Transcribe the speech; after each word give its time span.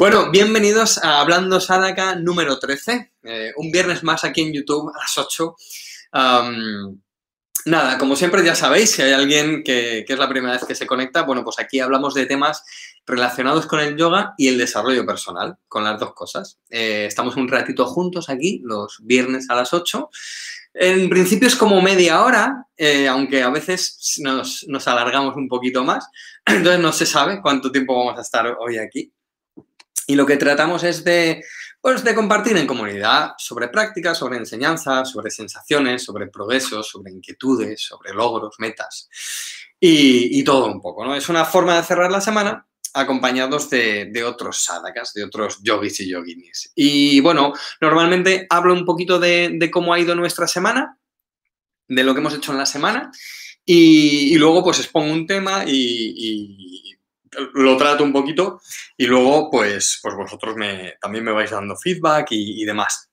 Bueno, 0.00 0.30
bienvenidos 0.30 1.02
a 1.02 1.18
Hablando 1.18 1.58
Sadaka 1.58 2.14
número 2.14 2.60
13. 2.60 3.14
Eh, 3.24 3.52
un 3.56 3.72
viernes 3.72 4.04
más 4.04 4.22
aquí 4.22 4.42
en 4.42 4.52
YouTube 4.52 4.92
a 4.94 5.00
las 5.00 5.18
8. 5.18 5.56
nada, 7.64 7.98
como 7.98 8.14
siempre 8.14 8.44
ya 8.44 8.54
sabéis, 8.54 8.92
si 8.92 9.02
hay 9.02 9.10
alguien 9.10 9.64
que, 9.64 10.04
es 10.08 10.18
la 10.18 10.28
primera 10.28 10.52
vez 10.52 10.64
que 10.64 10.76
se 10.76 10.86
conecta, 10.86 11.22
bueno, 11.22 11.42
pues 11.42 11.58
aquí 11.58 11.80
hablamos 11.80 12.14
de 12.14 12.26
temas 12.26 12.62
relacionados 13.06 13.66
con 13.66 13.80
el 13.80 13.96
yoga 13.96 14.34
y 14.38 14.46
el 14.46 14.56
desarrollo 14.56 15.04
personal, 15.04 15.56
con 15.66 15.82
las 15.82 15.98
dos 15.98 16.14
cosas. 16.14 16.60
Eh, 16.70 17.06
estamos 17.08 17.34
un 17.34 17.48
ratito 17.48 17.84
juntos 17.84 18.28
aquí, 18.28 18.60
los 18.62 18.98
viernes 19.02 19.50
a 19.50 19.56
las 19.56 19.74
8. 19.74 20.10
En 20.74 21.10
principio 21.10 21.48
es 21.48 21.56
como 21.56 21.82
media 21.82 22.22
hora, 22.22 22.68
eh, 22.76 23.08
aunque 23.08 23.42
a 23.42 23.50
veces 23.50 24.14
nos, 24.18 24.64
nos, 24.68 24.86
alargamos 24.86 25.34
un 25.34 25.48
poquito 25.48 25.82
más. 25.82 26.08
Entonces 26.46 26.80
no 26.80 26.92
se 26.92 27.04
sabe 27.04 27.42
cuánto 27.42 27.72
tiempo 27.72 27.96
vamos 27.96 28.16
a 28.16 28.22
estar 28.22 28.46
hoy 28.60 28.78
aquí. 28.78 29.12
Y 30.08 30.16
lo 30.16 30.24
que 30.24 30.38
tratamos 30.38 30.84
es 30.84 31.04
de, 31.04 31.44
pues, 31.82 32.02
de 32.02 32.14
compartir 32.14 32.56
en 32.56 32.66
comunidad 32.66 33.32
sobre 33.36 33.68
prácticas, 33.68 34.16
sobre 34.16 34.38
enseñanzas, 34.38 35.10
sobre 35.10 35.30
sensaciones, 35.30 36.02
sobre 36.02 36.28
progresos, 36.28 36.88
sobre 36.88 37.12
inquietudes, 37.12 37.82
sobre 37.82 38.14
logros, 38.14 38.54
metas 38.58 39.10
y, 39.78 40.42
todo 40.44 40.66
un 40.66 40.80
poco. 40.80 41.04
¿no? 41.04 41.14
Es 41.14 41.28
una 41.28 41.44
forma 41.44 41.76
de 41.76 41.82
cerrar 41.82 42.10
la 42.10 42.22
semana 42.22 42.66
acompañados 42.94 43.68
de, 43.68 44.24
otros 44.24 44.64
sadakas, 44.64 45.12
de 45.12 45.24
otros 45.24 45.58
yogis 45.62 46.00
y 46.00 46.08
yoginis. 46.08 46.72
Y 46.74 47.20
bueno, 47.20 47.52
normalmente 47.78 48.46
hablo 48.48 48.72
un 48.72 48.86
poquito 48.86 49.20
de, 49.20 49.68
cómo 49.70 49.92
ha 49.92 50.00
ido 50.00 50.14
nuestra 50.14 50.48
semana, 50.48 50.98
de 51.86 52.02
lo 52.02 52.14
que 52.14 52.20
hemos 52.20 52.34
hecho 52.34 52.52
en 52.52 52.58
la 52.58 52.66
semana, 52.66 53.10
y, 53.62 54.34
luego 54.38 54.64
pues 54.64 54.78
expongo 54.78 55.12
un 55.12 55.26
tema 55.26 55.64
y, 55.66 56.97
lo 57.54 57.76
trato 57.76 58.04
un 58.04 58.12
poquito 58.12 58.60
y 58.96 59.06
luego 59.06 59.50
pues, 59.50 59.98
pues 60.02 60.14
vosotros 60.14 60.56
me, 60.56 60.94
también 61.00 61.24
me 61.24 61.32
vais 61.32 61.50
dando 61.50 61.76
feedback 61.76 62.28
y, 62.30 62.64
demás. 62.64 63.08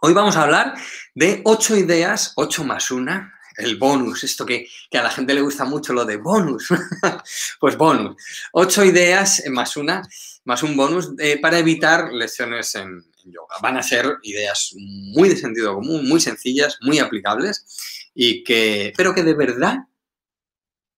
Hoy 0.00 0.12
vamos 0.12 0.36
a 0.36 0.44
hablar 0.44 0.74
de 1.14 1.42
ocho 1.44 1.76
ideas, 1.76 2.32
ocho 2.36 2.64
más 2.64 2.90
una, 2.90 3.34
el 3.56 3.76
bonus, 3.76 4.22
esto 4.22 4.46
que, 4.46 4.68
a 4.92 5.02
la 5.02 5.10
gente 5.10 5.34
le 5.34 5.40
gusta 5.40 5.64
mucho, 5.64 5.92
lo 5.92 6.04
de 6.04 6.16
bonus. 6.16 6.68
pues 7.60 7.76
bonus. 7.76 8.16
Ocho 8.52 8.84
ideas 8.84 9.42
más 9.48 9.76
una, 9.76 10.02
más 10.44 10.62
un 10.62 10.76
bonus 10.76 11.10
eh, 11.18 11.40
para 11.40 11.58
evitar 11.58 12.12
lesiones 12.12 12.74
en, 12.76 13.04
yoga. 13.24 13.56
Van 13.60 13.76
a 13.76 13.82
ser 13.82 14.18
ideas 14.22 14.72
muy 14.76 15.28
de 15.28 15.36
sentido 15.36 15.74
común, 15.74 16.08
muy 16.08 16.20
sencillas, 16.20 16.78
muy 16.80 16.98
aplicables 16.98 17.66
y 18.14 18.42
que, 18.42 18.92
pero 18.96 19.14
que 19.14 19.22
de 19.22 19.34
verdad 19.34 19.76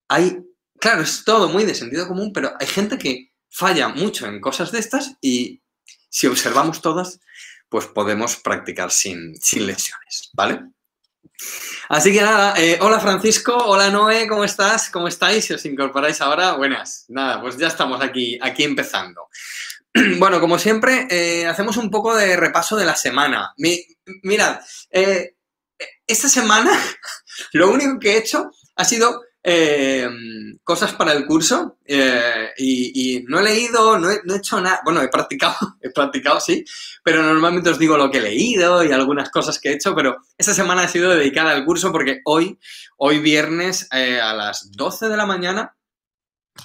hay 0.06 0.39
claro, 0.81 1.03
es 1.03 1.25
todo 1.25 1.48
muy 1.48 1.64
de 1.64 1.75
sentido 1.75 2.09
común, 2.09 2.33
pero 2.33 2.55
hay 2.59 2.67
gente 2.67 2.98
que 2.98 3.33
falla 3.50 3.89
mucho 3.89 4.27
en 4.27 4.41
cosas 4.41 4.73
de 4.73 4.78
estas 4.78 5.12
y 5.20 5.62
si 6.09 6.27
observamos 6.27 6.81
todas, 6.81 7.20
pues 7.69 7.87
podemos 7.87 8.37
practicar 8.37 8.91
sin, 8.91 9.34
lesiones, 9.55 10.31
¿vale? 10.33 10.62
Así 11.89 12.12
que 12.12 12.20
nada, 12.20 12.55
eh, 12.59 12.78
hola 12.81 13.00
Francisco, 13.00 13.55
hola 13.55 13.91
Noé, 13.91 14.27
¿cómo 14.27 14.45
estás? 14.45 14.91
¿Cómo 14.91 15.09
estáis? 15.09 15.45
Si 15.45 15.55
os 15.55 15.64
incorporáis 15.64 16.20
ahora, 16.20 16.55
buenas. 16.55 17.05
Nada, 17.09 17.41
pues 17.41 17.56
ya 17.56 17.69
estamos 17.69 18.03
aquí, 18.03 18.39
aquí 18.42 18.65
empezando. 18.65 19.28
Bueno, 20.19 20.41
como 20.41 20.56
siempre, 20.56 21.09
eh, 21.11 21.47
hacemos 21.47 21.77
un 21.77 21.91
poco 21.91 22.15
de 22.15 22.37
repaso 22.37 22.77
de 22.77 22.84
la 22.84 22.94
semana. 22.94 23.53
mirad, 24.22 24.61
eh, 24.91 25.34
esta 26.06 26.28
semana 26.28 26.70
lo 27.53 27.70
único 27.70 27.98
que 27.98 28.12
he 28.12 28.19
hecho 28.19 28.53
ha 28.77 28.84
sido 28.84 29.25
eh, 29.42 30.06
cosas 30.62 30.92
para 30.92 31.12
el 31.12 31.24
curso 31.24 31.78
eh, 31.86 32.50
y, 32.58 33.24
no 33.27 33.41
he 33.41 33.42
leído, 33.42 33.98
no 33.98 34.10
he, 34.10 34.20
hecho 34.36 34.60
nada, 34.60 34.82
bueno, 34.84 35.00
he 35.00 35.08
practicado, 35.08 35.56
he 35.80 35.91
practicado, 35.91 36.41
sí, 36.41 36.62
pero 37.02 37.22
normalmente 37.22 37.70
os 37.70 37.78
digo 37.78 37.97
lo 37.97 38.10
que 38.10 38.19
he 38.19 38.22
leído 38.22 38.84
y 38.84 38.92
algunas 38.92 39.30
cosas 39.30 39.58
que 39.58 39.70
he 39.70 39.74
hecho, 39.74 39.94
pero 39.94 40.19
esta 40.36 40.52
semana 40.52 40.82
ha 40.82 40.88
sido 40.88 41.10
dedicada 41.10 41.52
al 41.52 41.64
curso 41.64 41.91
porque 41.91 42.20
hoy, 42.24 42.58
hoy 42.98 43.19
viernes 43.19 43.88
eh, 43.92 44.20
a 44.20 44.34
las 44.34 44.72
12 44.72 45.09
de 45.09 45.16
la 45.16 45.25
mañana 45.25 45.75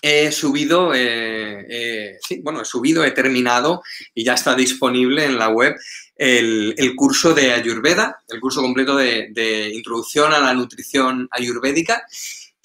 he 0.01 0.29
subido, 0.33 0.91
sí, 0.93 2.41
bueno, 2.43 2.61
he 2.61 2.65
subido, 2.65 3.05
he 3.05 3.11
terminado 3.11 3.81
y 4.13 4.25
ya 4.25 4.33
está 4.33 4.53
disponible 4.53 5.23
en 5.23 5.37
la 5.39 5.47
web 5.47 5.75
el, 6.17 6.93
curso 6.97 7.33
de 7.33 7.53
Ayurveda, 7.53 8.21
el 8.27 8.41
curso 8.41 8.61
completo 8.61 8.97
de 8.97 9.71
introducción 9.73 10.33
a 10.33 10.39
la 10.39 10.53
nutrición 10.53 11.29
ayurvédica. 11.31 12.03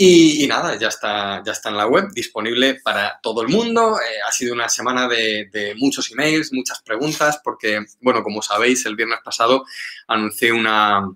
Y, 0.02 0.46
nada, 0.46 0.76
ya 0.76 0.88
está, 0.88 1.42
ya 1.44 1.52
está 1.52 1.68
en 1.68 1.76
la 1.76 1.86
web, 1.86 2.08
disponible 2.14 2.80
para 2.82 3.20
todo 3.22 3.42
el 3.42 3.48
mundo. 3.48 3.98
Eh, 3.98 4.20
ha 4.26 4.32
sido 4.32 4.54
una 4.54 4.66
semana 4.66 5.06
de, 5.06 5.74
muchos 5.76 6.10
emails, 6.10 6.54
muchas 6.54 6.80
preguntas, 6.80 7.38
porque, 7.44 7.84
bueno, 8.00 8.22
como 8.22 8.40
sabéis, 8.40 8.86
el 8.86 8.96
viernes 8.96 9.18
pasado 9.22 9.62
anuncié 10.08 10.52
una... 10.52 11.06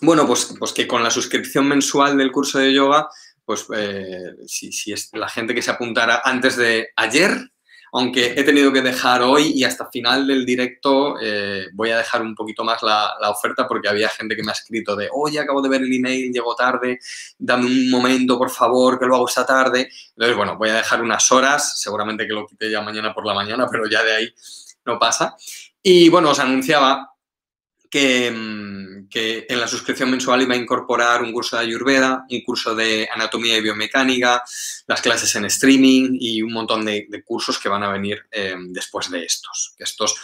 Bueno, 0.00 0.26
pues, 0.26 0.56
pues 0.58 0.72
que 0.72 0.88
con 0.88 1.04
la 1.04 1.10
suscripción 1.12 1.68
mensual 1.68 2.16
del 2.16 2.32
curso 2.32 2.58
de 2.58 2.74
yoga, 2.74 3.08
pues 3.44 3.64
eh, 3.76 4.32
si, 4.44 4.72
si 4.72 4.92
es 4.92 5.10
la 5.12 5.28
gente 5.28 5.54
que 5.54 5.62
se 5.62 5.70
apuntara 5.70 6.20
antes 6.24 6.56
de 6.56 6.88
ayer, 6.96 7.52
aunque 7.96 8.34
he 8.36 8.42
tenido 8.42 8.72
que 8.72 8.82
dejar 8.82 9.22
hoy 9.22 9.52
y 9.54 9.62
hasta 9.62 9.88
final 9.88 10.26
del 10.26 10.44
directo 10.44 11.14
eh, 11.22 11.68
voy 11.74 11.90
a 11.90 11.98
dejar 11.98 12.22
un 12.22 12.34
poquito 12.34 12.64
más 12.64 12.82
la, 12.82 13.14
oferta 13.30 13.68
porque 13.68 13.88
había 13.88 14.08
gente 14.08 14.34
que 14.34 14.42
me 14.42 14.50
ha 14.50 14.52
escrito 14.52 14.96
de, 14.96 15.08
oye, 15.12 15.38
acabo 15.38 15.62
de 15.62 15.68
ver 15.68 15.82
el 15.82 15.92
email, 15.92 16.32
llego 16.32 16.56
tarde, 16.56 16.98
dame 17.38 17.66
un 17.66 17.90
momento, 17.90 18.36
por 18.36 18.50
favor, 18.50 18.98
que 18.98 19.06
lo 19.06 19.14
hago 19.14 19.28
esta 19.28 19.46
tarde. 19.46 19.88
Entonces, 20.08 20.36
bueno, 20.36 20.56
voy 20.56 20.70
a 20.70 20.74
dejar 20.74 21.02
unas 21.02 21.30
horas, 21.30 21.80
seguramente 21.80 22.26
que 22.26 22.32
lo 22.32 22.46
quite 22.46 22.68
ya 22.68 22.80
mañana 22.80 23.14
por 23.14 23.24
la 23.24 23.32
mañana, 23.32 23.68
pero 23.70 23.88
ya 23.88 24.02
de 24.02 24.16
ahí 24.16 24.34
no 24.84 24.98
pasa. 24.98 25.36
Y 25.80 26.08
bueno, 26.08 26.30
os 26.30 26.40
anunciaba 26.40 27.13
Mm, 27.94 29.08
que, 29.08 29.46
en 29.48 29.60
la 29.60 29.68
suscripción 29.68 30.10
mensual 30.10 30.42
iba 30.42 30.54
a 30.54 30.58
incorporar 30.58 31.22
un 31.22 31.32
curso 31.32 31.56
de 31.56 31.62
Ayurveda, 31.62 32.24
un 32.28 32.40
curso 32.42 32.74
de 32.74 33.08
anatomía 33.12 33.56
y 33.56 33.60
biomecánica, 33.60 34.42
las 34.88 35.00
clases 35.00 35.34
en 35.36 35.44
streaming 35.44 36.16
y 36.18 36.42
un 36.42 36.52
montón 36.52 36.84
de, 36.84 37.06
cursos 37.24 37.58
que 37.58 37.68
van 37.68 37.84
a 37.84 37.92
venir 37.92 38.26
em, 38.32 38.72
después 38.72 39.10
de 39.10 39.24
estos. 39.24 39.74
Estos 39.78 40.16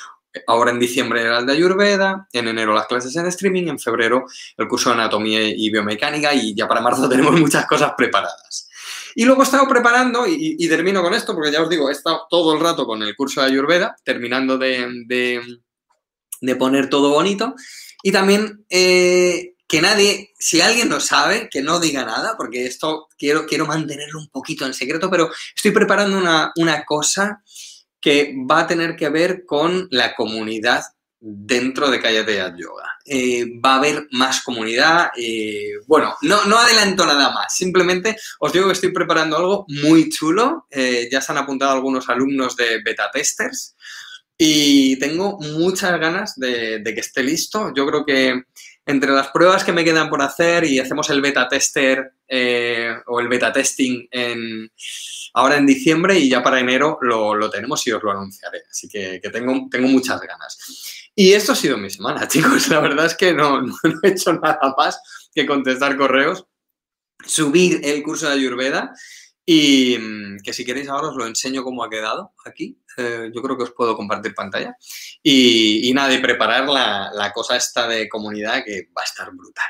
Ahora 0.46 0.70
en 0.70 0.78
diciembre 0.78 1.22
era 1.22 1.40
el 1.40 1.46
de 1.46 1.54
Ayurveda, 1.54 2.28
en 2.32 2.46
enero 2.46 2.72
las 2.72 2.86
clases 2.86 3.16
en 3.16 3.26
streaming, 3.26 3.66
en 3.66 3.80
febrero 3.80 4.26
el 4.56 4.68
curso 4.68 4.90
de 4.90 4.94
anatomía 4.94 5.42
y 5.42 5.70
biomecánica 5.70 6.32
y 6.32 6.54
ya 6.54 6.68
para 6.68 6.80
marzo 6.80 7.08
tenemos 7.08 7.38
muchas 7.38 7.66
cosas 7.66 7.94
preparadas. 7.96 8.68
Y 9.16 9.24
luego 9.24 9.42
he 9.42 9.44
estado 9.44 9.66
preparando, 9.66 10.24
y, 10.28 10.68
termino 10.68 11.02
con 11.02 11.14
esto, 11.14 11.34
porque 11.34 11.50
ya 11.50 11.60
os 11.60 11.68
digo, 11.68 11.88
he 11.88 11.92
estado 11.92 12.28
todo 12.30 12.54
el 12.54 12.60
rato 12.60 12.86
con 12.86 13.02
el 13.02 13.16
curso 13.16 13.40
de 13.40 13.48
Ayurveda, 13.48 13.96
terminando 14.04 14.56
de 14.56 15.42
poner 16.58 16.88
todo 16.90 17.10
bonito. 17.10 17.54
Y 18.02 18.12
también 18.12 18.64
eh, 18.70 19.54
que 19.66 19.80
nadie, 19.80 20.32
si 20.38 20.60
alguien 20.60 20.88
no 20.88 21.00
sabe, 21.00 21.48
que 21.50 21.62
no 21.62 21.78
diga 21.78 22.04
nada, 22.04 22.36
porque 22.36 22.66
esto 22.66 23.08
quiero, 23.18 23.46
quiero 23.46 23.66
mantenerlo 23.66 24.18
un 24.18 24.28
poquito 24.28 24.66
en 24.66 24.74
secreto, 24.74 25.10
pero 25.10 25.30
estoy 25.54 25.70
preparando 25.70 26.18
una, 26.18 26.84
cosa 26.84 27.42
que 28.00 28.34
va 28.50 28.60
a 28.60 28.66
tener 28.66 28.96
que 28.96 29.10
ver 29.10 29.44
con 29.44 29.86
la 29.90 30.14
comunidad 30.14 30.82
dentro 31.22 31.90
de 31.90 32.00
Cállate 32.00 32.34
Yoga. 32.56 32.88
Eh, 33.04 33.44
va 33.62 33.74
a 33.74 33.76
haber 33.76 34.08
más 34.12 34.42
comunidad. 34.42 35.10
Eh, 35.18 35.72
bueno, 35.86 36.16
no, 36.22 36.46
no 36.46 36.58
adelanto 36.58 37.04
nada 37.04 37.30
más. 37.30 37.54
Simplemente 37.54 38.16
os 38.38 38.52
digo 38.52 38.66
que 38.66 38.72
estoy 38.72 38.90
preparando 38.90 39.36
algo 39.36 39.66
muy 39.68 40.08
chulo. 40.08 40.66
ya 40.70 41.20
se 41.20 41.32
han 41.32 41.38
apuntado 41.38 41.72
algunos 41.72 42.08
alumnos 42.08 42.56
de 42.56 42.80
beta 42.82 43.10
testers. 43.12 43.76
Y 44.42 44.98
tengo 44.98 45.38
muchas 45.38 46.00
ganas 46.00 46.34
de, 46.40 46.82
que 46.82 47.00
esté 47.00 47.22
listo. 47.22 47.74
Yo 47.76 47.86
creo 47.86 48.06
que 48.06 48.44
entre 48.86 49.10
las 49.10 49.28
pruebas 49.28 49.64
que 49.64 49.72
me 49.74 49.84
quedan 49.84 50.08
por 50.08 50.22
hacer 50.22 50.64
y 50.64 50.78
hacemos 50.78 51.10
el 51.10 51.20
beta 51.20 51.46
tester 51.46 52.14
eh, 52.26 52.90
o 53.08 53.20
el 53.20 53.28
beta 53.28 53.52
testing 53.52 54.08
ahora 55.34 55.58
en 55.58 55.66
diciembre 55.66 56.18
y 56.18 56.30
ya 56.30 56.42
para 56.42 56.58
enero 56.58 56.98
lo, 57.02 57.50
tenemos 57.50 57.86
y 57.86 57.92
os 57.92 58.02
lo 58.02 58.12
anunciaré. 58.12 58.62
Así 58.70 58.88
que, 58.88 59.20
tengo, 59.30 59.68
tengo 59.70 59.88
muchas 59.88 60.18
ganas. 60.22 61.10
Y 61.14 61.34
esto 61.34 61.52
ha 61.52 61.56
sido 61.56 61.76
mi 61.76 61.90
semana, 61.90 62.26
chicos. 62.28 62.66
La 62.68 62.80
verdad 62.80 63.04
es 63.04 63.16
que 63.16 63.34
no, 63.34 63.60
no 63.62 64.00
he 64.02 64.08
hecho 64.08 64.32
nada 64.32 64.74
más 64.74 65.02
que 65.34 65.44
contestar 65.44 65.98
correos, 65.98 66.46
subir 67.26 67.82
el 67.84 68.02
curso 68.02 68.26
de 68.26 68.36
Ayurveda 68.36 68.94
y 69.44 69.98
mm, 69.98 70.38
que 70.42 70.52
si 70.52 70.64
queréis 70.64 70.88
ahora 70.88 71.08
os 71.08 71.16
lo 71.16 71.26
enseño 71.26 71.62
cómo 71.62 71.84
ha 71.84 71.90
quedado 71.90 72.32
aquí. 72.46 72.78
Eh, 73.00 73.30
yo 73.34 73.40
creo 73.40 73.56
que 73.56 73.64
os 73.64 73.72
puedo 73.72 73.96
compartir 73.96 74.34
pantalla. 74.34 74.76
Y, 75.22 75.90
nada, 75.94 76.12
y 76.12 76.18
preparar 76.18 76.68
la, 76.68 77.32
cosa 77.34 77.56
esta 77.56 77.88
de 77.88 78.08
comunidad 78.08 78.62
que 78.64 78.88
va 78.96 79.02
a 79.02 79.04
estar 79.04 79.30
brutal. 79.32 79.66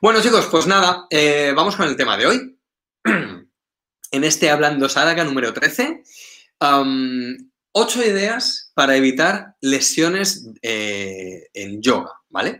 Bueno, 0.00 0.20
chicos, 0.20 0.46
pues 0.50 0.66
nada, 0.66 1.06
eh, 1.10 1.52
vamos 1.54 1.76
con 1.76 1.88
el 1.88 1.96
tema 1.96 2.16
de 2.16 2.26
hoy. 2.26 2.58
en 3.04 4.24
este 4.24 4.50
Hablando 4.50 4.88
Sadaka 4.88 5.24
número 5.24 5.52
13, 5.52 6.02
ocho 7.72 8.04
ideas 8.04 8.72
para 8.74 8.96
evitar 8.96 9.54
lesiones 9.60 10.48
eh, 10.62 11.48
en 11.52 11.82
yoga, 11.82 12.12
¿vale? 12.28 12.58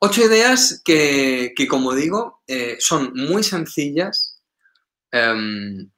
Ocho 0.00 0.24
ideas 0.24 0.80
que, 0.84 1.54
como 1.68 1.94
digo, 1.94 2.42
son 2.78 3.12
muy 3.14 3.42
sencillas 3.42 4.40
em, 5.10 5.90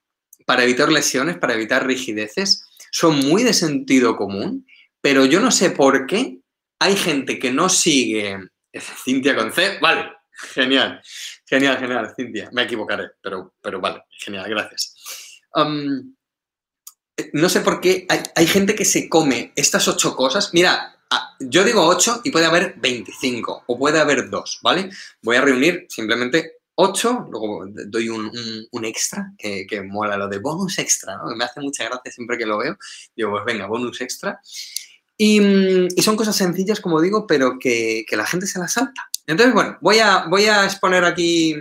para 0.47 0.65
evitar 0.65 0.91
lesiones, 0.91 1.39
para 1.39 1.55
evitar 1.55 1.87
rigideces 1.87 2.70
son 2.91 3.19
muy 3.21 3.43
de 3.43 3.53
sentido 3.53 4.17
común, 4.17 4.67
pero 5.01 5.25
yo 5.25 5.41
no 5.41 5.51
sé 5.51 5.71
por 5.71 6.07
qué 6.07 6.39
hay 6.79 6.97
gente 6.97 7.39
que 7.39 7.53
no 7.53 7.69
sigue. 7.69 8.39
Cintia 9.05 9.35
con 9.35 9.53
C, 9.53 9.79
vale, 9.81 10.13
genial, 10.55 11.01
genial, 11.47 11.79
genial, 11.79 12.13
Cintia. 12.17 12.51
Me 12.53 12.63
equivocaré, 12.63 13.11
pero, 13.23 13.55
pero 13.61 13.81
vale, 13.81 14.03
genial, 14.11 14.49
gracias. 14.49 14.95
no 17.33 17.49
sé 17.49 17.61
por 17.61 17.81
qué 17.81 18.07
hay, 18.09 18.21
hay 18.35 18.47
gente 18.47 18.75
que 18.75 18.85
se 18.85 19.09
come 19.09 19.53
estas 19.57 19.89
ocho 19.89 20.15
cosas. 20.15 20.55
Mira, 20.55 21.01
yo 21.41 21.65
digo 21.65 21.87
8 21.87 22.23
y 22.25 22.31
puede 22.31 22.47
haber 22.47 22.75
25 22.77 23.65
o 23.67 23.79
puede 23.79 23.99
haber 23.99 24.31
2, 24.31 24.61
¿vale? 24.63 24.91
Voy 25.23 25.37
a 25.37 25.41
reunir 25.41 25.87
simplemente 25.89 26.60
8, 26.81 27.27
luego 27.31 27.67
doy 27.89 28.09
un, 28.09 28.85
extra, 28.85 29.33
que, 29.37 29.67
que, 29.67 29.83
mola 29.83 30.17
lo 30.17 30.29
de 30.29 30.39
bonus 30.39 30.79
extra, 30.79 31.17
¿no? 31.17 31.37
Me 31.37 31.45
hace 31.45 31.61
mucha 31.61 31.85
gracia 31.85 32.11
siempre 32.11 32.39
que 32.39 32.47
lo 32.47 32.59
veo. 32.59 32.77
Digo, 33.15 33.31
pues 33.31 33.45
venga, 33.45 33.67
bonus 33.67 34.01
extra. 34.01 34.41
Y, 35.17 35.39
mm, 35.39 35.89
son 35.99 36.17
cosas 36.17 36.35
sencillas, 36.35 36.81
como 36.81 37.01
digo, 37.01 37.27
pero 37.27 37.59
que, 37.59 38.07
la 38.13 38.27
gente 38.27 38.47
se 38.47 38.59
las 38.59 38.73
salta. 38.73 39.11
Entonces, 39.27 39.53
bueno, 39.53 39.77
voy 39.83 39.99
a, 39.99 40.25
voy 40.29 40.47
a 40.47 40.65
exponer 40.65 41.05
aquí 41.05 41.55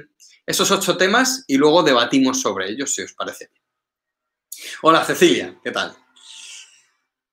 esos 0.46 0.72
8 0.72 0.96
temas 0.96 1.44
y 1.46 1.58
luego 1.58 1.84
debatimos 1.84 2.40
sobre 2.40 2.70
ellos, 2.70 2.94
si 2.96 3.02
os 3.02 3.12
parece. 3.12 3.50
Hola, 4.82 5.04
Cecilia, 5.04 5.60
¿qué 5.62 5.72
tal? 5.72 5.94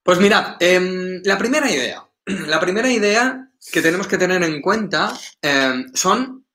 Pues 0.02 0.18
mirad, 0.18 0.56
em, 0.58 1.22
la 1.24 1.38
primera 1.38 1.70
idea. 1.70 2.02
La 2.26 2.58
primera 2.58 2.90
idea 2.90 3.48
que 3.70 3.80
tenemos 3.80 4.08
que 4.08 4.18
tener 4.18 4.42
en 4.42 4.60
cuenta 4.60 5.16
em, 5.40 5.86
son 5.94 6.45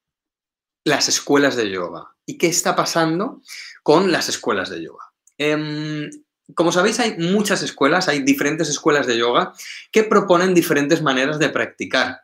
las 0.84 1.08
escuelas 1.10 1.56
de 1.56 1.70
yoga. 1.70 2.16
¿Y 2.26 2.38
qué 2.38 2.48
está 2.48 2.76
pasando 2.76 3.42
con 3.84 4.12
las 4.12 4.30
escuelas 4.30 4.70
de 4.70 4.84
yoga? 4.84 5.12
Em, 5.38 6.10
como 6.56 6.72
sabéis, 6.72 7.00
hay 7.00 7.18
muchas 7.18 7.62
escuelas, 7.62 8.08
hay 8.08 8.22
diferentes 8.22 8.70
escuelas 8.70 9.08
de 9.08 9.18
yoga 9.18 9.54
que 9.92 10.04
proponen 10.04 10.54
diferentes 10.54 11.02
maneras 11.02 11.40
de 11.40 11.50
practicar. 11.50 12.22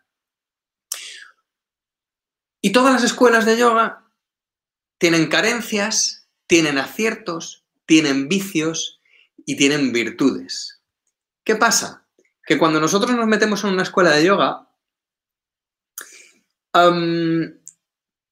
Y 2.61 2.71
todas 2.71 2.93
las 2.93 3.03
escuelas 3.03 3.45
de 3.45 3.57
yoga 3.57 4.05
tienen 4.97 5.27
carencias, 5.27 6.27
tienen 6.47 6.77
aciertos, 6.77 7.63
tienen 7.85 8.27
vicios 8.27 8.99
y 9.45 9.55
tienen 9.55 9.93
virtudes. 9.93 10.81
¿Qué 11.43 11.55
pasa? 11.55 12.07
que 12.47 12.57
cuando 12.57 12.79
nosotros 12.79 13.13
nos 13.13 13.27
metemos 13.27 13.61
en 13.65 13.71
una 13.71 13.83
escuela 13.83 14.11
de 14.11 14.23
yoga, 14.23 14.69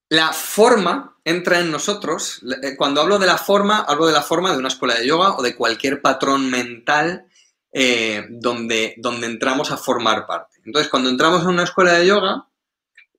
la 0.10 0.34
forma 0.34 1.18
entra 1.24 1.60
en 1.60 1.72
nosotros. 1.72 2.42
Eh, 2.62 2.76
cuando 2.76 3.02
hablo 3.02 3.18
de 3.20 3.26
la 3.26 3.38
forma, 3.38 3.80
hablo 3.80 4.06
de 4.08 4.14
la 4.14 4.22
forma 4.22 4.52
de 4.52 4.58
una 4.58 4.68
escuela 4.68 4.96
de 4.96 5.08
yoga 5.08 5.36
o 5.36 5.42
de 5.42 5.56
cualquier 5.56 6.02
patrón 6.02 6.50
mental 6.50 7.26
eh, 7.72 8.26
donde, 8.30 8.96
donde 8.98 9.28
entramos 9.28 9.72
a 9.72 9.78
formar 9.78 10.26
parte. 10.26 10.60
Entonces, 10.64 10.90
cuando 10.90 11.10
entramos 11.10 11.42
en 11.42 11.50
una 11.50 11.64
escuela 11.64 11.94
de 11.94 12.08
yoga, 12.08 12.48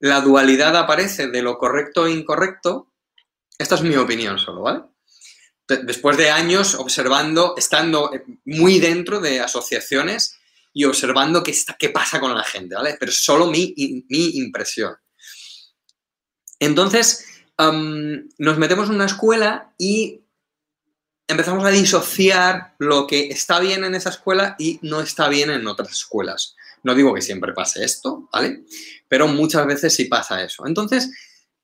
la 0.00 0.20
dualidad 0.20 0.76
aparece 0.76 1.28
de 1.28 1.42
lo 1.42 1.58
correcto 1.58 2.06
e 2.06 2.12
incorrecto. 2.12 2.92
Esta 3.58 3.74
es 3.74 3.82
mi 3.82 3.96
opinión 3.96 4.38
solo, 4.38 4.62
¿vale? 4.62 4.82
Después 5.68 6.16
de 6.16 6.30
años 6.30 6.74
observando, 6.76 7.54
estando 7.56 8.10
muy 8.44 8.78
dentro 8.78 9.18
de 9.18 9.40
asociaciones 9.40 10.38
y 10.72 10.84
observando 10.84 11.42
qué, 11.42 11.50
está, 11.50 11.76
qué 11.76 11.88
pasa 11.88 12.20
con 12.20 12.34
la 12.34 12.44
gente, 12.44 12.76
¿vale? 12.76 12.96
Pero 13.00 13.10
solo 13.10 13.46
mi, 13.46 13.74
mi 14.08 14.36
impresión. 14.36 14.94
Entonces, 16.60 17.26
nos 17.58 18.58
metemos 18.58 18.88
en 18.88 18.94
una 18.94 19.06
escuela 19.06 19.72
y 19.78 20.22
empezamos 21.28 21.64
a 21.64 21.70
disociar 21.70 22.74
lo 22.78 23.06
que 23.06 23.28
está 23.28 23.58
bien 23.58 23.84
en 23.84 23.94
esa 23.94 24.10
escuela 24.10 24.54
y 24.58 24.78
no 24.82 25.00
está 25.00 25.28
bien 25.28 25.50
en 25.50 25.66
otras 25.66 25.90
escuelas. 25.90 26.54
No 26.82 26.94
digo 26.94 27.14
que 27.14 27.22
siempre 27.22 27.52
pase 27.52 27.84
esto, 27.84 28.28
¿vale? 28.32 28.64
Pero 29.08 29.26
muchas 29.26 29.66
veces 29.66 29.94
sí 29.94 30.04
pasa 30.04 30.42
eso. 30.42 30.66
Entonces, 30.66 31.10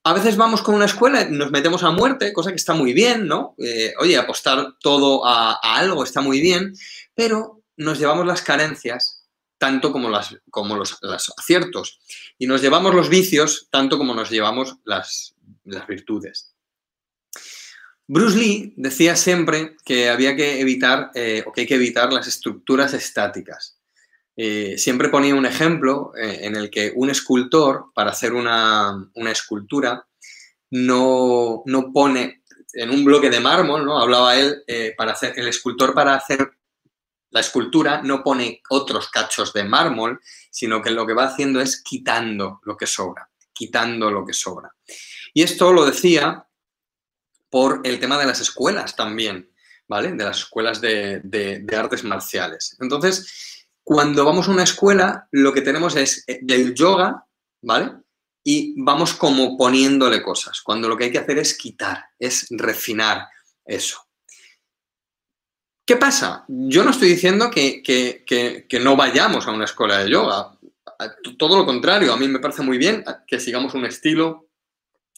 a 0.04 0.12
veces 0.12 0.36
vamos 0.36 0.62
con 0.62 0.74
una 0.74 0.86
escuela 0.86 1.22
y 1.22 1.30
nos 1.30 1.52
metemos 1.52 1.84
a 1.84 1.90
muerte, 1.90 2.32
cosa 2.32 2.50
que 2.50 2.56
está 2.56 2.74
muy 2.74 2.92
bien, 2.92 3.28
¿no? 3.28 3.54
Eh, 3.58 3.94
oye, 4.00 4.16
apostar 4.16 4.74
todo 4.80 5.24
a, 5.24 5.52
algo 5.62 6.02
está 6.02 6.20
muy 6.20 6.40
bien, 6.40 6.74
pero 7.14 7.62
nos 7.76 8.00
llevamos 8.00 8.26
las 8.26 8.42
carencias 8.42 9.21
tanto 9.62 9.92
como, 9.92 10.10
las, 10.10 10.36
como 10.50 10.74
los, 10.74 10.98
aciertos 11.38 12.00
y 12.36 12.48
nos 12.48 12.62
llevamos 12.62 12.96
los 12.96 13.08
vicios 13.08 13.68
tanto 13.70 13.96
como 13.96 14.12
nos 14.12 14.28
llevamos 14.28 14.74
las, 14.84 15.36
virtudes. 15.86 16.52
Bruce 18.08 18.36
Lee 18.36 18.74
decía 18.76 19.14
siempre 19.14 19.76
que 19.84 20.08
había 20.08 20.34
que 20.34 20.60
evitar 20.60 21.12
eh, 21.14 21.44
o 21.46 21.52
que 21.52 21.60
hay 21.60 21.66
que 21.68 21.76
evitar 21.76 22.12
las 22.12 22.26
estructuras 22.26 22.92
estáticas. 22.92 23.78
Eh, 24.34 24.74
siempre 24.78 25.10
ponía 25.10 25.36
un 25.36 25.46
ejemplo 25.46 26.10
eh, 26.16 26.40
en 26.42 26.56
el 26.56 26.68
que 26.68 26.92
un 26.96 27.10
escultor, 27.10 27.92
para 27.94 28.10
hacer 28.10 28.32
una, 28.32 29.12
escultura, 29.30 30.08
no, 30.70 31.62
no, 31.66 31.92
pone 31.92 32.42
en 32.72 32.90
un 32.90 33.04
bloque 33.04 33.30
de 33.30 33.38
mármol, 33.38 33.84
¿no? 33.84 34.00
Hablaba 34.00 34.36
él, 34.36 34.64
para 34.96 35.12
hacer, 35.12 35.34
el 35.36 35.46
escultor 35.46 35.94
para 35.94 36.16
hacer 36.16 36.50
la 37.32 37.40
escultura 37.40 38.02
no 38.02 38.22
pone 38.22 38.62
otros 38.68 39.08
cachos 39.08 39.52
de 39.52 39.64
mármol, 39.64 40.20
sino 40.50 40.80
que 40.82 40.90
lo 40.90 41.06
que 41.06 41.14
va 41.14 41.24
haciendo 41.24 41.60
es 41.60 41.82
quitando 41.82 42.60
lo 42.64 42.76
que 42.76 42.86
sobra, 42.86 43.28
quitando 43.52 44.10
lo 44.10 44.24
que 44.24 44.34
sobra. 44.34 44.74
Y 45.32 45.42
esto 45.42 45.72
lo 45.72 45.84
decía 45.84 46.46
por 47.50 47.80
el 47.84 47.98
tema 47.98 48.18
de 48.18 48.26
las 48.26 48.40
escuelas 48.40 48.94
también, 48.96 49.50
¿vale? 49.88 50.12
De 50.12 50.24
las 50.24 50.40
escuelas 50.40 50.80
de, 50.80 51.66
artes 51.74 52.04
marciales. 52.04 52.76
Entonces, 52.80 53.66
cuando 53.82 54.24
vamos 54.26 54.48
a 54.48 54.52
una 54.52 54.64
escuela, 54.64 55.26
lo 55.32 55.54
que 55.54 55.62
tenemos 55.62 55.96
es 55.96 56.24
eh, 56.26 56.40
el 56.46 56.74
yoga, 56.74 57.26
¿vale? 57.62 57.92
Y 58.44 58.74
vamos 58.82 59.14
como 59.14 59.56
poniéndole 59.56 60.22
cosas, 60.22 60.60
cuando 60.60 60.88
lo 60.88 60.96
que 60.96 61.04
hay 61.04 61.12
que 61.12 61.18
hacer 61.18 61.38
es 61.38 61.56
quitar, 61.56 62.04
es 62.18 62.46
refinar 62.50 63.28
eso. 63.64 64.06
¿Qué 65.84 65.96
pasa? 65.96 66.44
Yo 66.48 66.84
no 66.84 66.90
estoy 66.90 67.08
diciendo 67.08 67.50
que, 67.50 67.82
no 68.80 68.96
vayamos 68.96 69.46
a 69.46 69.50
una 69.50 69.64
escuela 69.64 69.98
de 69.98 70.10
yoga. 70.10 70.56
Todo 71.36 71.56
lo 71.56 71.66
contrario, 71.66 72.12
a 72.12 72.16
mí 72.16 72.28
me 72.28 72.38
parece 72.38 72.62
muy 72.62 72.78
bien 72.78 73.04
que 73.26 73.40
sigamos 73.40 73.74
un 73.74 73.84
estilo, 73.84 74.48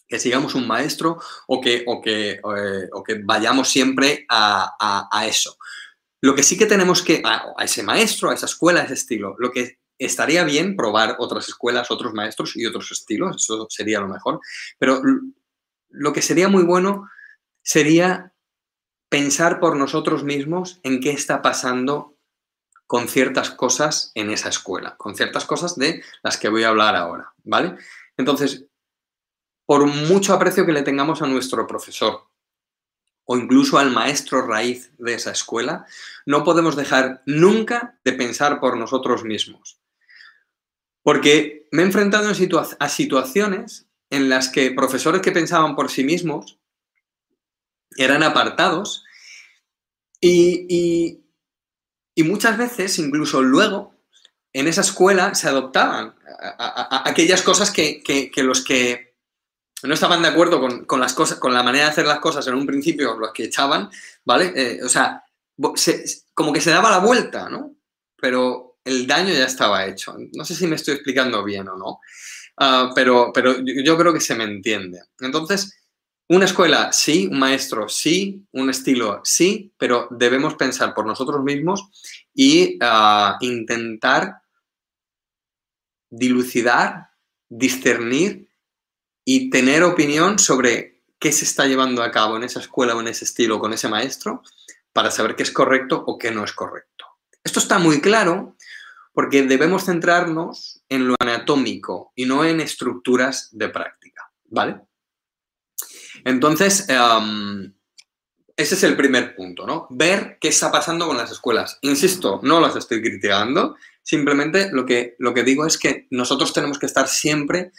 que 0.08 0.18
sigamos 0.18 0.54
un 0.54 0.66
maestro 0.66 1.20
o 1.46 1.60
que, 1.60 1.84
o 1.86 2.00
que, 2.00 2.32
eh, 2.32 2.88
que 3.06 3.20
vayamos 3.22 3.68
siempre 3.68 4.24
a, 4.28 5.26
eso. 5.26 5.56
Lo 6.22 6.34
que 6.34 6.42
sí 6.42 6.56
que 6.56 6.66
tenemos 6.66 7.02
que, 7.02 7.20
a, 7.22 7.52
a 7.56 7.64
ese 7.64 7.82
maestro, 7.82 8.30
a 8.30 8.34
esa 8.34 8.46
escuela, 8.46 8.80
a 8.80 8.84
ese 8.84 8.94
estilo, 8.94 9.36
lo 9.38 9.52
que 9.52 9.78
estaría 9.98 10.44
bien 10.44 10.76
probar 10.76 11.16
otras 11.18 11.46
escuelas, 11.48 11.90
otros 11.90 12.14
maestros 12.14 12.56
y 12.56 12.64
otros 12.64 12.90
estilos, 12.90 13.36
eso 13.36 13.66
sería 13.68 14.00
lo 14.00 14.08
mejor, 14.08 14.40
pero 14.78 15.02
lo 15.90 16.12
que 16.12 16.22
sería 16.22 16.48
muy 16.48 16.64
bueno 16.64 17.08
sería 17.62 18.33
pensar 19.14 19.60
por 19.60 19.76
nosotros 19.76 20.24
mismos 20.24 20.80
en 20.82 20.98
qué 20.98 21.10
está 21.10 21.40
pasando 21.40 22.16
con 22.84 23.06
ciertas 23.06 23.48
cosas 23.48 24.10
en 24.16 24.32
esa 24.32 24.48
escuela, 24.48 24.96
con 24.96 25.14
ciertas 25.14 25.44
cosas 25.44 25.76
de 25.76 26.02
las 26.24 26.36
que 26.36 26.48
voy 26.48 26.64
a 26.64 26.70
hablar 26.70 26.96
ahora, 26.96 27.32
¿vale? 27.44 27.76
Entonces, 28.16 28.66
por 29.66 29.86
mucho 29.86 30.34
aprecio 30.34 30.66
que 30.66 30.72
le 30.72 30.82
tengamos 30.82 31.22
a 31.22 31.28
nuestro 31.28 31.64
profesor 31.64 32.26
o 33.24 33.36
incluso 33.36 33.78
al 33.78 33.92
maestro 33.92 34.48
raíz 34.48 34.90
de 34.98 35.14
esa 35.14 35.30
escuela, 35.30 35.86
no 36.26 36.42
podemos 36.42 36.74
dejar 36.74 37.22
nunca 37.24 38.00
de 38.02 38.14
pensar 38.14 38.58
por 38.58 38.76
nosotros 38.76 39.22
mismos. 39.22 39.78
Porque 41.04 41.68
me 41.70 41.82
he 41.82 41.86
enfrentado 41.86 42.32
a 42.80 42.88
situaciones 42.88 43.86
en 44.10 44.28
las 44.28 44.48
que 44.48 44.72
profesores 44.72 45.22
que 45.22 45.30
pensaban 45.30 45.76
por 45.76 45.88
sí 45.88 46.02
mismos 46.02 46.58
eran 47.96 48.22
apartados 48.22 49.04
y, 50.20 51.20
muchas 52.16 52.56
veces, 52.56 52.98
incluso 52.98 53.42
luego, 53.42 53.94
en 54.52 54.68
esa 54.68 54.80
escuela 54.80 55.34
se 55.34 55.48
adoptaban 55.48 56.14
aquellas 57.04 57.42
cosas 57.42 57.70
que, 57.70 58.02
los 58.36 58.64
que 58.64 59.14
no 59.82 59.94
estaban 59.94 60.22
de 60.22 60.28
acuerdo 60.28 60.60
con, 60.86 61.00
las 61.00 61.12
cosas, 61.12 61.38
con 61.38 61.52
la 61.52 61.62
manera 61.62 61.84
de 61.84 61.90
hacer 61.90 62.06
las 62.06 62.20
cosas 62.20 62.46
en 62.46 62.54
un 62.54 62.66
principio, 62.66 63.18
los 63.18 63.32
que 63.32 63.44
echaban, 63.44 63.90
¿vale? 64.24 64.52
Eh, 64.56 64.80
o 64.82 64.88
sea, 64.88 65.24
como 66.32 66.52
que 66.52 66.60
se 66.60 66.70
daba 66.70 66.90
la 66.90 66.98
vuelta, 66.98 67.48
¿no? 67.50 67.76
Pero 68.16 68.78
el 68.84 69.06
daño 69.06 69.32
ya 69.34 69.46
estaba 69.46 69.86
hecho. 69.86 70.16
No 70.32 70.44
sé 70.44 70.54
si 70.54 70.66
me 70.66 70.76
estoy 70.76 70.94
explicando 70.94 71.44
bien 71.44 71.68
o 71.68 71.76
no, 71.76 72.00
ah, 72.58 72.92
pero, 72.94 73.30
pero 73.32 73.56
yo 73.60 73.98
creo 73.98 74.12
que 74.12 74.20
se 74.20 74.34
me 74.34 74.44
entiende. 74.44 75.02
Entonces, 75.20 75.83
una 76.28 76.46
escuela, 76.46 76.92
sí, 76.92 77.28
un 77.30 77.38
maestro, 77.38 77.88
sí, 77.88 78.46
un 78.52 78.70
estilo, 78.70 79.20
sí, 79.24 79.72
pero 79.76 80.08
debemos 80.10 80.54
pensar 80.54 80.94
por 80.94 81.06
nosotros 81.06 81.42
mismos 81.42 81.90
y 82.32 82.78
ah, 82.80 83.36
intentar 83.40 84.42
dilucidar, 86.10 87.10
discernir 87.48 88.48
y 89.24 89.50
tener 89.50 89.82
opinión 89.82 90.38
sobre 90.38 91.02
qué 91.18 91.32
se 91.32 91.44
está 91.44 91.66
llevando 91.66 92.02
a 92.02 92.10
cabo 92.10 92.36
en 92.36 92.44
esa 92.44 92.60
escuela 92.60 92.94
o 92.94 93.00
en 93.00 93.08
ese 93.08 93.24
estilo 93.24 93.58
con 93.58 93.72
ese 93.72 93.88
maestro 93.88 94.42
para 94.92 95.10
saber 95.10 95.36
qué 95.36 95.42
es 95.42 95.50
correcto 95.50 96.02
o 96.06 96.18
qué 96.18 96.30
no 96.30 96.44
es 96.44 96.52
correcto. 96.52 97.04
Esto 97.42 97.58
está 97.58 97.78
muy 97.78 98.00
claro 98.00 98.56
porque 99.12 99.42
debemos 99.42 99.84
centrarnos 99.84 100.82
en 100.88 101.08
lo 101.08 101.16
anatómico 101.18 102.12
y 102.14 102.24
no 102.24 102.44
en 102.44 102.60
estructuras 102.60 103.48
de 103.52 103.68
práctica, 103.68 104.30
¿vale? 104.46 104.80
Entonces, 106.24 106.88
em, 106.88 107.74
ese 108.56 108.74
es 108.74 108.82
el 108.82 108.96
primer 108.96 109.34
punto, 109.34 109.66
¿no? 109.66 109.86
Ver 109.90 110.38
qué 110.40 110.48
está 110.48 110.70
pasando 110.70 111.06
con 111.06 111.16
las 111.16 111.30
escuelas. 111.30 111.78
Insisto, 111.82 112.40
no 112.42 112.60
las 112.60 112.76
estoy 112.76 113.00
criticando, 113.00 113.76
simplemente 114.02 114.70
lo 114.72 114.86
que, 114.86 115.16
lo 115.18 115.34
que 115.34 115.42
digo 115.42 115.66
es 115.66 115.76
que 115.78 116.06
nosotros 116.10 116.52
tenemos 116.52 116.78
que 116.78 116.86
estar 116.86 117.08
siempre, 117.08 117.72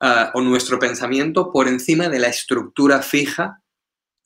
eh, 0.00 0.26
o 0.34 0.40
nuestro 0.40 0.78
pensamiento, 0.78 1.50
por 1.50 1.68
encima 1.68 2.08
de 2.08 2.18
la 2.18 2.28
estructura 2.28 3.02
fija 3.02 3.62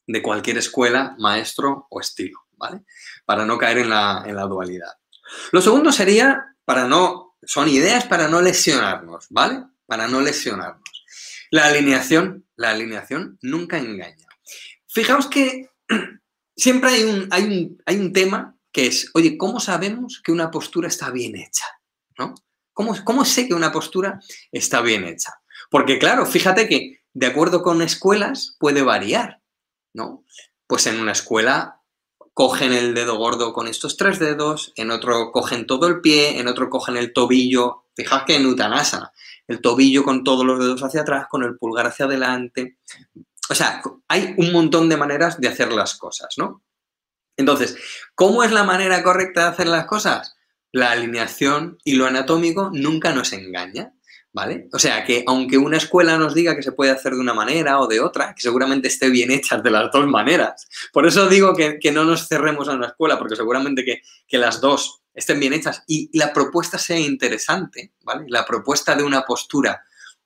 de 0.07 0.23
cualquier 0.23 0.59
escuela, 0.59 1.15
maestro 1.19 1.87
o 1.91 2.01
estilo, 2.01 2.41
¿vale? 2.53 2.83
Para 3.25 3.45
no 3.45 3.59
caer 3.59 3.79
en 3.79 3.91
la, 3.91 4.25
en 4.27 4.37
la 4.37 4.45
dualidad. 4.45 4.95
Lo 5.53 5.61
segundo 5.61 5.93
sería, 5.93 6.57
para 6.65 6.87
no, 6.87 7.37
son 7.43 7.69
ideas 7.69 8.05
para 8.05 8.29
no 8.29 8.41
lesionarnos, 8.41 9.27
¿vale? 9.31 9.65
Para 9.87 10.09
no 10.09 10.21
lesionarnos. 10.21 11.05
La 11.51 11.67
alineación, 11.67 12.46
la 12.57 12.71
alineación 12.71 13.39
nunca 13.43 13.79
engaña. 13.79 14.27
Fijaos 14.89 15.29
que 15.29 15.71
siempre 16.57 16.91
hay 16.91 17.03
un, 17.05 17.29
hay 17.31 17.45
un, 17.45 17.83
hay 17.87 17.97
un 17.97 18.13
tema 18.13 18.57
que 18.73 18.87
es, 18.87 19.11
oye, 19.15 19.39
¿cómo 19.39 19.61
sabemos 19.61 20.21
que 20.25 20.33
una 20.33 20.51
postura 20.51 20.89
está 20.89 21.11
bien 21.11 21.37
hecha? 21.37 21.65
¿No? 22.19 22.35
¿Cómo, 22.73 22.95
¿Cómo 23.05 23.25
sé 23.25 23.49
que 23.49 23.55
una 23.55 23.73
postura 23.73 24.21
está 24.53 24.83
bien 24.83 25.05
hecha? 25.05 25.33
Porque 25.71 25.99
claro, 25.99 26.27
fíjate 26.27 26.69
que 26.69 27.01
de 27.15 27.27
acuerdo 27.27 27.63
con 27.63 27.81
escuelas 27.81 28.57
puede 28.59 28.83
variar, 28.83 29.41
¿no? 29.95 30.25
Pues 30.67 30.87
en 30.87 31.01
una 31.01 31.13
escuela 31.13 31.81
cogen 32.35 32.75
el 32.75 32.93
dedo 32.93 33.17
gordo 33.17 33.55
con 33.55 33.67
estos 33.67 33.97
tres 33.97 34.19
dedos, 34.19 34.75
en 34.77 34.91
otro 34.91 35.33
cogen 35.33 35.67
todo 35.67 35.87
el 35.87 36.03
pie, 36.03 36.39
en 36.39 36.49
otro 36.49 36.69
cogen 36.69 36.99
el 36.99 37.15
tobillo. 37.15 37.86
Fijaos 37.97 38.25
que 38.25 38.37
en 38.37 38.47
Uttanasana, 38.47 39.11
el 39.49 39.61
tobillo 39.61 40.05
con 40.05 40.23
todos 40.23 40.45
los 40.45 40.59
dedos 40.59 40.83
hacia 40.83 41.01
atrás, 41.01 41.27
con 41.31 41.43
el 41.43 41.57
pulgar 41.57 41.87
hacia 41.87 42.05
adelante. 42.05 42.77
O 43.49 43.55
sea, 43.55 43.81
hay 44.09 44.35
un 44.37 44.53
montón 44.53 44.89
de 44.89 44.99
maneras 44.99 45.41
de 45.41 45.49
hacer 45.49 45.73
las 45.73 45.97
cosas, 45.97 46.35
¿no? 46.37 46.63
Entonces, 47.37 47.77
¿cómo 48.15 48.45
es 48.45 48.53
la 48.53 48.65
manera 48.65 49.03
correcta 49.03 49.43
de 49.43 49.49
hacer 49.49 49.67
las 49.69 49.87
cosas? 49.87 50.37
La 50.73 50.91
alineación 50.91 51.79
y 51.85 51.95
lo 51.95 52.07
anatómico 52.07 52.71
nunca 52.73 53.13
nos 53.13 53.33
engaña, 53.33 53.95
¿vale? 54.33 54.69
O 54.73 54.79
sea, 54.79 55.05
que 55.05 55.25
aunque 55.27 55.57
una 55.57 55.77
escuela 55.79 56.19
nos 56.19 56.35
diga 56.35 56.57
que 56.57 56.63
se 56.63 56.73
puede 56.73 56.91
hacer 56.91 57.15
de 57.15 57.21
una 57.21 57.35
manera 57.35 57.81
o 57.81 57.87
de 57.87 58.01
otra, 58.01 58.35
que 58.35 58.43
seguramente 58.43 58.89
esté 58.89 59.09
bien 59.09 59.31
hecha 59.31 59.59
de 59.59 59.71
las 59.71 59.91
dos 59.91 60.07
maneras. 60.07 60.69
Por 60.93 61.07
eso 61.07 61.29
digo 61.29 61.55
que, 61.55 61.79
no 61.93 62.05
nos 62.05 62.29
cerremos 62.29 62.69
a 62.69 62.75
una 62.75 62.89
escuela, 62.89 63.19
porque 63.19 63.37
seguramente 63.37 63.85
que, 63.85 64.03
que 64.27 64.39
las 64.39 64.61
dos 64.61 65.03
estén 65.17 65.41
bien 65.41 65.55
hechas 65.55 65.83
y 65.89 66.17
la 66.17 66.33
propuesta 66.33 66.79
sea 66.79 66.99
interesante, 66.99 67.95
¿vale? 68.05 68.27
La 68.29 68.45
propuesta 68.45 68.95
de 68.95 69.03
una 69.03 69.25
postura 69.25 69.83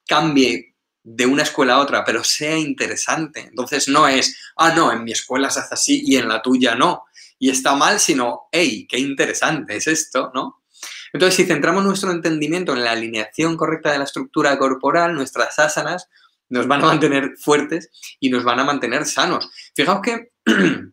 cambie 0.06 0.74
de 1.02 1.26
una 1.26 1.44
escuela 1.44 1.74
a 1.74 1.78
otra, 1.78 2.04
pero 2.04 2.22
sea 2.24 2.58
interesante. 2.58 3.40
Entonces 3.40 3.88
no 3.88 4.06
es, 4.08 4.36
ah, 4.56 4.74
no, 4.74 4.92
en 4.92 5.04
mi 5.04 5.12
escuela 5.12 5.48
se 5.48 5.60
hace 5.60 5.74
así 5.74 6.02
y 6.04 6.16
en 6.16 6.28
la 6.28 6.42
tuya 6.42 6.74
no. 6.74 7.04
Y 7.38 7.48
está 7.48 7.74
mal, 7.74 8.00
sino, 8.00 8.48
hey, 8.52 8.86
qué 8.88 8.98
interesante 8.98 9.76
es 9.76 9.86
esto, 9.86 10.30
¿no? 10.34 10.62
Entonces, 11.12 11.36
si 11.36 11.44
centramos 11.44 11.84
nuestro 11.84 12.10
entendimiento 12.10 12.72
en 12.72 12.84
la 12.84 12.92
alineación 12.92 13.56
correcta 13.56 13.90
de 13.92 13.98
la 13.98 14.04
estructura 14.04 14.58
corporal, 14.58 15.14
nuestras 15.14 15.58
asanas 15.58 16.08
nos 16.48 16.66
van 16.66 16.82
a 16.82 16.86
mantener 16.86 17.36
fuertes 17.38 17.90
y 18.18 18.28
nos 18.28 18.44
van 18.44 18.60
a 18.60 18.64
mantener 18.64 19.06
sanos. 19.06 19.50
Fijaos 19.74 20.00
que 20.02 20.32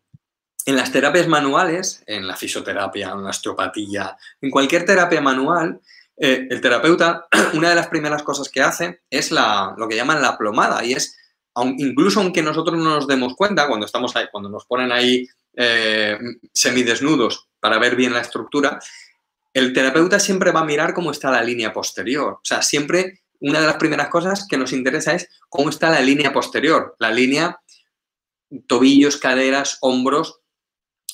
en 0.68 0.76
las 0.76 0.92
terapias 0.92 1.30
manuales, 1.30 2.04
en 2.06 2.28
la 2.28 2.36
fisioterapia, 2.36 3.12
en 3.12 3.24
la 3.24 3.30
osteopatía, 3.30 4.18
en 4.42 4.52
cualquier 4.52 4.84
terapia 4.84 5.22
manual, 5.22 5.80
eh, 6.18 6.46
el 6.50 6.60
terapeuta, 6.60 7.26
una 7.54 7.70
de 7.70 7.76
las 7.76 7.88
primeras 7.88 8.22
cosas 8.22 8.50
que 8.50 8.62
hace 8.62 9.00
es 9.10 9.32
lo 9.32 9.88
que 9.88 9.96
llaman 9.96 10.22
la 10.22 10.38
plomada 10.38 10.84
y 10.84 10.92
es, 10.92 11.18
incluso 11.78 12.20
aunque 12.20 12.44
nosotros 12.44 12.78
no 12.78 12.84
nos 12.84 13.08
demos 13.08 13.34
cuenta, 13.38 13.66
cuando 13.66 13.86
estamos 13.86 14.14
ahí, 14.18 14.26
cuando 14.30 14.50
nos 14.50 14.66
ponen 14.66 14.92
ahí 14.92 15.26
eh, 15.56 16.20
semidesnudos 16.54 17.48
para 17.62 17.80
ver 17.80 17.96
bien 17.96 18.12
la 18.12 18.20
estructura, 18.20 18.78
el 19.54 19.72
terapeuta 19.72 20.20
siempre 20.20 20.52
va 20.52 20.60
a 20.60 20.66
mirar 20.66 20.94
cómo 20.94 21.12
está 21.12 21.32
la 21.32 21.42
línea 21.42 21.72
posterior. 21.72 22.34
O 22.34 22.42
sea, 22.44 22.62
siempre 22.62 23.22
una 23.40 23.62
de 23.62 23.68
las 23.68 23.78
primeras 23.78 24.10
cosas 24.10 24.46
que 24.50 24.58
nos 24.58 24.74
interesa 24.74 25.14
es 25.14 25.30
cómo 25.48 25.70
está 25.70 25.90
la 25.90 26.02
línea 26.02 26.34
posterior, 26.34 26.98
la 27.00 27.10
línea 27.10 27.58
tobillos, 28.68 29.18
caderas, 29.18 29.78
hombros, 29.82 30.42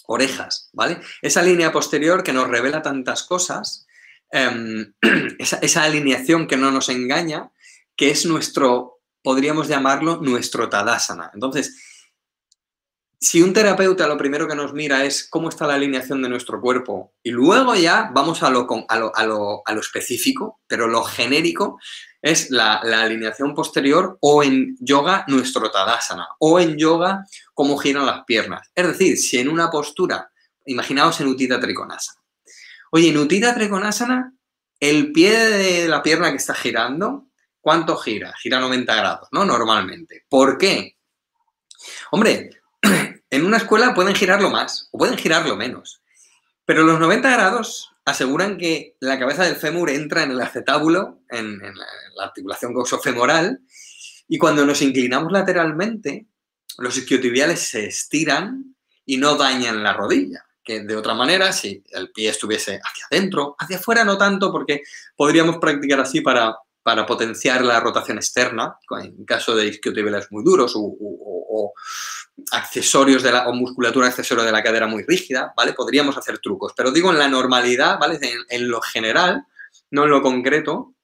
orejas, 0.07 0.69
¿vale? 0.73 0.99
Esa 1.21 1.41
línea 1.41 1.71
posterior 1.71 2.23
que 2.23 2.33
nos 2.33 2.47
revela 2.47 2.81
tantas 2.81 3.23
cosas 3.23 3.87
Em, 4.33 4.91
esa, 5.37 5.83
alineación 5.83 6.47
que 6.47 6.57
no 6.57 6.71
nos 6.71 6.89
engaña, 6.89 7.51
que 7.95 8.09
es 8.09 8.25
nuestro, 8.25 8.99
podríamos 9.21 9.67
llamarlo, 9.67 10.17
nuestro 10.17 10.69
Tadasana. 10.69 11.29
Entonces, 11.35 11.92
si 13.23 13.41
un 13.41 13.53
terapeuta 13.53 14.07
lo 14.07 14.17
primero 14.17 14.47
que 14.47 14.55
nos 14.55 14.73
mira 14.73 15.05
es 15.05 15.27
cómo 15.29 15.49
está 15.49 15.65
la 15.65 15.75
alineación 15.75 16.21
de 16.21 16.29
nuestro 16.29 16.59
cuerpo 16.59 17.13
y 17.23 17.31
luego 17.31 17.73
ya 17.75 18.09
vamos 18.13 18.43
a 18.43 18.49
lo, 18.49 18.67
a 18.89 18.99
lo, 18.99 19.11
a 19.65 19.73
lo, 19.73 19.79
específico, 19.79 20.59
pero 20.67 20.87
lo 20.87 21.03
genérico 21.03 21.79
es 22.21 22.51
la, 22.51 22.81
la, 22.83 23.03
alineación 23.03 23.55
posterior 23.55 24.17
o 24.21 24.43
en 24.43 24.75
yoga 24.79 25.23
nuestro 25.27 25.71
Tadasana 25.71 26.27
o 26.39 26.59
en 26.59 26.77
yoga 26.77 27.25
cómo 27.53 27.77
giran 27.77 28.05
las 28.05 28.25
piernas. 28.25 28.69
Es 28.75 28.87
decir, 28.87 29.17
si 29.17 29.39
en 29.39 29.47
una 29.47 29.71
postura, 29.71 30.29
imaginaos 30.65 31.19
en 31.21 31.27
Utita 31.27 31.59
Trikonasana, 31.59 32.23
Oye, 32.95 33.09
en 33.09 33.17
Utita 33.17 33.55
Trikonasana, 33.55 34.35
el 34.79 35.11
pie 35.11 35.35
de 35.35 35.87
la 35.87 36.03
pierna 36.03 36.29
que 36.29 36.37
está 36.37 36.53
girando, 36.53 37.25
¿cuánto 37.59 37.97
gira? 37.97 38.35
Gira 38.39 38.59
90 38.59 38.95
grados, 38.95 39.29
¿no? 39.31 39.45
Normalmente. 39.45 40.25
¿Por 40.29 40.59
qué? 40.59 40.99
Hombre, 42.11 42.51
en 43.35 43.45
una 43.45 43.57
escuela 43.57 43.93
pueden 43.93 44.15
girarlo 44.15 44.49
más 44.49 44.89
o 44.91 44.97
pueden 44.97 45.17
girarlo 45.17 45.55
menos. 45.55 46.01
Pero 46.65 46.83
los 46.83 46.99
90 46.99 47.29
grados 47.31 47.91
aseguran 48.05 48.57
que 48.57 48.95
la 48.99 49.19
cabeza 49.19 49.43
del 49.43 49.55
fémur 49.55 49.89
entra 49.89 50.23
en 50.23 50.31
el 50.31 50.41
acetábulo, 50.41 51.21
en, 51.29 51.59
la, 51.59 51.85
la, 52.15 52.23
articulación 52.23 52.73
coxofemoral, 52.73 53.59
y 54.27 54.37
cuando 54.37 54.65
nos 54.65 54.81
inclinamos 54.81 55.31
lateralmente, 55.31 56.27
los 56.77 56.97
isquiotibiales 56.97 57.59
se 57.59 57.85
estiran 57.85 58.75
y 59.05 59.17
no 59.17 59.35
dañan 59.35 59.83
la 59.83 59.93
rodilla 59.93 60.45
que 60.63 60.81
de 60.81 60.95
otra 60.95 61.13
manera, 61.13 61.51
si 61.51 61.83
el 61.91 62.11
pie 62.11 62.29
estuviese 62.29 62.79
hacia 62.81 63.05
adentro, 63.11 63.55
hacia 63.59 63.77
afuera 63.77 64.03
no 64.03 64.17
tanto, 64.17 64.51
porque 64.51 64.81
podríamos 65.15 65.57
practicar 65.57 65.99
así 65.99 66.21
para, 66.21 66.55
para 66.81 67.05
potenciar 67.05 67.63
la 67.63 67.79
rotación 67.79 68.17
externa, 68.17 68.77
en 69.01 69.25
caso 69.25 69.55
de 69.55 69.67
isquiotibiales 69.67 70.31
muy 70.31 70.43
duros 70.43 70.73
o, 70.75 70.95
accesorios 72.51 73.23
de 73.23 73.31
la, 73.31 73.47
o 73.47 73.53
musculatura 73.53 74.07
accesoria 74.07 74.43
de 74.43 74.51
la 74.51 74.63
cadera 74.63 74.87
muy 74.87 75.03
rígida, 75.03 75.53
¿vale? 75.55 75.73
Podríamos 75.73 76.17
hacer 76.17 76.39
trucos, 76.39 76.73
pero 76.75 76.91
digo 76.91 77.11
en 77.11 77.19
la 77.19 77.27
normalidad, 77.27 77.99
¿vale? 77.99 78.19
En, 78.49 78.67
lo 78.69 78.81
general, 78.81 79.45
no 79.91 80.03
en 80.05 80.09
lo 80.09 80.21
concreto, 80.21 80.95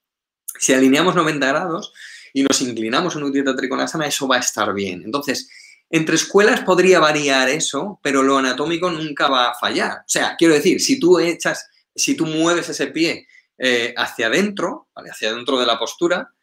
si 0.57 0.73
alineamos 0.73 1.15
90 1.15 1.47
grados 1.47 1.93
y 2.33 2.43
nos 2.43 2.61
inclinamos 2.61 3.15
en 3.15 3.23
un 3.23 3.31
dieta 3.31 3.55
triconasana, 3.55 4.07
eso 4.07 4.27
va 4.27 4.37
a 4.37 4.39
estar 4.39 4.73
bien. 4.73 5.03
Entonces, 5.05 5.49
entre 5.89 6.15
escuelas 6.15 6.61
podría 6.61 6.99
variar 6.99 7.49
eso, 7.49 7.99
pero 8.03 8.23
lo 8.23 8.37
anatómico 8.37 8.89
nunca 8.89 9.27
va 9.27 9.49
a 9.49 9.55
fallar. 9.55 9.99
O 9.99 10.09
sea, 10.09 10.35
quiero 10.37 10.53
decir, 10.53 10.81
si 10.81 10.99
tú 10.99 11.19
echas, 11.19 11.67
si 11.95 12.15
tú 12.15 12.25
mueves 12.25 12.69
ese 12.69 12.87
pie 12.87 13.27
eh, 13.57 13.93
hacia 13.97 14.27
adentro, 14.27 14.89
hacia 14.95 15.29
adentro 15.29 15.59
de 15.59 15.65
la 15.65 15.79
postura, 15.79 16.33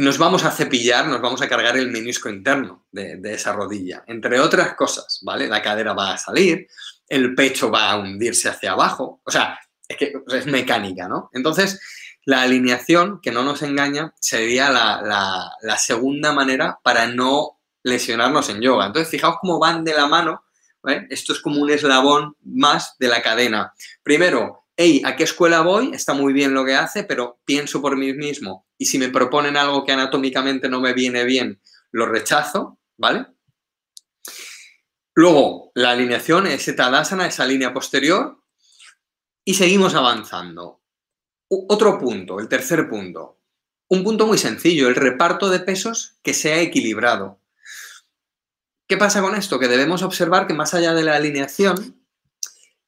nos 0.00 0.16
vamos 0.16 0.44
a 0.44 0.50
cepillar, 0.50 1.06
nos 1.08 1.20
vamos 1.20 1.42
a 1.42 1.48
cargar 1.48 1.76
el 1.76 1.90
menisco 1.90 2.30
interno 2.30 2.86
de, 2.90 3.20
esa 3.24 3.52
rodilla. 3.52 4.02
Entre 4.06 4.40
otras 4.40 4.74
cosas, 4.74 5.20
¿vale? 5.22 5.46
La 5.46 5.60
cadera 5.60 5.92
va 5.92 6.14
a 6.14 6.18
salir, 6.18 6.68
el 7.06 7.34
pecho 7.34 7.70
va 7.70 7.90
a 7.90 7.98
hundirse 7.98 8.48
hacia 8.48 8.72
abajo. 8.72 9.20
O 9.22 9.30
sea, 9.30 9.60
es 9.86 9.98
que 9.98 10.14
es 10.26 10.46
mecánica, 10.46 11.06
¿no? 11.06 11.28
Entonces, 11.34 11.78
la 12.24 12.40
alineación, 12.40 13.20
que 13.20 13.30
no 13.30 13.42
nos 13.42 13.60
engaña, 13.60 14.14
sería 14.18 14.70
la, 14.70 15.52
la, 15.60 15.76
segunda 15.76 16.32
manera 16.32 16.80
para 16.82 17.06
no 17.06 17.58
lesionarnos 17.82 18.48
en 18.48 18.62
yoga. 18.62 18.86
Entonces, 18.86 19.10
fijaos 19.10 19.36
cómo 19.38 19.58
van 19.58 19.84
de 19.84 19.92
la 19.92 20.06
mano. 20.06 20.44
Esto 21.10 21.34
es 21.34 21.40
como 21.40 21.60
un 21.60 21.68
eslabón 21.68 22.36
más 22.42 22.96
de 22.98 23.08
la 23.08 23.20
cadena. 23.20 23.74
Primero, 24.02 24.64
hey, 24.78 25.02
¿a 25.04 25.14
qué 25.14 25.24
escuela 25.24 25.60
voy? 25.60 25.92
Está 25.92 26.14
muy 26.14 26.32
bien 26.32 26.54
lo 26.54 26.64
que 26.64 26.74
hace, 26.74 27.04
pero 27.04 27.38
pienso 27.44 27.82
por 27.82 27.98
mí 27.98 28.14
mismo. 28.14 28.64
Y 28.80 28.86
si 28.86 28.98
me 28.98 29.10
proponen 29.10 29.58
algo 29.58 29.84
que 29.84 29.92
anatómicamente 29.92 30.70
no 30.70 30.80
me 30.80 30.94
viene 30.94 31.24
bien, 31.24 31.60
lo 31.90 32.06
rechazo, 32.06 32.78
¿vale? 32.96 33.26
Luego, 35.14 35.70
la 35.74 35.90
alineación, 35.90 36.46
ese 36.46 36.72
Tadasana, 36.72 37.26
esa 37.26 37.44
línea 37.44 37.74
posterior. 37.74 38.42
Y 39.44 39.52
seguimos 39.52 39.94
avanzando. 39.94 40.80
otro 41.50 41.98
punto, 41.98 42.40
el 42.40 42.48
tercer 42.48 42.88
punto. 42.88 43.42
Un 43.90 44.02
punto 44.02 44.26
muy 44.26 44.38
sencillo, 44.38 44.88
el 44.88 44.94
reparto 44.94 45.50
de 45.50 45.60
pesos 45.60 46.18
que 46.22 46.32
sea 46.32 46.58
equilibrado. 46.62 47.38
¿Qué 48.88 48.96
pasa 48.96 49.20
con 49.20 49.34
esto? 49.34 49.58
Que 49.58 49.68
debemos 49.68 50.02
observar 50.02 50.46
que 50.46 50.54
más 50.54 50.72
allá 50.72 50.94
de 50.94 51.02
la 51.02 51.16
alineación, 51.16 51.99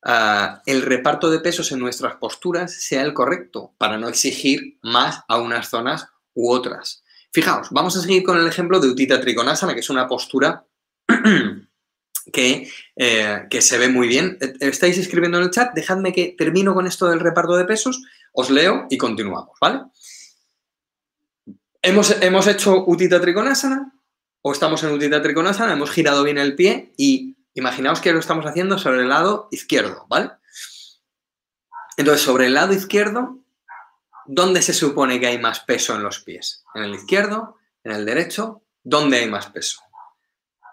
el 0.05 0.83
reparto 0.83 1.31
de 1.31 1.41
pesos 1.41 1.71
en 1.73 1.79
nuestras 1.79 2.17
posturas 2.17 2.75
sea 2.75 3.03
el 3.03 3.15
correcto 3.15 3.73
para 3.79 3.99
no 3.99 4.09
exigir 4.09 4.79
más 4.83 5.21
a 5.29 5.39
unas 5.39 5.69
zonas 5.69 6.09
u 6.35 6.51
otras. 6.51 7.03
Fijaos, 7.33 7.69
vamos 7.71 7.97
a 7.97 8.03
seguir 8.03 8.23
con 8.23 8.39
el 8.39 8.47
ejemplo 8.47 8.81
de 8.81 8.89
Utita 8.89 9.21
Trikonasana, 9.21 9.75
que 9.75 9.81
es 9.81 9.91
una 9.91 10.07
postura 10.07 10.67
que, 12.33 12.69
eh, 12.97 13.47
que, 13.49 13.63
se 13.63 13.79
ve 13.79 13.89
muy 13.89 14.09
bien. 14.09 14.39
¿Estáis 14.61 14.99
escribiendo 14.99 15.39
en 15.39 15.45
el 15.45 15.51
chat? 15.51 15.73
Dejadme 15.73 16.13
que 16.13 16.35
termino 16.37 16.75
con 16.75 16.87
esto 16.87 17.09
del 17.09 17.21
reparto 17.21 17.57
de 17.57 17.65
pesos, 17.65 18.03
os 18.33 18.51
leo 18.51 18.87
y 18.91 18.99
continuamos, 18.99 19.57
¿vale? 19.61 19.83
Hemos, 21.81 22.17
hemos 22.21 22.47
hecho 22.47 22.85
Utita 22.87 23.21
Trikonasana, 23.21 23.95
o 24.43 24.53
estamos 24.53 24.83
en 24.83 24.93
Utita 24.93 25.23
Trikonasana, 25.23 25.73
hemos 25.73 25.91
girado 25.91 26.23
bien 26.25 26.39
el 26.39 26.55
pie 26.55 26.93
y 26.97 27.37
imaginaos 27.55 28.01
que 28.01 28.13
lo 28.13 28.19
estamos 28.19 28.47
haciendo 28.47 28.79
sobre 28.79 29.03
el 29.03 29.09
lado 29.09 29.49
izquierdo, 29.51 30.07
¿vale? 30.09 30.31
Entonces, 31.97 32.23
sobre 32.23 32.47
el 32.47 32.55
lado 32.55 32.73
izquierdo, 32.73 33.39
¿dónde 34.27 34.63
se 34.63 34.73
supone 34.73 35.21
que 35.21 35.27
hay 35.27 35.39
más 35.39 35.61
peso 35.61 35.95
en 35.95 36.03
los 36.03 36.21
pies? 36.21 36.65
¿En 36.75 36.85
el 36.85 36.95
izquierdo? 36.95 37.59
¿En 37.85 37.93
el 37.93 38.05
derecho? 38.05 38.63
¿Dónde 38.83 39.19
hay 39.19 39.29
más 39.29 39.47
peso? 39.47 39.81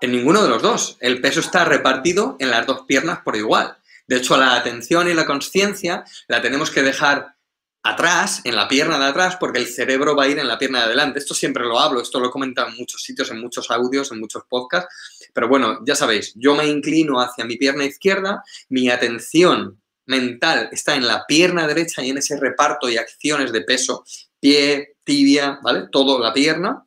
En 0.01 0.11
ninguno 0.11 0.41
de 0.41 0.49
los 0.49 0.61
dos. 0.61 0.97
El 1.01 1.19
peso 1.19 1.41
está 1.41 1.65
repartido 1.65 2.37
en 2.39 2.49
las 2.51 2.65
dos 2.65 2.81
piernas 2.87 3.19
por 3.19 3.35
igual. 3.35 3.77
De 4.07 4.17
hecho, 4.17 4.37
la 4.37 4.55
atención 4.55 5.09
y 5.09 5.13
la 5.13 5.25
conciencia 5.25 6.05
la 6.27 6.41
tenemos 6.41 6.71
que 6.71 6.81
dejar 6.81 7.35
atrás, 7.83 8.41
en 8.43 8.55
la 8.55 8.67
pierna 8.67 8.99
de 8.99 9.05
atrás, 9.05 9.37
porque 9.37 9.59
el 9.59 9.67
cerebro 9.67 10.15
va 10.15 10.23
a 10.23 10.27
ir 10.27 10.39
en 10.39 10.47
la 10.47 10.57
pierna 10.57 10.79
de 10.79 10.85
adelante. 10.85 11.19
Esto 11.19 11.33
siempre 11.33 11.63
lo 11.63 11.79
hablo, 11.79 12.01
esto 12.01 12.19
lo 12.19 12.27
he 12.27 12.31
comentado 12.31 12.69
en 12.69 12.77
muchos 12.77 13.03
sitios, 13.03 13.29
en 13.31 13.39
muchos 13.39 13.69
audios, 13.71 14.11
en 14.11 14.19
muchos 14.19 14.43
podcasts. 14.49 14.93
Pero 15.33 15.47
bueno, 15.47 15.79
ya 15.85 15.95
sabéis, 15.95 16.33
yo 16.35 16.55
me 16.55 16.67
inclino 16.67 17.19
hacia 17.19 17.45
mi 17.45 17.57
pierna 17.57 17.85
izquierda, 17.85 18.43
mi 18.69 18.89
atención 18.89 19.81
mental 20.05 20.69
está 20.71 20.95
en 20.95 21.07
la 21.07 21.25
pierna 21.27 21.67
derecha 21.67 22.03
y 22.03 22.09
en 22.09 22.17
ese 22.17 22.39
reparto 22.39 22.89
y 22.89 22.97
acciones 22.97 23.51
de 23.51 23.61
peso, 23.61 24.03
pie, 24.39 24.95
tibia, 25.03 25.59
¿vale? 25.61 25.87
Todo 25.91 26.19
la 26.19 26.33
pierna 26.33 26.83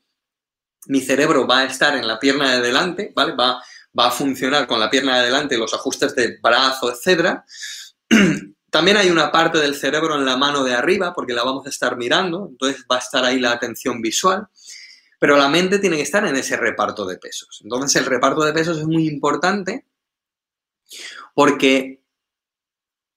mi 0.86 1.00
cerebro 1.00 1.46
va 1.46 1.60
a 1.60 1.64
estar 1.64 1.96
en 1.96 2.06
la 2.06 2.18
pierna 2.18 2.54
de 2.54 2.60
delante, 2.60 3.12
¿vale? 3.14 3.34
Va, 3.34 3.62
va 3.98 4.06
a 4.06 4.10
funcionar 4.10 4.66
con 4.66 4.80
la 4.80 4.90
pierna 4.90 5.18
de 5.18 5.26
delante, 5.26 5.56
los 5.56 5.74
ajustes 5.74 6.14
de 6.14 6.38
brazo, 6.42 6.92
etc. 6.92 7.40
También 8.70 8.96
hay 8.96 9.10
una 9.10 9.30
parte 9.30 9.58
del 9.58 9.74
cerebro 9.74 10.16
en 10.16 10.24
la 10.24 10.36
mano 10.36 10.64
de 10.64 10.74
arriba, 10.74 11.12
porque 11.14 11.34
la 11.34 11.44
vamos 11.44 11.66
a 11.66 11.68
estar 11.68 11.96
mirando, 11.96 12.48
entonces 12.50 12.84
va 12.90 12.96
a 12.96 13.00
estar 13.00 13.24
ahí 13.24 13.38
la 13.38 13.52
atención 13.52 14.00
visual. 14.00 14.46
Pero 15.22 15.36
la 15.36 15.48
mente 15.48 15.78
tiene 15.78 15.94
que 15.94 16.02
estar 16.02 16.26
en 16.26 16.34
ese 16.34 16.56
reparto 16.56 17.06
de 17.06 17.16
pesos. 17.16 17.60
Entonces 17.62 17.94
el 17.94 18.06
reparto 18.06 18.42
de 18.42 18.52
pesos 18.52 18.78
es 18.78 18.86
muy 18.88 19.06
importante 19.06 19.86
porque 21.32 22.02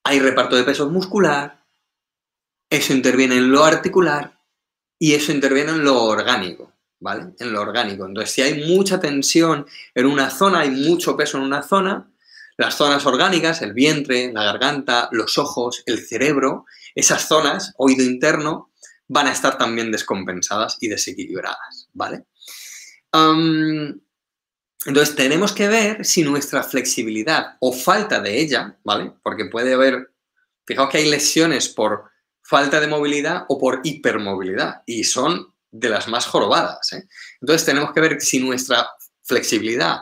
hay 0.03 0.19
reparto 0.19 0.55
de 0.55 0.65
pesos 0.65 0.91
muscular, 0.91 1.65
eso 2.69 2.93
interviene 2.93 3.37
en 3.37 3.51
lo 3.51 3.63
articular 3.63 4.39
y 4.99 5.15
eso 5.15 5.31
interviene 5.31 5.71
en 5.71 5.83
lo 5.83 6.03
orgánico. 6.03 6.71
¿vale? 6.99 7.33
En 7.39 7.51
lo 7.51 7.61
orgánico. 7.61 8.05
Entonces, 8.05 8.35
si 8.35 8.43
hay 8.43 8.63
mucha 8.67 8.99
tensión 8.99 9.65
en 9.95 10.05
una 10.05 10.29
zona, 10.29 10.59
hay 10.59 10.69
mucho 10.69 11.17
peso 11.17 11.39
en 11.39 11.43
una 11.45 11.63
zona, 11.63 12.11
las 12.55 12.75
zonas 12.75 13.03
orgánicas, 13.07 13.63
el 13.63 13.73
vientre, 13.73 14.31
la 14.31 14.43
garganta, 14.43 15.09
los 15.11 15.39
ojos, 15.39 15.81
el 15.87 16.05
cerebro, 16.05 16.65
esas 16.93 17.27
zonas, 17.27 17.73
oído 17.77 18.03
interno, 18.03 18.69
van 19.07 19.25
a 19.25 19.31
estar 19.31 19.57
también 19.57 19.91
descompensadas 19.91 20.77
y 20.79 20.87
desequilibradas, 20.87 21.84
¿vale? 21.95 22.25
entonces, 24.85 25.15
tenemos 25.15 25.53
que 25.53 25.69
ver 25.69 26.05
si 26.05 26.21
nuestra 26.21 26.63
flexibilidad 26.63 27.55
o 27.61 27.71
falta 27.71 28.19
de 28.19 28.39
ella, 28.39 28.77
¿vale? 28.83 29.13
Porque 29.23 29.45
puede 29.45 29.73
haber, 29.73 30.11
fijaos 30.65 30.89
que 30.89 30.97
hay 30.97 31.09
lesiones 31.09 31.69
por 31.69 32.11
falta 32.43 32.79
de 32.79 32.87
movilidad 32.87 33.45
o 33.47 33.57
por 33.57 33.81
hipermovilidad 33.83 34.83
y 34.85 35.03
son 35.05 35.53
de 35.71 35.89
las 35.89 36.07
más 36.07 36.27
jorobadas. 36.27 36.93
¿eh? 36.93 37.07
Entonces 37.41 37.65
tenemos 37.65 37.91
que 37.91 38.01
ver 38.01 38.21
si 38.21 38.39
nuestra 38.39 38.87
flexibilidad 39.23 40.01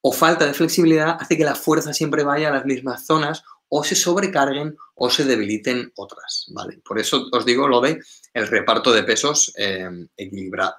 o 0.00 0.12
falta 0.12 0.46
de 0.46 0.54
flexibilidad 0.54 1.16
hace 1.20 1.36
que 1.36 1.44
la 1.44 1.54
fuerza 1.54 1.92
siempre 1.92 2.24
vaya 2.24 2.48
a 2.48 2.52
las 2.52 2.64
mismas 2.64 3.06
zonas 3.06 3.44
o 3.68 3.84
se 3.84 3.94
sobrecarguen 3.94 4.76
o 4.94 5.10
se 5.10 5.24
debiliten 5.24 5.92
otras, 5.96 6.46
¿vale? 6.48 6.80
Por 6.84 6.98
eso 6.98 7.28
os 7.32 7.44
digo 7.44 7.68
lo 7.68 7.80
de 7.80 8.00
el 8.34 8.48
reparto 8.48 8.92
de 8.92 9.02
pesos 9.02 9.52
eh, 9.56 9.88
equilibrado. 10.16 10.74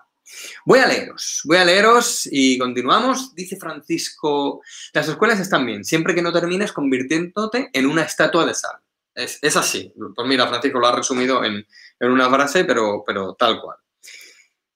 Voy 0.65 0.79
a 0.79 0.87
leeros, 0.87 1.41
voy 1.45 1.57
a 1.57 1.65
leeros 1.65 2.27
y 2.31 2.57
continuamos. 2.57 3.33
Dice 3.35 3.57
Francisco, 3.57 4.61
las 4.93 5.07
escuelas 5.07 5.39
están 5.39 5.65
bien, 5.65 5.83
siempre 5.83 6.15
que 6.15 6.21
no 6.21 6.33
termines 6.33 6.71
convirtiéndote 6.71 7.69
en 7.73 7.85
una 7.85 8.03
estatua 8.03 8.45
de 8.45 8.53
sal. 8.53 8.77
Es, 9.15 9.55
así. 9.55 9.93
Pues 10.15 10.27
mira, 10.27 10.47
Francisco 10.47 10.79
lo 10.79 10.87
ha 10.87 10.95
resumido 10.95 11.43
en, 11.43 11.65
en 11.99 12.11
una 12.11 12.29
frase, 12.29 12.65
pero, 12.65 13.03
pero 13.05 13.35
tal 13.35 13.61
cual. 13.61 13.77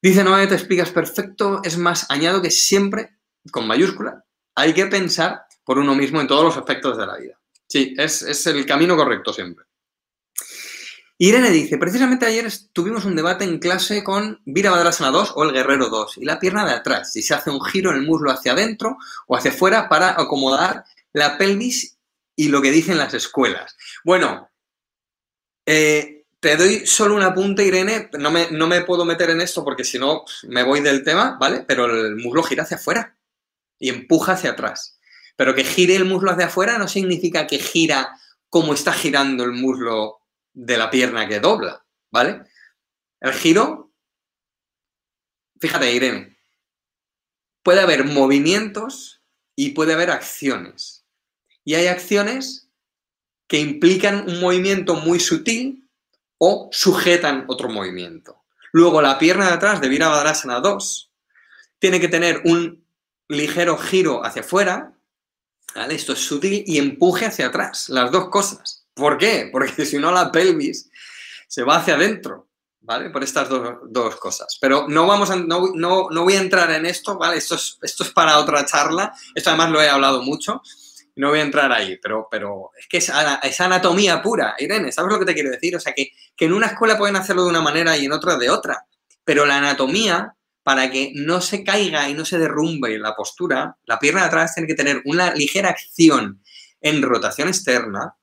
Dice 0.02 0.24
Noé, 0.24 0.46
te 0.48 0.56
explicas 0.56 0.92
perfecto. 0.92 1.62
Es 1.64 1.78
más, 1.78 2.10
añado 2.10 2.42
que 2.42 2.52
siempre, 2.52 3.18
con 3.52 3.66
mayúscula, 3.66 4.24
hay 4.56 4.74
que 4.74 4.86
pensar 4.86 5.46
por 5.64 5.80
uno 5.80 5.96
mismo 5.96 6.22
en 6.22 6.28
todos 6.28 6.44
los 6.44 6.58
aspectos 6.58 6.98
de 6.98 7.06
la 7.06 7.18
vida. 7.18 7.40
Sí, 7.68 7.94
es, 7.98 8.48
el 8.48 8.66
camino 8.66 8.96
correcto 8.96 9.34
siempre. 9.34 9.66
Irene 11.20 11.50
dice, 11.50 11.80
precisamente 11.80 12.28
ayer 12.28 12.48
tuvimos 12.74 13.06
un 13.06 13.16
debate 13.16 13.44
en 13.44 13.58
clase 13.58 14.04
con 14.04 14.40
Virabhadrasana 14.46 15.10
2 15.10 15.34
o 15.36 15.44
el 15.44 15.52
Guerrero 15.52 15.90
2 15.90 16.18
y 16.18 16.26
la 16.26 16.40
pierna 16.40 16.64
de 16.64 16.74
atrás, 16.74 17.12
si 17.12 17.24
se 17.24 17.34
hace 17.34 17.50
un 17.50 17.64
giro 17.64 17.90
en 17.90 17.98
el 17.98 18.06
muslo 18.06 18.30
hacia 18.30 18.52
adentro 18.52 18.98
o 19.26 19.36
hacia 19.36 19.50
afuera 19.50 19.90
para 19.90 20.12
acomodar 20.12 20.84
la 21.14 21.38
pelvis 21.40 21.98
y 22.36 22.50
lo 22.50 22.62
que 22.62 22.70
dicen 22.70 23.00
las 23.00 23.16
escuelas. 23.16 23.76
Bueno, 24.04 24.52
eh, 25.66 26.26
te 26.40 26.56
doy 26.56 26.86
solo 26.86 27.16
un 27.16 27.24
apunte, 27.24 27.66
Irene. 27.66 28.12
No 28.20 28.30
me, 28.30 28.52
no 28.52 28.68
me 28.68 28.82
puedo 28.82 29.04
meter 29.04 29.32
en 29.32 29.42
esto 29.42 29.64
porque 29.64 29.84
si 29.84 29.98
no 29.98 30.24
me 30.44 30.62
voy 30.62 30.82
del 30.82 31.04
tema, 31.04 31.36
¿vale? 31.40 31.66
Pero 31.68 31.86
el 31.86 32.16
muslo 32.16 32.44
gira 32.44 32.62
hacia 32.62 32.78
afuera 32.78 33.18
y 33.80 33.90
empuja 33.90 34.34
hacia 34.34 34.52
atrás. 34.52 35.00
Pero 35.36 35.56
que 35.56 35.64
gire 35.64 35.96
el 35.96 36.06
muslo 36.06 36.30
hacia 36.30 36.46
afuera 36.46 36.78
no 36.78 36.88
significa 36.88 37.48
que 37.48 37.58
gira 37.58 38.20
como 38.50 38.76
está 38.76 38.94
girando 38.94 39.44
el 39.44 39.54
muslo 39.54 40.20
de 40.58 40.76
la 40.76 40.90
pierna 40.90 41.28
que 41.28 41.40
dobla, 41.40 41.86
¿vale? 42.10 42.42
El 43.20 43.32
giro, 43.34 43.94
fíjate, 45.60 45.94
Irene, 45.94 46.36
puede 47.62 47.82
haber 47.82 48.06
movimientos 48.06 49.22
y 49.56 49.72
puede 49.72 49.94
haber 49.94 50.10
acciones. 50.10 51.06
Y 51.64 51.76
hay 51.76 51.86
acciones 51.86 52.72
que 53.48 53.60
implican 53.60 54.28
un 54.28 54.40
movimiento 54.40 54.96
muy 54.96 55.20
sutil 55.20 55.88
o 56.40 56.70
sujetan 56.72 57.46
otro 57.48 57.70
movimiento. 57.70 58.44
Luego 58.72 59.02
la 59.02 59.20
pierna 59.20 59.48
de 59.48 59.54
atrás 59.54 59.80
de 59.80 59.90
Virabhadrasana 59.90 60.60
2 60.60 61.12
tiene 61.78 62.00
que 62.00 62.08
tener 62.08 62.42
un 62.46 62.84
ligero 63.28 63.78
giro 63.78 64.26
hacia 64.26 64.42
afuera, 64.42 64.98
¿vale? 65.76 65.94
esto 65.94 66.14
es 66.14 66.20
sutil, 66.20 66.64
y 66.66 66.80
empuje 66.80 67.28
hacia 67.28 67.48
atrás, 67.48 67.90
las 67.90 68.12
dos 68.12 68.30
cosas. 68.30 68.77
¿Por 68.98 69.18
qué? 69.18 69.50
Porque 69.52 69.86
si 69.86 69.98
no 69.98 70.12
la 70.12 70.32
pelvis 70.32 70.90
se 71.48 71.64
va 71.64 71.78
hacia 71.78 71.96
adentro, 71.96 72.50
¿vale? 72.82 73.10
Por 73.10 73.24
estas 73.24 73.48
dos, 73.50 74.16
cosas. 74.18 74.58
Pero 74.60 74.88
no, 74.88 75.06
vamos 75.06 75.30
a, 75.30 75.36
no, 75.36 75.70
no, 75.76 76.24
voy 76.24 76.34
a 76.34 76.42
entrar 76.42 76.72
en 76.72 76.86
esto, 76.86 77.18
¿vale? 77.18 77.38
Esto 77.38 77.56
es, 77.56 77.78
esto 77.82 78.04
es 78.04 78.12
para 78.12 78.40
otra 78.40 78.66
charla, 78.66 79.14
esto 79.36 79.50
además 79.50 79.72
lo 79.72 79.82
he 79.82 79.90
hablado 79.90 80.24
mucho, 80.24 80.62
no 81.16 81.30
voy 81.30 81.40
a 81.40 81.44
entrar 81.44 81.72
ahí, 81.72 81.98
pero, 82.02 82.28
pero 82.30 82.72
es 82.78 82.88
que 82.88 82.98
es, 82.98 83.12
es, 83.44 83.62
anatomía 83.62 84.22
pura, 84.22 84.56
Irene, 84.60 84.92
¿sabes 84.92 85.12
lo 85.12 85.20
que 85.20 85.26
te 85.26 85.34
quiero 85.34 85.50
decir? 85.50 85.76
O 85.76 85.80
sea, 85.80 85.94
que, 85.94 86.12
que 86.36 86.46
en 86.46 86.54
una 86.54 86.68
escuela 86.68 86.98
pueden 86.98 87.16
hacerlo 87.16 87.44
de 87.44 87.50
una 87.50 87.62
manera 87.62 87.98
y 87.98 88.06
en 88.06 88.12
otra 88.12 88.36
de 88.38 88.50
otra, 88.50 88.86
pero 89.24 89.46
la 89.46 89.58
anatomía, 89.58 90.36
para 90.64 90.92
que 90.92 91.12
no 91.16 91.42
se 91.42 91.64
caiga 91.64 92.08
y 92.10 92.14
no 92.14 92.26
se 92.26 92.38
derrumbe 92.38 92.98
la 93.00 93.16
postura, 93.16 93.78
la 93.86 94.00
pierna 94.00 94.22
de 94.22 94.28
atrás 94.28 94.54
tiene 94.54 94.68
que 94.68 94.76
tener 94.76 95.02
una 95.06 95.34
ligera 95.34 95.70
acción 95.70 96.42
en 96.82 97.02
rotación 97.02 97.48
externa 97.48 98.17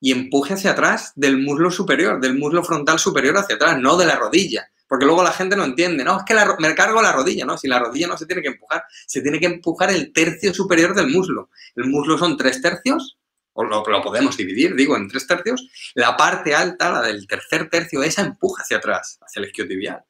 y 0.00 0.12
empuje 0.12 0.54
hacia 0.54 0.72
atrás 0.72 1.12
del 1.14 1.38
muslo 1.38 1.70
superior, 1.70 2.20
del 2.20 2.38
muslo 2.38 2.64
frontal 2.64 2.98
superior 2.98 3.36
hacia 3.36 3.56
atrás, 3.56 3.78
no 3.78 3.96
de 3.96 4.06
la 4.06 4.16
rodilla. 4.16 4.68
Porque 4.88 5.04
luego 5.04 5.22
la 5.22 5.30
gente 5.30 5.54
no 5.54 5.62
entiende, 5.62 6.02
no, 6.02 6.18
es 6.18 6.24
que 6.24 6.34
me 6.58 6.74
cargo 6.74 7.00
la 7.00 7.12
rodilla, 7.12 7.44
¿no? 7.44 7.56
Si 7.56 7.68
la 7.68 7.78
rodilla 7.78 8.08
no 8.08 8.16
se 8.16 8.26
tiene 8.26 8.42
que 8.42 8.48
empujar, 8.48 8.82
se 9.06 9.20
tiene 9.20 9.38
que 9.38 9.46
empujar 9.46 9.90
el 9.90 10.12
tercio 10.12 10.52
superior 10.52 10.94
del 10.96 11.06
muslo. 11.08 11.50
El 11.76 11.86
muslo 11.86 12.18
son 12.18 12.36
tres 12.36 12.60
tercios, 12.60 13.16
o 13.52 13.62
lo, 13.62 13.84
lo 13.84 14.02
podemos 14.02 14.36
dividir, 14.36 14.74
digo, 14.74 14.96
en 14.96 15.08
tres 15.08 15.28
tercios. 15.28 15.68
La 15.94 16.16
parte 16.16 16.56
alta, 16.56 16.90
la 16.90 17.02
del 17.02 17.26
tercer 17.28 17.68
tercio, 17.70 18.02
esa 18.02 18.22
empuja 18.22 18.62
hacia 18.62 18.78
atrás, 18.78 19.18
hacia 19.20 19.40
el 19.40 19.46
isquiotibial. 19.46 20.02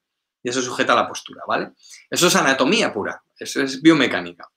Y 0.43 0.49
eso 0.49 0.63
sujeta 0.63 0.95
la 0.95 1.07
postura, 1.07 1.43
¿vale? 1.47 1.73
Eso 2.09 2.29
es 2.29 2.37
anatomía 2.37 2.91
pura, 2.91 3.23
eso 3.39 3.61
es 3.61 3.83
biomecánica. 3.83 4.49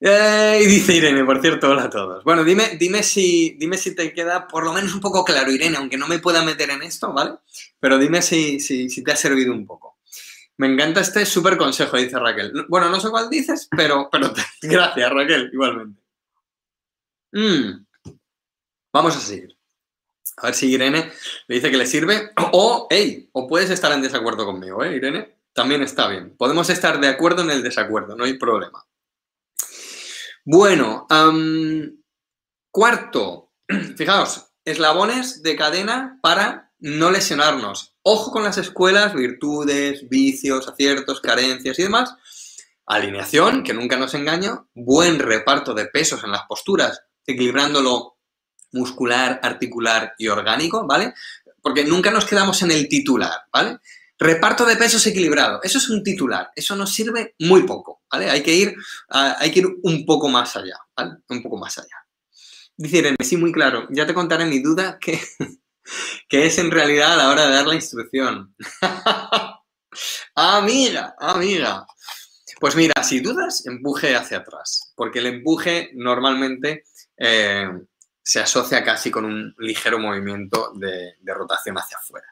Eh, 0.00 0.60
y 0.62 0.66
dice 0.66 0.94
Irene, 0.94 1.24
por 1.24 1.40
cierto, 1.40 1.70
hola 1.70 1.84
a 1.84 1.90
todos. 1.90 2.22
Bueno, 2.22 2.44
dime, 2.44 2.76
dime, 2.78 3.02
si, 3.02 3.56
dime 3.58 3.76
si 3.76 3.96
te 3.96 4.12
queda 4.12 4.46
por 4.46 4.64
lo 4.64 4.72
menos 4.72 4.94
un 4.94 5.00
poco 5.00 5.24
claro, 5.24 5.50
Irene, 5.50 5.76
aunque 5.76 5.96
no 5.96 6.06
me 6.06 6.20
pueda 6.20 6.42
meter 6.44 6.70
en 6.70 6.82
esto, 6.82 7.12
¿vale? 7.12 7.32
Pero 7.80 7.98
dime 7.98 8.22
si, 8.22 8.60
si, 8.60 9.02
te 9.02 9.12
ha 9.12 9.16
servido 9.16 9.52
un 9.52 9.66
poco. 9.66 9.98
Me 10.56 10.68
encanta 10.68 11.00
este 11.00 11.26
súper 11.26 11.56
consejo, 11.56 11.96
dice 11.96 12.18
Raquel. 12.18 12.66
Bueno, 12.68 12.90
no 12.90 13.00
sé 13.00 13.10
cuál 13.10 13.28
dices, 13.28 13.68
pero, 13.76 14.08
pero 14.10 14.32
gracias, 14.62 15.10
Raquel, 15.10 15.50
igualmente. 15.52 16.00
Mm. 17.32 17.84
Vamos 18.92 19.16
a 19.16 19.20
seguir. 19.20 19.56
A 20.36 20.46
ver 20.46 20.54
si 20.54 20.70
Irene 20.70 21.10
le 21.48 21.54
dice 21.56 21.70
que 21.70 21.76
le 21.76 21.86
sirve. 21.86 22.30
O, 22.52 22.86
hey, 22.88 23.28
o 23.32 23.48
puedes 23.48 23.70
estar 23.70 23.90
en 23.92 24.02
desacuerdo 24.02 24.46
conmigo, 24.46 24.84
¿eh, 24.84 24.94
Irene? 24.94 25.38
También 25.52 25.82
está 25.82 26.06
bien. 26.06 26.36
Podemos 26.36 26.70
estar 26.70 27.00
de 27.00 27.08
acuerdo 27.08 27.42
en 27.42 27.50
el 27.50 27.62
desacuerdo, 27.64 28.16
no 28.16 28.24
hay 28.24 28.34
problema. 28.38 28.84
Bueno, 30.50 31.06
cuarto, 32.70 33.52
fijaos, 33.98 34.46
eslabones 34.64 35.42
de 35.42 35.56
cadena 35.56 36.18
para 36.22 36.72
no 36.78 37.10
lesionarnos. 37.10 37.94
Ojo 38.00 38.32
con 38.32 38.44
las 38.44 38.56
escuelas, 38.56 39.12
virtudes, 39.12 40.08
vicios, 40.08 40.66
aciertos, 40.66 41.20
carencias 41.20 41.78
y 41.78 41.82
demás. 41.82 42.14
Alineación, 42.86 43.62
que 43.62 43.74
nunca 43.74 43.98
nos 43.98 44.14
engaño. 44.14 44.70
Buen 44.72 45.18
reparto 45.18 45.74
de 45.74 45.84
pesos 45.84 46.24
en 46.24 46.30
las 46.30 46.46
posturas, 46.48 47.02
equilibrándolo 47.26 48.16
muscular, 48.72 49.40
articular 49.42 50.14
y 50.16 50.28
orgánico, 50.28 50.86
¿vale? 50.86 51.12
Porque 51.60 51.84
nunca 51.84 52.10
nos 52.10 52.24
quedamos 52.24 52.62
en 52.62 52.70
el 52.70 52.88
titular, 52.88 53.42
¿vale? 53.52 53.80
Reparto 54.18 54.64
de 54.64 54.76
pesos 54.76 55.06
equilibrado. 55.06 55.60
Eso 55.62 55.78
es 55.78 55.88
un 55.90 56.02
titular. 56.02 56.50
Eso 56.56 56.74
nos 56.74 56.92
sirve 56.92 57.36
muy 57.38 57.62
poco, 57.62 58.02
¿vale? 58.10 58.28
Hay 58.28 58.42
que 58.42 58.52
ir, 58.52 58.74
hay 59.08 59.50
que 59.52 59.60
ir 59.60 59.66
un 59.82 60.04
poco 60.04 60.28
más 60.28 60.56
allá, 60.56 60.76
¿vale? 60.96 61.18
Un 61.28 61.42
poco 61.42 61.56
más 61.56 61.78
allá. 61.78 62.04
Dice 62.76 62.98
Irene, 62.98 63.16
sí, 63.20 63.36
muy 63.36 63.52
claro. 63.52 63.86
Ya 63.90 64.06
te 64.06 64.14
contaré 64.14 64.44
mi 64.44 64.60
duda 64.60 64.98
que, 65.00 65.20
que 66.28 66.46
es 66.46 66.58
en 66.58 66.70
realidad 66.70 67.14
a 67.14 67.16
la 67.16 67.30
hora 67.30 67.46
de 67.46 67.54
dar 67.54 67.66
la 67.68 67.76
instrucción. 67.76 68.54
amiga, 70.34 71.14
amiga. 71.18 71.86
Pues 72.58 72.74
mira, 72.74 73.04
si 73.04 73.20
dudas, 73.20 73.64
empuje 73.66 74.16
hacia 74.16 74.38
atrás, 74.38 74.92
porque 74.96 75.20
el 75.20 75.26
empuje 75.26 75.90
normalmente 75.94 76.86
eh, 77.16 77.68
se 78.20 78.40
asocia 78.40 78.82
casi 78.82 79.12
con 79.12 79.24
un 79.24 79.54
ligero 79.58 80.00
movimiento 80.00 80.72
de, 80.74 81.14
de 81.20 81.34
rotación 81.34 81.78
hacia 81.78 81.98
afuera 81.98 82.26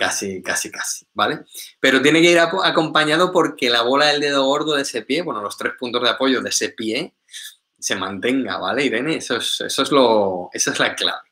casi, 0.00 0.42
casi, 0.42 0.70
casi, 0.70 1.06
¿vale? 1.12 1.40
Pero 1.78 2.00
tiene 2.00 2.22
que 2.22 2.30
ir 2.30 2.38
acompañado 2.38 3.30
porque 3.30 3.68
la 3.68 3.82
bola 3.82 4.06
del 4.06 4.22
dedo 4.22 4.46
gordo 4.46 4.74
de 4.74 4.82
ese 4.82 5.02
pie, 5.02 5.20
bueno, 5.20 5.42
los 5.42 5.58
tres 5.58 5.74
puntos 5.78 6.02
de 6.02 6.08
apoyo 6.08 6.40
de 6.40 6.48
ese 6.48 6.70
pie, 6.70 7.14
se 7.78 7.96
mantenga, 7.96 8.56
¿vale, 8.56 8.82
Irene? 8.82 9.16
Eso 9.16 9.36
es, 9.36 9.60
eso 9.60 9.82
es 9.82 9.92
lo, 9.92 10.48
esa 10.54 10.72
es 10.72 10.78
la 10.78 10.94
clave. 10.94 11.28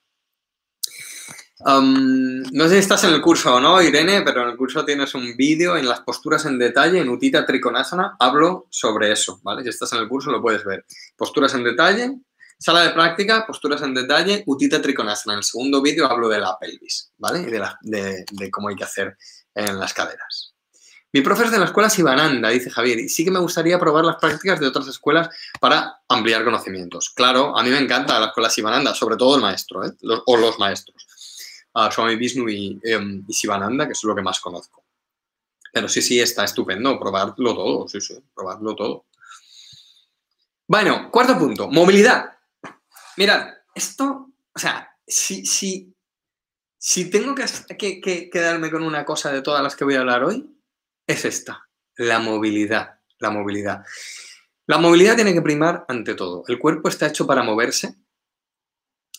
no 1.65 2.65
sé 2.65 2.75
si 2.75 2.77
estás 2.77 3.05
en 3.05 3.15
el 3.15 3.23
curso 3.23 3.55
o 3.55 3.61
no, 3.61 3.81
Irene, 3.81 4.21
pero 4.21 4.43
en 4.43 4.51
el 4.51 4.57
curso 4.59 4.85
tienes 4.85 5.15
un 5.15 5.35
vídeo 5.35 5.75
en 5.79 5.89
las 5.89 6.01
posturas 6.01 6.45
en 6.45 6.59
detalle, 6.59 7.01
en 7.01 7.09
Utita 7.09 7.47
Trikonasana, 7.47 8.17
hablo 8.21 8.67
sobre 8.69 9.11
eso, 9.13 9.41
¿vale? 9.43 9.63
Si 9.63 9.71
estás 9.71 9.95
en 9.95 10.01
el 10.01 10.09
curso 10.09 10.31
lo 10.31 10.43
puedes 10.43 10.63
ver. 10.63 10.85
Posturas 11.17 11.55
en 11.55 11.65
detalle, 11.65 12.19
Sala 12.59 12.83
de 12.83 12.91
práctica, 12.91 13.47
posturas 13.47 13.83
en 13.83 13.95
detalle, 13.95 14.43
Utita 14.47 14.83
Trikonasana. 14.83 15.35
En 15.35 15.39
el 15.39 15.45
segundo 15.45 15.81
vídeo 15.81 16.11
hablo 16.11 16.29
de 16.29 16.41
la 16.41 16.59
pelvis, 16.59 17.13
¿vale? 17.17 17.41
Y 17.41 17.89
de, 17.91 18.51
cómo 18.51 18.69
hay 18.69 18.75
que 18.75 18.83
hacer 18.83 19.17
en 19.55 19.79
las 19.79 19.95
caderas. 19.95 20.55
Mi 21.13 21.21
profe 21.21 21.45
es 21.45 21.53
de 21.53 21.59
la 21.59 21.67
escuela 21.67 21.89
Sivananda, 21.89 22.49
dice 22.49 22.69
Javier, 22.69 22.99
y 22.99 23.09
sí 23.09 23.25
que 23.25 23.31
me 23.31 23.39
gustaría 23.39 23.79
probar 23.79 24.05
las 24.05 24.17
prácticas 24.17 24.59
de 24.59 24.67
otras 24.67 24.89
escuelas 24.89 25.31
para 25.61 26.03
ampliar 26.09 26.45
conocimientos. 26.45 27.11
Claro, 27.11 27.57
a 27.57 27.63
mí 27.63 27.71
me 27.71 27.79
encanta 27.79 28.19
la 28.19 28.27
escuela 28.27 28.51
Sivananda, 28.51 28.93
sobre 28.93 29.17
todo 29.17 29.37
el 29.37 29.41
maestro, 29.41 29.87
¿eh? 29.87 29.93
o 30.27 30.37
los 30.37 30.59
maestros. 30.59 31.07
Uh, 31.75 31.91
Swami 31.93 32.17
Vishnu 32.17 32.49
y, 32.49 32.81
um, 32.97 33.25
y 33.27 33.33
Sivananda, 33.33 33.87
que 33.87 33.93
es 33.93 34.03
lo 34.03 34.17
que 34.17 34.23
más 34.23 34.41
conozco. 34.41 34.83
Pero 35.73 35.89
sí, 35.89 36.03
sí, 36.03 36.21
está 36.21 36.45
estupendo, 36.45 36.99
probarlo 36.99 37.55
todo, 37.55 37.89
sí, 37.89 38.01
sí, 38.01 38.19
probarlo 38.35 38.75
todo. 38.75 39.05
Bueno, 40.67 41.09
cuarto 41.11 41.39
punto, 41.39 41.69
movilidad. 41.69 42.38
Mirad, 43.19 43.49
esto, 43.75 44.31
o 44.55 44.59
sea, 44.61 44.97
si, 45.05 45.45
si, 45.45 45.93
si 46.79 47.11
tengo 47.11 47.35
que, 47.35 48.01
que, 48.01 48.31
quedarme 48.31 48.71
con 48.71 48.85
una 48.85 49.05
cosa 49.05 49.33
de 49.33 49.43
todas 49.43 49.61
las 49.61 49.75
que 49.75 49.83
voy 49.83 49.97
a 49.97 50.01
hablar 50.01 50.23
hoy, 50.23 50.49
es 51.05 51.25
esta, 51.25 51.69
la 51.97 52.21
movilidad, 52.21 53.01
la 53.19 53.31
movilidad. 53.31 53.85
La 54.69 54.79
movilidad 54.79 55.17
tiene 55.17 55.35
que 55.35 55.43
primar 55.43 55.85
ante 55.89 56.15
todo. 56.15 56.45
El 56.47 56.61
cuerpo 56.61 56.89
está 56.89 57.09
hecho 57.09 57.27
para 57.27 57.43
moverse 57.43 57.97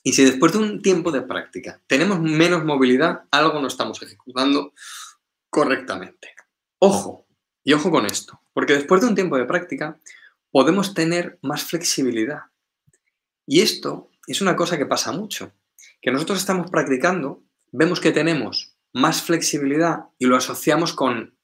y 0.01 0.13
si 0.13 0.23
después 0.23 0.53
de 0.53 0.59
un 0.59 0.81
tiempo 0.81 1.11
de 1.11 1.23
práctica 1.23 1.81
tenemos 1.85 2.21
menos 2.21 2.63
movilidad, 2.63 3.23
algo 3.31 3.59
no 3.59 3.67
estamos 3.67 4.01
ejecutando 4.01 4.71
correctamente. 5.49 6.35
Ojo, 6.79 7.27
y 7.65 7.73
ojo 7.73 7.91
con 7.91 8.05
esto, 8.05 8.41
porque 8.53 8.75
después 8.75 9.01
de 9.01 9.07
un 9.07 9.15
tiempo 9.15 9.37
de 9.37 9.43
práctica 9.43 9.99
podemos 10.51 10.93
tener 10.93 11.37
más 11.41 11.65
flexibilidad. 11.65 12.43
Y 13.51 13.61
esto 13.61 14.11
es 14.27 14.41
una 14.41 14.55
cosa 14.55 14.77
que 14.77 14.85
pasa 14.85 15.11
mucho, 15.11 15.51
que 16.03 16.11
nosotros 16.11 16.37
estamos 16.37 16.69
practicando, 16.69 17.41
vemos 17.71 17.99
que 17.99 18.11
tenemos 18.11 18.75
más 18.93 19.23
flexibilidad 19.23 20.05
y 20.19 20.27
lo 20.27 20.35
asociamos 20.35 20.93
con, 20.93 21.35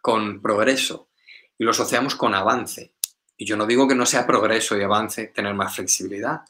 con 0.00 0.42
progreso 0.42 1.08
y 1.56 1.62
lo 1.62 1.70
asociamos 1.70 2.16
con 2.16 2.34
avance. 2.34 2.94
Y 3.36 3.46
yo 3.46 3.56
no 3.56 3.64
digo 3.64 3.86
que 3.86 3.94
no 3.94 4.06
sea 4.06 4.26
progreso 4.26 4.76
y 4.76 4.82
avance 4.82 5.28
tener 5.28 5.54
más 5.54 5.76
flexibilidad, 5.76 6.40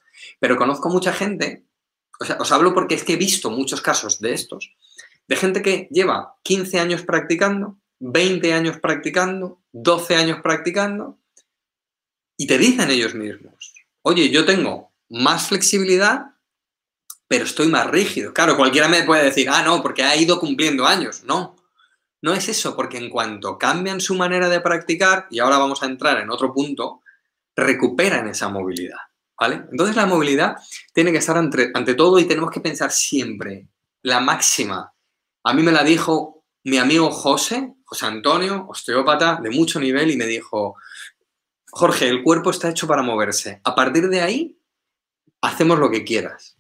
pero 0.41 0.57
conozco 0.57 0.89
mucha 0.89 1.13
gente, 1.13 1.67
os 2.39 2.51
hablo 2.51 2.73
porque 2.73 2.95
es 2.95 3.05
que 3.05 3.13
he 3.13 3.17
visto 3.17 3.51
muchos 3.51 3.83
casos 3.83 4.19
de 4.19 4.33
estos, 4.33 4.75
de 5.29 5.37
gente 5.37 5.61
que 5.61 5.89
lleva 5.91 6.37
15 6.43 6.81
años 6.81 7.03
practicando, 7.03 7.77
20 8.01 8.55
años 8.55 8.79
practicando, 8.81 9.61
12 9.73 10.17
años 10.17 10.41
practicando, 10.43 11.19
y 12.39 12.47
te 12.47 12.57
dicen 12.57 12.91
ellos 12.91 13.15
mismos, 13.15 13.75
oye, 14.01 14.31
yo 14.31 14.47
tengo 14.47 14.92
más 15.13 15.49
flexibilidad, 15.49 16.33
pero 17.29 17.45
estoy 17.45 17.69
más 17.69 17.87
rígido. 17.87 18.33
Claro, 18.33 18.57
cualquiera 18.57 18.89
me 18.89 19.05
puede 19.05 19.25
decir, 19.25 19.49
ah, 19.51 19.63
no, 19.63 19.83
porque 19.83 20.03
ha 20.03 20.17
ido 20.17 20.41
cumpliendo 20.41 20.87
años. 20.87 21.23
No, 21.25 21.57
no 22.23 22.35
es 22.35 22.49
eso, 22.49 22.75
porque 22.75 22.99
en 22.99 23.11
cuanto 23.11 23.59
cambian 23.59 24.01
su 24.01 24.15
manera 24.15 24.49
de 24.49 24.61
practicar, 24.61 25.27
y 25.31 25.39
ahora 25.39 25.59
vamos 25.59 25.83
a 25.83 25.87
entrar 25.87 26.19
en 26.19 26.31
otro 26.31 26.53
punto, 26.53 27.03
recuperan 27.55 28.29
esa 28.29 28.49
movilidad. 28.49 28.99
¿Vale? 29.39 29.65
Entonces 29.73 29.97
la 29.97 30.07
movilidad 30.07 30.57
tiene 30.93 31.11
que 31.11 31.19
estar 31.19 31.37
ante, 31.37 31.73
ante 31.75 31.95
todo 31.95 32.21
y 32.21 32.27
tenemos 32.27 32.51
que 32.51 32.61
pensar 32.61 32.93
siempre 32.93 33.67
la 34.03 34.21
máxima. 34.21 34.93
A 35.43 35.53
mí 35.53 35.63
me 35.63 35.73
la 35.73 35.83
dijo 35.83 36.45
mi 36.65 36.79
amigo 36.79 37.11
José, 37.11 37.75
José 37.85 38.07
Antonio, 38.07 38.67
osteópata 38.69 39.41
de 39.43 39.51
mucho 39.51 39.81
nivel, 39.81 40.11
y 40.11 40.17
me 40.17 40.27
dijo, 40.27 40.77
Jorge, 41.71 42.09
el 42.09 42.23
cuerpo 42.23 42.51
está 42.51 42.71
hecho 42.71 42.87
para 42.87 43.03
moverse. 43.03 43.61
A 43.65 43.75
partir 43.75 44.09
de 44.09 44.21
ahí, 44.21 44.59
hacemos 45.43 45.79
lo 45.79 45.91
que 45.91 46.05
quieras. 46.05 46.57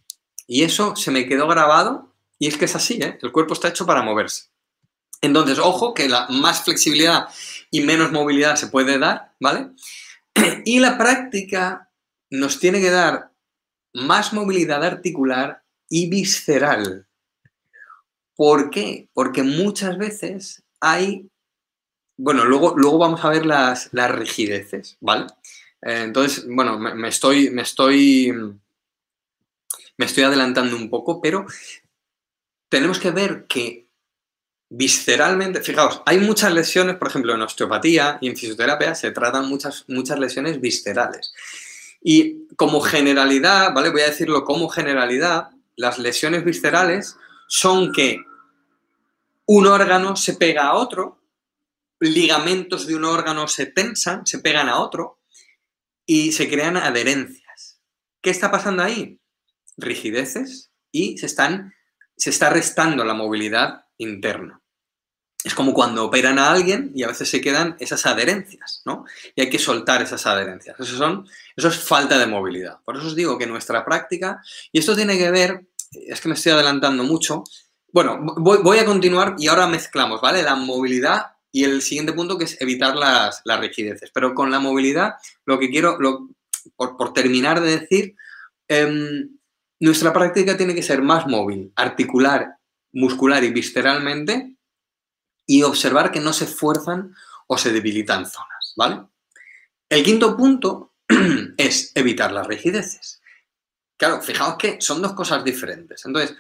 Y 0.47 0.65
eso 0.65 0.95
se 0.97 1.11
me 1.11 1.27
quedó 1.27 1.49
grabado 1.49 2.15
y 2.39 2.49
es 2.49 2.59
que 2.59 2.67
es 2.67 2.77
así, 2.77 2.95
¿eh? 3.01 3.19
el 3.23 3.33
cuerpo 3.33 3.55
está 3.55 3.69
hecho 3.69 3.87
para 3.87 4.03
moverse. 4.03 4.51
Entonces, 5.21 5.59
ojo, 5.59 5.95
que 5.95 6.09
la 6.09 6.27
más 6.29 6.65
flexibilidad 6.65 7.29
y 7.71 7.83
menos 7.83 8.11
movilidad 8.11 8.57
se 8.57 8.67
puede 8.67 8.99
dar, 8.99 9.33
¿vale? 9.41 9.71
Y 10.65 10.81
la 10.81 10.99
práctica 10.99 11.91
nos 12.31 12.59
tiene 12.59 12.81
que 12.81 12.91
dar 12.91 13.31
más 13.95 14.33
movilidad 14.33 14.83
articular 14.85 15.63
y 15.89 16.09
visceral. 16.09 17.07
¿Por 18.35 18.71
qué? 18.71 19.09
Porque 19.13 19.43
muchas 19.43 19.97
veces 19.99 20.65
hay, 20.81 21.31
bueno, 22.17 22.45
luego, 22.45 22.75
luego 22.77 22.99
vamos 22.99 23.25
a 23.25 23.29
ver 23.29 23.47
las, 23.47 23.91
las 23.93 24.11
rigideces, 24.11 24.97
¿vale? 25.01 25.27
Eh, 25.83 26.03
entonces, 26.05 26.45
bueno, 26.49 26.79
me, 26.79 27.09
estoy, 27.09 27.51
me 27.51 27.63
estoy 27.63 28.33
me 29.97 30.07
estoy 30.07 30.25
adelantando 30.25 30.77
un 30.77 30.91
poco, 30.91 31.21
pero 31.21 31.47
tenemos 32.69 32.99
que 32.99 33.11
ver 33.11 33.47
que 33.47 33.89
visceralmente, 34.75 35.61
fijaos, 35.61 36.03
hay 36.07 36.19
muchas 36.19 36.53
lesiones, 36.53 36.97
por 36.97 37.09
ejemplo, 37.09 37.35
en 37.35 37.43
osteopatía 37.43 38.17
y 38.23 38.29
en 38.29 38.37
fisioterapia 38.37 38.95
se 38.95 39.11
tratan 39.11 39.47
muchas, 39.47 39.85
muchas 39.89 40.19
lesiones 40.19 40.61
viscerales. 40.61 41.35
Y 42.01 42.49
como 42.57 42.81
generalidad, 42.81 43.75
¿vale? 43.75 43.91
Voy 43.91 44.01
a 44.01 44.07
decirlo 44.07 44.45
como 44.45 44.69
generalidad, 44.69 45.51
las 45.77 45.99
lesiones 45.99 46.45
viscerales 46.45 47.17
son 47.49 47.93
que 47.93 48.25
un 49.45 49.67
órgano 49.67 50.17
se 50.17 50.35
pega 50.35 50.69
a 50.69 50.75
otro, 50.75 51.21
ligamentos 52.01 52.87
de 52.87 52.97
un 52.97 53.05
órgano 53.05 53.47
se 53.49 53.67
tensan, 53.67 54.27
se 54.27 54.39
pegan 54.39 54.69
a 54.69 54.81
otro 54.81 55.21
y 56.07 56.33
se 56.33 56.49
crean 56.49 56.77
adherencias. 56.77 57.81
¿Qué 58.23 58.31
está 58.31 58.51
pasando 58.51 58.83
ahí? 58.83 59.21
Rigideces 59.83 60.71
y 60.91 61.19
se, 61.19 61.27
están, 61.27 61.75
se 62.17 62.31
está 62.31 62.51
restando 62.51 63.05
la 63.05 63.15
movilidad 63.15 63.87
interna. 63.99 64.63
Es 65.45 65.55
como 65.55 65.75
cuando 65.75 66.05
operan 66.05 66.39
a 66.39 66.53
alguien 66.53 66.93
y 66.95 67.03
a 67.03 67.09
veces 67.09 67.29
se 67.29 67.41
quedan 67.41 67.77
esas 67.81 68.07
adherencias, 68.07 68.83
¿no? 68.85 69.05
Y 69.35 69.41
hay 69.41 69.51
que 69.51 69.59
soltar 69.59 70.01
esas 70.01 70.25
adherencias. 70.27 70.79
Eso, 70.79 70.97
son, 70.97 71.27
eso 71.57 71.69
es 71.69 71.79
falta 71.81 72.17
de 72.17 72.27
movilidad. 72.27 72.79
Por 72.85 72.97
eso 72.97 73.09
os 73.09 73.17
digo 73.17 73.37
que 73.39 73.47
nuestra 73.47 73.85
práctica, 73.85 74.41
y 74.71 74.79
esto 74.79 74.95
tiene 74.95 75.19
que 75.19 75.33
ver, 75.33 75.67
es 75.91 76.21
que 76.21 76.29
me 76.29 76.35
estoy 76.35 76.53
adelantando 76.53 77.03
mucho, 77.03 77.43
bueno, 77.93 78.19
voy, 78.39 78.79
a 78.79 78.87
continuar 78.87 79.35
y 79.39 79.49
ahora 79.49 79.67
mezclamos, 79.67 80.21
¿vale? 80.21 80.43
La 80.43 80.55
movilidad 80.55 81.33
Y 81.55 81.65
el 81.65 81.83
siguiente 81.83 82.15
punto 82.15 82.39
que 82.39 82.45
es 82.45 82.59
evitar 82.61 82.97
las, 82.97 83.43
rigideces. 83.45 84.11
Pero 84.15 84.35
con 84.35 84.51
la 84.51 84.61
movilidad, 84.61 85.17
lo 85.45 85.59
que 85.59 85.69
quiero, 85.69 85.99
por, 86.77 87.13
terminar 87.13 87.61
de 87.61 87.79
decir, 87.81 88.17
em, 88.69 89.37
nuestra 89.83 90.13
práctica 90.13 90.57
tiene 90.57 90.77
que 90.77 90.83
ser 90.83 91.03
más 91.03 91.27
móvil, 91.27 91.73
articular, 91.75 92.57
muscular 92.93 93.43
y 93.43 93.51
visceralmente 93.51 94.55
y 95.45 95.65
observar 95.65 96.13
que 96.13 96.21
no 96.21 96.33
se 96.33 96.47
fuerzan 96.47 97.17
o 97.49 97.59
se 97.59 97.73
debilitan 97.73 98.25
zonas, 98.25 98.75
¿vale? 98.77 99.03
El 99.89 100.05
quinto 100.05 100.37
punto 100.37 100.93
es 101.57 101.91
evitar 101.97 102.31
las 102.31 102.47
rigideces. 102.47 103.21
Claro, 103.97 104.23
fijaos 104.23 104.57
que 104.57 104.81
son 104.81 105.03
dos 105.03 105.15
cosas 105.15 105.43
diferentes. 105.43 106.07
Entonces, 106.07 106.37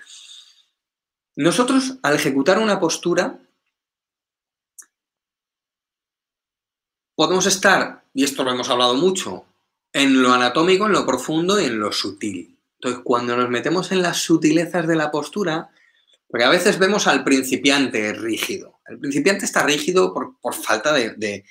nosotros 1.35 1.99
al 2.03 2.15
ejecutar 2.15 2.61
una 2.61 2.79
postura 2.79 3.41
podemos 7.17 7.47
estar, 7.47 8.05
y 8.15 8.23
esto 8.23 8.45
lo 8.45 8.53
hemos 8.53 8.71
hablado 8.71 8.95
mucho, 8.95 9.47
en 9.93 10.23
lo 10.23 10.33
anatómico, 10.33 10.87
en 10.87 10.93
lo 10.93 11.05
profundo 11.05 11.61
y 11.61 11.65
en 11.65 11.81
lo 11.81 11.91
sutil. 11.91 12.57
Entonces, 12.83 13.03
cuando 13.05 13.37
nos 13.37 13.49
metemos 13.49 13.93
en 13.93 14.03
las 14.03 14.17
sutilezas 14.17 14.89
de 14.89 14.97
la 14.97 15.13
postura, 15.13 15.71
porque 16.27 16.45
a 16.45 16.51
veces 16.51 16.81
vemos 16.81 17.07
al 17.07 17.23
principiante 17.23 18.13
rígido. 18.13 18.81
El 18.87 18.99
principiante 18.99 19.45
está 19.45 19.63
rígido 19.63 20.13
por, 20.13 20.35
falta 20.53 20.93
de, 20.93 21.45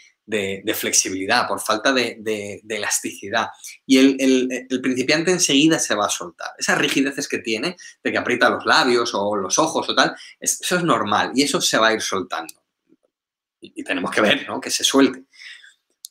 flexibilidad, 0.74 1.48
por 1.48 1.62
falta 1.62 1.94
de, 1.94 2.62
elasticidad. 2.67 3.48
Y 3.86 3.98
el, 4.00 4.67
principiante 4.82 5.32
enseguida 5.32 5.80
se 5.80 5.96
va 5.96 6.08
a 6.08 6.10
soltar. 6.10 6.50
Esas 6.58 6.78
rigideces 6.78 7.30
que 7.30 7.38
tiene, 7.38 7.78
de 8.04 8.12
que 8.12 8.17
aprieta 8.17 8.50
los 8.50 8.65
labios 8.65 9.13
o 9.13 9.34
los 9.38 9.58
ojos 9.58 9.88
o 9.88 9.96
tal, 9.96 10.13
eso 10.38 10.76
es 10.76 10.84
normal 10.84 11.32
y 11.34 11.44
eso 11.44 11.62
se 11.62 11.78
va 11.78 11.88
a 11.88 11.94
ir 11.94 12.02
soltando. 12.02 12.56
Y, 13.62 13.84
tenemos 13.86 14.12
que 14.12 14.20
ver 14.20 14.46
¿no? 14.50 14.60
que 14.60 14.70
se 14.70 14.84
suelte. 14.84 15.24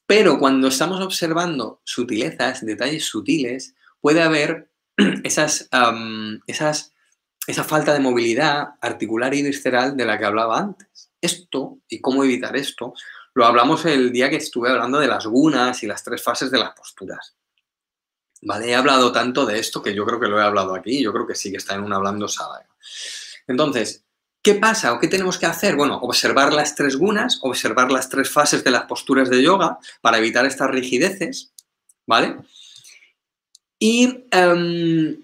Pero 0.07 0.39
cuando 0.39 0.69
estamos 0.69 0.99
observando 1.03 1.83
sutilezas, 1.85 2.65
detalles 2.65 3.05
sutiles, 3.05 3.75
puede 4.01 4.23
haber 4.23 4.70
esas, 5.25 5.69
esas, 6.47 6.93
esa 7.47 7.65
falta 7.65 7.93
de 7.93 8.01
movilidad 8.01 8.71
articular 8.81 9.35
y 9.35 9.43
visceral 9.43 9.97
de 9.97 10.05
la 10.05 10.19
que 10.19 10.25
hablaba 10.25 10.59
antes. 10.59 11.11
Esto, 11.21 11.79
y 11.89 12.01
cómo 12.01 12.25
evitar 12.25 12.57
esto, 12.57 12.95
lo 13.35 13.45
hablamos 13.45 13.85
el 13.85 14.13
día 14.13 14.31
que 14.31 14.37
estuve 14.37 14.71
hablando 14.71 14.99
de 14.99 15.09
las 15.09 15.27
gunas 15.27 15.83
y 15.83 15.87
las 15.87 16.03
tres 16.03 16.23
fases 16.23 16.51
de 16.51 16.59
las 16.59 16.71
posturas. 16.71 17.37
¿Vale? 18.43 18.71
He 18.71 18.75
hablado 18.75 19.13
tanto 19.13 19.45
de 19.45 19.59
esto 19.59 19.83
que 19.83 19.95
yo 19.95 20.07
creo 20.07 20.19
que 20.19 20.29
lo 20.29 20.41
he 20.41 20.43
hablado 20.43 20.75
aquí, 20.75 21.03
yo 21.03 21.13
creo 21.13 21.27
que 21.27 21.35
sí 21.35 21.51
que 21.51 21.59
está 21.59 21.75
en 21.75 21.83
un 21.83 21.93
hablando 21.93 22.27
sábado. 22.27 22.65
Entonces, 23.47 24.05
¿Qué 24.43 24.55
pasa 24.55 24.95
o 24.95 24.99
qué 24.99 25.07
tenemos 25.07 25.37
que 25.37 25.45
hacer? 25.45 25.77
Bueno, 25.77 25.99
observar 25.99 26.55
las 26.55 26.75
tres 26.75 26.97
gunas, 26.97 27.41
observar 27.43 27.93
las 27.93 28.09
tres 28.09 28.31
fases 28.31 28.65
de 28.65 28.71
las 28.71 28.85
posturas 28.85 29.29
de 29.29 29.43
yoga 29.43 29.79
para 30.01 30.17
evitar 30.17 30.47
estas 30.47 30.71
rigideces, 30.71 31.53
¿vale? 32.07 32.37
Y 33.81 34.27
em, 34.31 35.21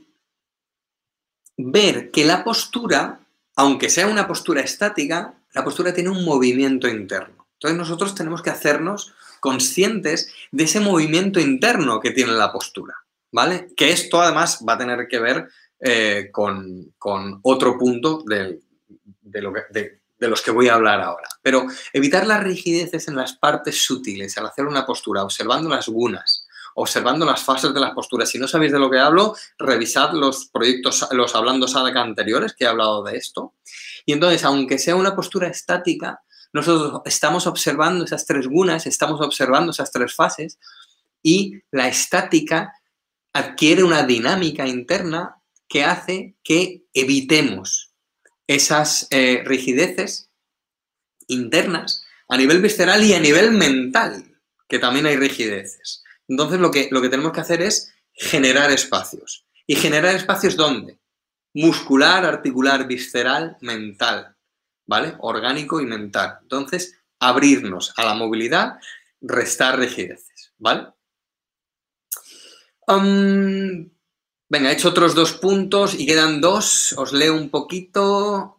ver 1.59 2.11
que 2.11 2.25
la 2.25 2.43
postura, 2.43 3.21
aunque 3.55 3.91
sea 3.91 4.09
una 4.09 4.27
postura 4.27 4.63
estática, 4.63 5.35
la 5.53 5.63
postura 5.63 5.95
tiene 5.95 6.11
un 6.11 6.25
movimiento 6.25 6.89
interno. 6.89 7.47
Entonces 7.55 7.79
nosotros 7.79 8.15
tenemos 8.15 8.43
que 8.43 8.51
hacernos 8.51 9.15
conscientes 9.41 10.33
de 10.51 10.65
ese 10.65 10.81
movimiento 10.81 11.39
interno 11.39 12.01
que 12.01 12.11
tiene 12.11 12.33
la 12.33 12.53
postura, 12.53 12.95
¿vale? 13.31 13.69
Que 13.77 13.93
esto 13.93 14.21
además 14.21 14.65
va 14.69 14.73
a 14.73 14.79
tener 14.79 15.07
que 15.07 15.21
ver 15.21 15.49
eh, 15.81 16.31
con, 16.33 16.95
con, 16.99 17.41
otro 17.43 17.79
punto 17.79 18.25
del, 18.27 18.63
de, 19.23 20.29
los 20.29 20.43
que 20.43 20.51
voy 20.51 20.69
a 20.69 20.75
hablar 20.75 21.01
ahora. 21.01 21.29
Pero 21.43 21.67
evitar 21.93 22.27
las 22.27 22.43
rigideces 22.43 23.09
en 23.09 23.17
las 23.17 23.35
partes 23.35 23.85
sutiles 23.85 24.37
al 24.39 24.47
hacer 24.47 24.67
una 24.67 24.87
postura, 24.87 25.23
observando 25.23 25.69
las 25.69 25.89
gunas, 25.89 26.47
observando 26.77 27.25
las 27.25 27.43
fases 27.43 27.73
de 27.73 27.81
las 27.81 27.93
posturas. 27.93 28.29
Si 28.29 28.39
no 28.39 28.47
sabéis 28.47 28.73
de 28.73 28.79
lo 28.79 28.91
que 28.91 28.99
hablo, 28.99 29.35
revisad 29.59 30.13
los 30.13 30.47
proyectos, 30.47 31.09
los 31.13 31.35
hablando 31.35 31.67
sadhaka 31.67 32.03
anteriores 32.03 32.55
que 32.55 32.65
he 32.65 32.69
hablado 32.69 33.03
de 33.03 33.17
esto. 33.17 33.55
Y 34.05 34.13
entonces, 34.13 34.45
aunque 34.45 34.79
sea 34.79 34.95
una 34.95 35.17
postura 35.17 35.49
estática, 35.49 36.23
nosotros 36.53 37.03
estamos 37.05 37.47
observando 37.47 38.05
esas 38.05 38.27
tres 38.27 38.47
gunas, 38.47 38.87
estamos 38.87 39.21
observando 39.21 39.73
esas 39.73 39.91
tres 39.91 40.15
fases 40.15 40.59
y 41.23 41.61
la 41.71 41.89
estática 41.89 42.75
adquiere 43.33 43.83
una 43.83 44.03
dinámica 44.05 44.67
interna 44.67 45.37
que 45.69 45.83
hace 45.85 46.37
que 46.45 46.85
evitemos 46.95 47.91
esas 48.47 49.09
eh, 49.11 49.43
rigideces 49.45 50.31
internas 51.27 52.05
a 52.29 52.37
nivel 52.37 52.61
visceral 52.61 53.03
y 53.03 53.15
a 53.15 53.21
nivel 53.21 53.51
mental, 53.51 54.39
que 54.69 54.79
también 54.79 55.07
hay 55.07 55.17
rigideces. 55.17 56.05
Entonces 56.29 56.61
lo 56.61 56.71
que, 56.71 56.89
lo 56.91 57.01
que 57.01 57.09
tenemos 57.09 57.33
que 57.33 57.41
hacer 57.41 57.63
es 57.63 57.93
generar 58.13 58.71
espacios. 58.71 59.45
¿Y 59.67 59.77
generar 59.77 60.15
espacios 60.15 60.57
dónde? 60.57 60.99
Muscular, 61.55 62.25
articular, 62.25 62.87
visceral, 62.87 63.57
mental, 63.61 64.37
¿vale? 64.87 65.15
Orgánico 65.19 65.81
y 65.81 65.87
mental. 65.87 66.39
Entonces, 66.43 67.01
abrirnos 67.19 67.93
a 67.97 68.05
la 68.05 68.15
movilidad, 68.15 68.79
restar 69.21 69.79
rigideces, 69.79 70.53
¿vale? 70.59 70.89
Venga, 74.49 74.71
he 74.71 74.75
hecho 74.75 74.91
otros 74.91 75.17
dos 75.17 75.33
puntos 75.33 75.95
y 75.95 76.07
quedan 76.07 76.41
dos. 76.41 76.95
Os 76.97 77.13
leo 77.13 77.35
un 77.35 77.51
poquito. 77.51 78.57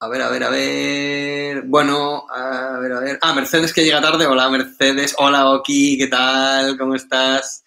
A 0.00 0.08
ver, 0.08 0.22
a 0.22 0.28
ver, 0.28 0.44
a 0.44 0.50
ver. 0.50 1.62
Bueno, 1.62 2.24
a 2.30 2.78
ver, 2.78 2.92
a 2.92 3.00
ver. 3.00 3.18
Ah, 3.20 3.34
Mercedes 3.34 3.72
que 3.72 3.84
llega 3.84 4.00
tarde. 4.00 4.26
Hola, 4.26 4.48
Mercedes. 4.48 5.14
Hola, 5.18 5.50
Oki. 5.50 5.98
¿Qué 5.98 6.06
tal? 6.06 6.78
¿Cómo 6.78 6.94
estás? 6.94 7.64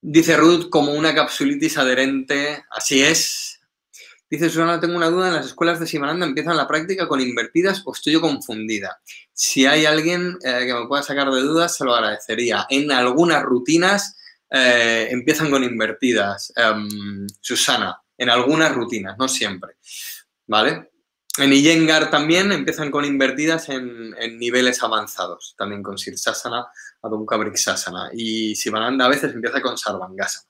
Dice 0.00 0.36
Ruth, 0.36 0.68
como 0.70 0.92
una 0.92 1.12
capsulitis 1.12 1.76
adherente. 1.76 2.64
Así 2.70 3.02
es. 3.02 3.60
Dice 4.30 4.48
Susana, 4.48 4.78
tengo 4.78 4.96
una 4.96 5.10
duda. 5.10 5.28
En 5.28 5.34
las 5.34 5.46
escuelas 5.46 5.80
de 5.80 5.88
Simananda 5.88 6.24
empiezan 6.24 6.56
la 6.56 6.68
práctica 6.68 7.08
con 7.08 7.20
invertidas 7.20 7.82
o 7.84 7.92
estoy 7.92 8.12
yo 8.12 8.20
confundida. 8.20 9.00
Si 9.32 9.66
hay 9.66 9.86
alguien 9.86 10.38
eh, 10.44 10.66
que 10.66 10.74
me 10.74 10.86
pueda 10.86 11.02
sacar 11.02 11.30
de 11.32 11.40
dudas, 11.40 11.76
se 11.76 11.84
lo 11.84 11.94
agradecería. 11.94 12.64
En 12.70 12.92
algunas 12.92 13.42
rutinas 13.42 14.16
eh, 14.50 15.08
empiezan 15.10 15.50
con 15.50 15.64
invertidas, 15.64 16.52
em, 16.54 17.26
Susana, 17.40 18.00
en 18.16 18.30
algunas 18.30 18.72
rutinas, 18.72 19.16
no 19.18 19.26
siempre, 19.26 19.72
¿vale? 20.46 20.91
En 21.38 21.50
Iyengar 21.50 22.10
también 22.10 22.52
empiezan 22.52 22.90
con 22.90 23.06
invertidas 23.06 23.70
en, 23.70 24.14
niveles 24.38 24.82
avanzados, 24.82 25.54
también 25.56 25.82
con 25.82 25.96
Sirsasana, 25.96 26.66
Adonka 27.00 27.36
Brixasana. 27.36 28.10
Y 28.12 28.54
Sivananda 28.54 29.06
a 29.06 29.08
veces 29.08 29.32
empieza 29.32 29.62
con 29.62 29.78
Sarvangasana. 29.78 30.46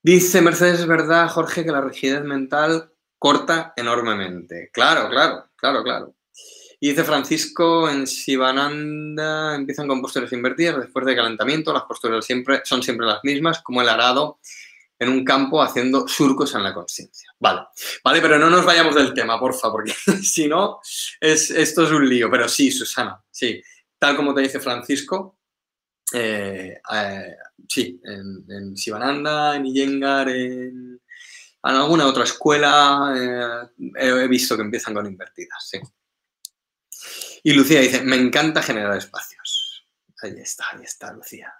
Dice 0.00 0.40
Mercedes, 0.40 0.80
es 0.80 0.86
verdad, 0.86 1.28
Jorge, 1.28 1.64
que 1.64 1.72
la 1.72 1.80
rigidez 1.80 2.22
mental 2.22 2.92
corta 3.18 3.72
enormemente. 3.76 4.70
Claro, 4.72 5.10
claro, 5.10 5.50
claro, 5.56 5.82
claro. 5.82 6.14
Y 6.78 6.90
dice 6.90 7.02
Francisco, 7.02 7.90
en 7.90 8.06
Sivananda 8.06 9.56
empiezan 9.56 9.88
con 9.88 10.00
posturas 10.00 10.32
invertidas 10.32 10.78
después 10.78 11.04
de 11.04 11.16
calentamiento. 11.16 11.72
Las 11.72 11.82
posturas 11.82 12.24
siempre, 12.24 12.62
son 12.64 12.84
siempre 12.84 13.08
las 13.08 13.24
mismas, 13.24 13.60
como 13.60 13.82
el 13.82 13.88
arado 13.88 14.38
en 14.98 15.08
un 15.08 15.24
campo 15.24 15.62
haciendo 15.62 16.08
surcos 16.08 16.54
en 16.54 16.62
la 16.62 16.74
conciencia. 16.74 17.32
Vale, 17.38 17.62
vale, 18.02 18.20
pero 18.20 18.38
no 18.38 18.50
nos 18.50 18.64
vayamos 18.64 18.94
del 18.94 19.14
tema, 19.14 19.38
porfa, 19.38 19.70
porque 19.70 19.92
si 20.22 20.48
no, 20.48 20.80
es, 21.20 21.50
esto 21.50 21.84
es 21.84 21.90
un 21.90 22.08
lío. 22.08 22.30
Pero 22.30 22.48
sí, 22.48 22.70
Susana, 22.70 23.22
sí. 23.30 23.62
Tal 23.98 24.16
como 24.16 24.34
te 24.34 24.42
dice 24.42 24.60
Francisco, 24.60 25.38
eh, 26.12 26.80
eh, 26.92 27.36
sí, 27.68 28.00
en, 28.04 28.44
en 28.48 28.76
Sivananda, 28.76 29.56
en 29.56 29.66
Iyengar, 29.66 30.28
en, 30.28 31.00
alguna 31.62 32.06
otra 32.06 32.24
escuela, 32.24 33.14
eh, 33.16 34.22
he 34.22 34.28
visto 34.28 34.56
que 34.56 34.62
empiezan 34.62 34.94
con 34.94 35.06
invertidas, 35.06 35.68
sí. 35.68 35.80
Y 37.42 37.52
Lucía 37.52 37.80
dice, 37.80 38.02
me 38.02 38.16
encanta 38.16 38.62
generar 38.62 38.96
espacios. 38.96 39.86
Ahí 40.22 40.34
está, 40.38 40.64
ahí 40.72 40.82
está, 40.82 41.12
Lucía. 41.12 41.52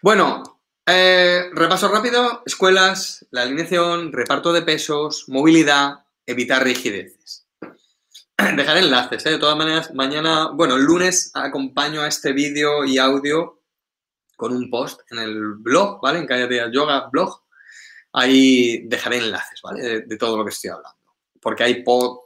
Bueno, 0.00 0.61
eh, 0.86 1.50
repaso 1.52 1.88
rápido, 1.88 2.42
escuelas, 2.44 3.26
la 3.30 3.42
alineación, 3.42 4.12
reparto 4.12 4.52
de 4.52 4.62
pesos, 4.62 5.24
movilidad, 5.28 6.04
evitar 6.26 6.64
rigideces. 6.64 7.46
Dejaré 8.56 8.80
enlaces, 8.80 9.24
¿eh? 9.26 9.30
de 9.30 9.38
todas 9.38 9.56
maneras, 9.56 9.94
mañana, 9.94 10.50
bueno, 10.52 10.76
el 10.76 10.82
lunes 10.82 11.30
acompaño 11.34 12.00
a 12.00 12.08
este 12.08 12.32
vídeo 12.32 12.84
y 12.84 12.98
audio 12.98 13.60
con 14.36 14.52
un 14.52 14.68
post 14.68 15.00
en 15.12 15.18
el 15.20 15.54
blog, 15.54 16.00
¿vale? 16.00 16.18
En 16.18 16.26
Calle 16.26 16.48
de 16.48 16.68
Yoga 16.72 17.08
blog. 17.12 17.42
Ahí 18.14 18.88
dejaré 18.88 19.18
enlaces, 19.18 19.60
¿vale? 19.62 20.00
De, 20.00 20.16
todo 20.16 20.36
lo 20.36 20.44
que 20.44 20.50
estoy 20.50 20.70
hablando. 20.70 20.98
Porque 21.40 21.62
hay 21.62 21.82
pod, 21.84 22.18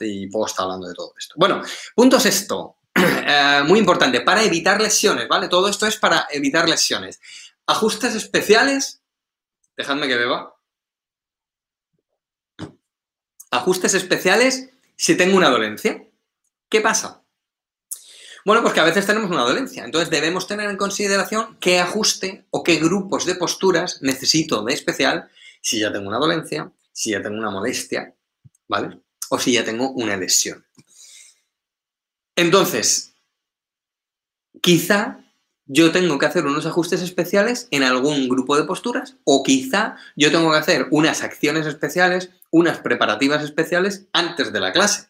y 0.00 0.26
post 0.26 0.60
hablando 0.60 0.86
de 0.86 0.94
todo 0.94 1.14
esto. 1.18 1.34
Bueno, 1.38 1.62
punto 1.94 2.18
esto 2.18 2.76
eh, 2.94 3.62
muy 3.66 3.78
importante, 3.78 4.20
para 4.20 4.42
evitar 4.42 4.80
lesiones, 4.82 5.26
¿vale? 5.28 5.48
Todo 5.48 5.68
esto 5.68 5.86
es 5.86 5.96
para 5.96 6.26
evitar 6.30 6.68
lesiones. 6.68 7.20
Ajustes 7.66 8.14
especiales. 8.14 9.02
Dejadme 9.76 10.08
que 10.08 10.16
beba. 10.16 10.56
Ajustes 13.50 13.94
especiales 13.94 14.70
si 14.96 15.16
tengo 15.16 15.36
una 15.36 15.50
dolencia. 15.50 16.06
¿Qué 16.68 16.80
pasa? 16.80 17.22
Bueno, 18.44 18.62
pues 18.62 18.74
que 18.74 18.80
a 18.80 18.84
veces 18.84 19.06
tenemos 19.06 19.30
una 19.30 19.42
dolencia. 19.42 19.84
Entonces 19.84 20.08
debemos 20.08 20.46
tener 20.46 20.70
en 20.70 20.76
consideración 20.76 21.58
qué 21.58 21.80
ajuste 21.80 22.46
o 22.50 22.62
qué 22.62 22.76
grupos 22.76 23.26
de 23.26 23.34
posturas 23.34 24.00
necesito 24.02 24.62
de 24.62 24.72
especial 24.72 25.28
si 25.60 25.80
ya 25.80 25.92
tengo 25.92 26.06
una 26.06 26.18
dolencia, 26.18 26.72
si 26.92 27.10
ya 27.10 27.20
tengo 27.20 27.38
una 27.38 27.50
molestia, 27.50 28.14
¿vale? 28.68 29.00
O 29.30 29.38
si 29.40 29.52
ya 29.52 29.64
tengo 29.64 29.90
una 29.90 30.16
lesión. 30.16 30.64
Entonces, 32.36 33.14
quizá 34.60 35.25
yo 35.66 35.90
tengo 35.90 36.18
que 36.18 36.26
hacer 36.26 36.46
unos 36.46 36.64
ajustes 36.66 37.02
especiales 37.02 37.66
en 37.70 37.82
algún 37.82 38.28
grupo 38.28 38.56
de 38.56 38.64
posturas 38.64 39.16
o 39.24 39.42
quizá 39.42 39.96
yo 40.14 40.30
tengo 40.30 40.50
que 40.50 40.58
hacer 40.58 40.86
unas 40.90 41.22
acciones 41.22 41.66
especiales, 41.66 42.30
unas 42.50 42.78
preparativas 42.78 43.42
especiales 43.42 44.06
antes 44.12 44.52
de 44.52 44.60
la 44.60 44.72
clase. 44.72 45.08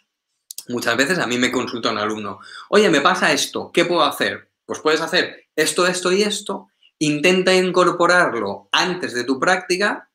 Muchas 0.69 0.97
veces 0.97 1.19
a 1.19 1.27
mí 1.27 1.39
me 1.39 1.53
consulta 1.53 1.91
un 1.91 1.99
alumno, 1.99 2.41
oye, 2.71 2.89
me 2.91 3.03
pasa 3.03 3.33
esto, 3.33 3.71
¿qué 3.73 3.85
puedo 3.85 4.03
hacer? 4.03 4.51
Pues 4.65 4.81
puedes 4.81 5.01
hacer 5.01 5.45
esto, 5.55 5.87
esto 5.87 6.11
y 6.11 6.23
esto, 6.23 6.69
intenta 6.99 7.55
incorporarlo 7.55 8.69
antes 8.73 9.15
de 9.15 9.25
tu 9.25 9.39
práctica 9.39 10.11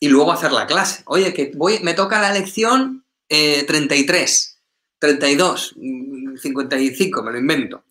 y 0.00 0.08
luego 0.08 0.32
hacer 0.32 0.52
la 0.52 0.66
clase. 0.66 1.02
Oye, 1.06 1.32
que 1.32 1.52
voy, 1.54 1.78
me 1.82 1.94
toca 1.94 2.20
la 2.20 2.32
lección 2.32 3.04
33, 3.28 4.60
32, 4.98 5.74
55, 6.36 7.22
me 7.22 7.32
lo 7.32 7.38
invento 7.38 7.84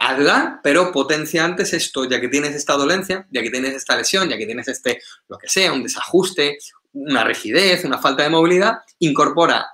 hazla, 0.00 0.60
pero 0.62 0.92
potencia 0.92 1.44
antes 1.44 1.72
esto, 1.72 2.08
ya 2.08 2.20
que 2.20 2.28
tienes 2.28 2.54
esta 2.54 2.74
dolencia, 2.74 3.26
ya 3.30 3.42
que 3.42 3.50
tienes 3.50 3.74
esta 3.74 3.96
lesión, 3.96 4.28
ya 4.28 4.36
que 4.36 4.46
tienes 4.46 4.68
este, 4.68 5.00
lo 5.28 5.38
que 5.38 5.48
sea, 5.48 5.72
un 5.72 5.82
desajuste, 5.82 6.58
una 6.92 7.24
rigidez, 7.24 7.84
una 7.84 7.98
falta 7.98 8.22
de 8.22 8.30
movilidad, 8.30 8.78
incorpora 8.98 9.66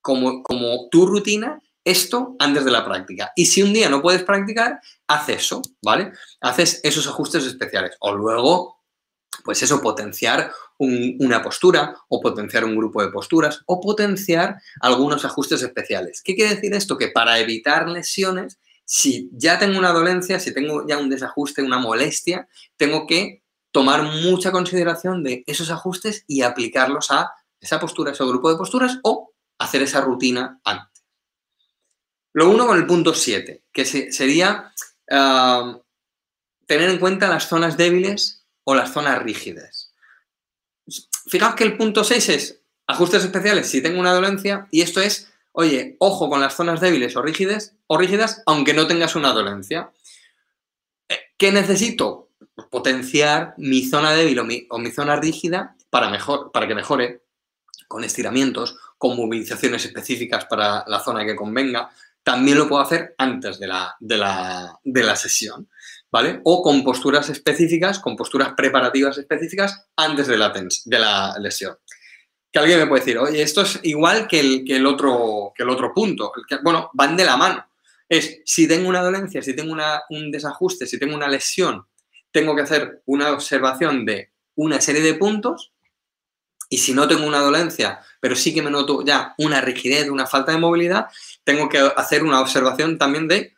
como, 0.00 0.42
como 0.42 0.88
tu 0.88 1.06
rutina 1.06 1.60
esto 1.84 2.36
antes 2.38 2.64
de 2.64 2.70
la 2.70 2.84
práctica. 2.84 3.32
Y 3.34 3.46
si 3.46 3.62
un 3.62 3.72
día 3.72 3.88
no 3.88 4.02
puedes 4.02 4.22
practicar, 4.22 4.80
haz 5.06 5.28
eso, 5.30 5.62
¿vale? 5.82 6.12
Haces 6.40 6.80
esos 6.82 7.06
ajustes 7.06 7.44
especiales. 7.44 7.96
O 8.00 8.14
luego, 8.14 8.82
pues 9.44 9.62
eso, 9.62 9.80
potenciar 9.80 10.52
una 10.78 11.42
postura 11.42 11.96
o 12.08 12.20
potenciar 12.20 12.64
un 12.64 12.76
grupo 12.76 13.02
de 13.02 13.10
posturas 13.10 13.62
o 13.66 13.80
potenciar 13.80 14.60
algunos 14.80 15.24
ajustes 15.24 15.62
especiales. 15.62 16.22
¿Qué 16.22 16.36
quiere 16.36 16.54
decir 16.54 16.72
esto? 16.74 16.96
Que 16.96 17.08
para 17.08 17.38
evitar 17.38 17.88
lesiones 17.88 18.58
si 18.90 19.28
ya 19.34 19.58
tengo 19.58 19.78
una 19.78 19.92
dolencia, 19.92 20.40
si 20.40 20.54
tengo 20.54 20.86
ya 20.88 20.96
un 20.96 21.10
desajuste, 21.10 21.62
una 21.62 21.78
molestia, 21.78 22.48
tengo 22.78 23.06
que 23.06 23.42
tomar 23.70 24.02
mucha 24.02 24.50
consideración 24.50 25.22
de 25.22 25.44
esos 25.46 25.70
ajustes 25.70 26.24
y 26.26 26.40
aplicarlos 26.40 27.10
a 27.10 27.30
esa 27.60 27.78
postura, 27.78 28.12
ese 28.12 28.24
grupo 28.24 28.50
de 28.50 28.56
posturas 28.56 28.98
o 29.02 29.34
hacer 29.58 29.82
esa 29.82 30.00
rutina 30.00 30.58
antes. 30.64 31.04
Lo 32.32 32.48
uno 32.48 32.66
con 32.66 32.78
el 32.78 32.86
punto 32.86 33.12
7, 33.12 33.62
que 33.70 33.84
sería 33.84 34.72
ah, 35.10 35.78
tener 36.64 36.88
en 36.88 36.98
cuenta 36.98 37.28
las 37.28 37.46
zonas 37.46 37.76
débiles 37.76 38.46
o 38.64 38.74
las 38.74 38.90
zonas 38.90 39.22
rígidas. 39.22 39.92
Fijaos 41.26 41.56
que 41.56 41.64
el 41.64 41.76
punto 41.76 42.04
6 42.04 42.28
es 42.30 42.62
ajustes 42.86 43.22
especiales 43.22 43.68
si 43.68 43.82
tengo 43.82 44.00
una 44.00 44.14
dolencia 44.14 44.66
y 44.70 44.80
esto 44.80 45.02
es 45.02 45.30
oye, 45.58 45.96
ojo 45.98 46.30
con 46.30 46.40
las 46.40 46.54
zonas 46.54 46.80
débiles 46.80 47.16
o 47.16 47.22
rígidas, 47.22 47.74
o 47.88 47.98
rígidas 47.98 48.44
aunque 48.46 48.74
no 48.74 48.86
tengas 48.86 49.16
una 49.16 49.32
dolencia. 49.32 49.90
Eh, 51.08 51.18
¿Qué 51.36 51.50
necesito? 51.50 52.30
Potenciar 52.70 53.54
mi 53.56 53.84
zona 53.84 54.12
débil 54.12 54.38
o 54.38 54.78
mi, 54.78 54.90
zona 54.92 55.16
rígida 55.16 55.74
para, 55.90 56.10
mejor, 56.10 56.52
para 56.52 56.68
que 56.68 56.76
mejore 56.76 57.22
con 57.88 58.04
estiramientos, 58.04 58.76
con 58.98 59.16
movilizaciones 59.16 59.84
específicas 59.84 60.44
para 60.44 60.84
la 60.86 61.00
zona 61.00 61.26
que 61.26 61.34
convenga. 61.34 61.90
También 62.22 62.56
lo 62.56 62.68
puedo 62.68 62.82
hacer 62.82 63.16
antes 63.18 63.58
de 63.58 63.66
la, 63.66 63.96
de 63.98 64.16
la, 64.16 65.16
sesión, 65.16 65.68
¿vale? 66.08 66.40
O 66.44 66.62
con 66.62 66.84
posturas 66.84 67.30
específicas, 67.30 67.98
con 67.98 68.14
posturas 68.14 68.52
preparativas 68.56 69.18
específicas 69.18 69.88
antes 69.96 70.28
de 70.28 70.38
la, 70.38 70.50
de 70.50 70.98
la 71.00 71.36
lesión 71.40 71.76
que 72.52 72.58
alguien 72.58 72.78
me 72.78 72.86
puede 72.86 73.00
decir, 73.00 73.18
oye, 73.18 73.42
esto 73.42 73.62
es 73.62 73.80
igual 73.82 74.26
que 74.26 74.40
el, 74.40 74.64
que 74.64 74.76
el, 74.76 74.86
otro, 74.86 75.52
que 75.54 75.62
el 75.62 75.70
otro 75.70 75.92
punto. 75.92 76.32
bueno, 76.62 76.90
van 76.94 77.16
de 77.16 77.24
la 77.24 77.36
mano. 77.36 77.66
Es, 78.08 78.40
si 78.44 78.66
tengo 78.66 78.88
una 78.88 79.02
dolencia, 79.02 79.42
si 79.42 79.54
tengo 79.54 79.76
un 80.10 80.30
desajuste, 80.30 80.86
si 80.86 80.98
tengo 80.98 81.14
una 81.14 81.28
lesión, 81.28 81.86
tengo 82.30 82.56
que 82.56 82.62
hacer 82.62 83.02
una 83.06 83.32
observación 83.32 84.06
de 84.06 84.32
una 84.54 84.80
serie 84.80 85.02
de 85.02 85.14
puntos. 85.14 85.72
Y 86.70 86.78
si 86.78 86.92
no 86.92 87.08
tengo 87.08 87.26
una 87.26 87.40
dolencia, 87.40 88.00
pero 88.20 88.36
sí 88.36 88.52
que 88.54 88.62
me 88.62 88.70
noto 88.70 89.02
ya 89.04 89.34
una 89.38 89.60
rigidez, 89.60 90.08
una 90.10 90.26
falta 90.26 90.52
de 90.52 90.58
movilidad, 90.58 91.06
tengo 91.42 91.68
que 91.68 91.78
hacer 91.78 92.22
una 92.22 92.40
observación 92.40 92.98
también 92.98 93.26
de 93.26 93.54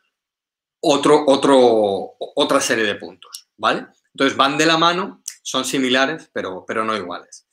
otro, 0.81 1.25
otro, 1.27 2.15
otra 2.19 2.61
serie 2.61 2.85
de 2.85 2.95
puntos, 2.95 3.49
¿vale? 3.57 3.87
Entonces 4.15 4.37
van 4.37 4.57
de 4.57 4.67
la 4.67 4.79
mano, 4.79 5.23
son 5.43 5.65
similares, 5.65 6.31
pero, 6.33 6.65
pero 6.67 6.85
no 6.85 6.97
iguales. 6.97 7.47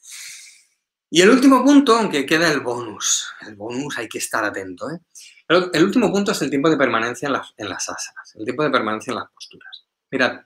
Y 1.10 1.22
el 1.22 1.30
último 1.30 1.64
punto, 1.64 1.96
aunque 1.96 2.26
queda 2.26 2.52
el 2.52 2.60
bonus, 2.60 3.28
el 3.42 3.56
bonus 3.56 3.98
hay 3.98 4.10
que 4.10 4.18
estar 4.18 4.44
atento. 4.44 4.90
¿eh? 4.92 5.00
El, 5.48 5.84
último 5.84 6.12
punto 6.12 6.32
es 6.32 6.42
el 6.42 6.50
tiempo 6.50 6.70
de 6.70 6.76
permanencia 6.76 7.28
en 7.28 7.34
las, 7.34 7.54
en 7.56 7.70
las 7.70 7.88
asanas, 7.88 8.36
el 8.36 8.44
tiempo 8.44 8.64
de 8.64 8.70
permanencia 8.70 9.12
en 9.12 9.20
las 9.20 9.32
posturas. 9.32 9.86
Mirad, 10.12 10.42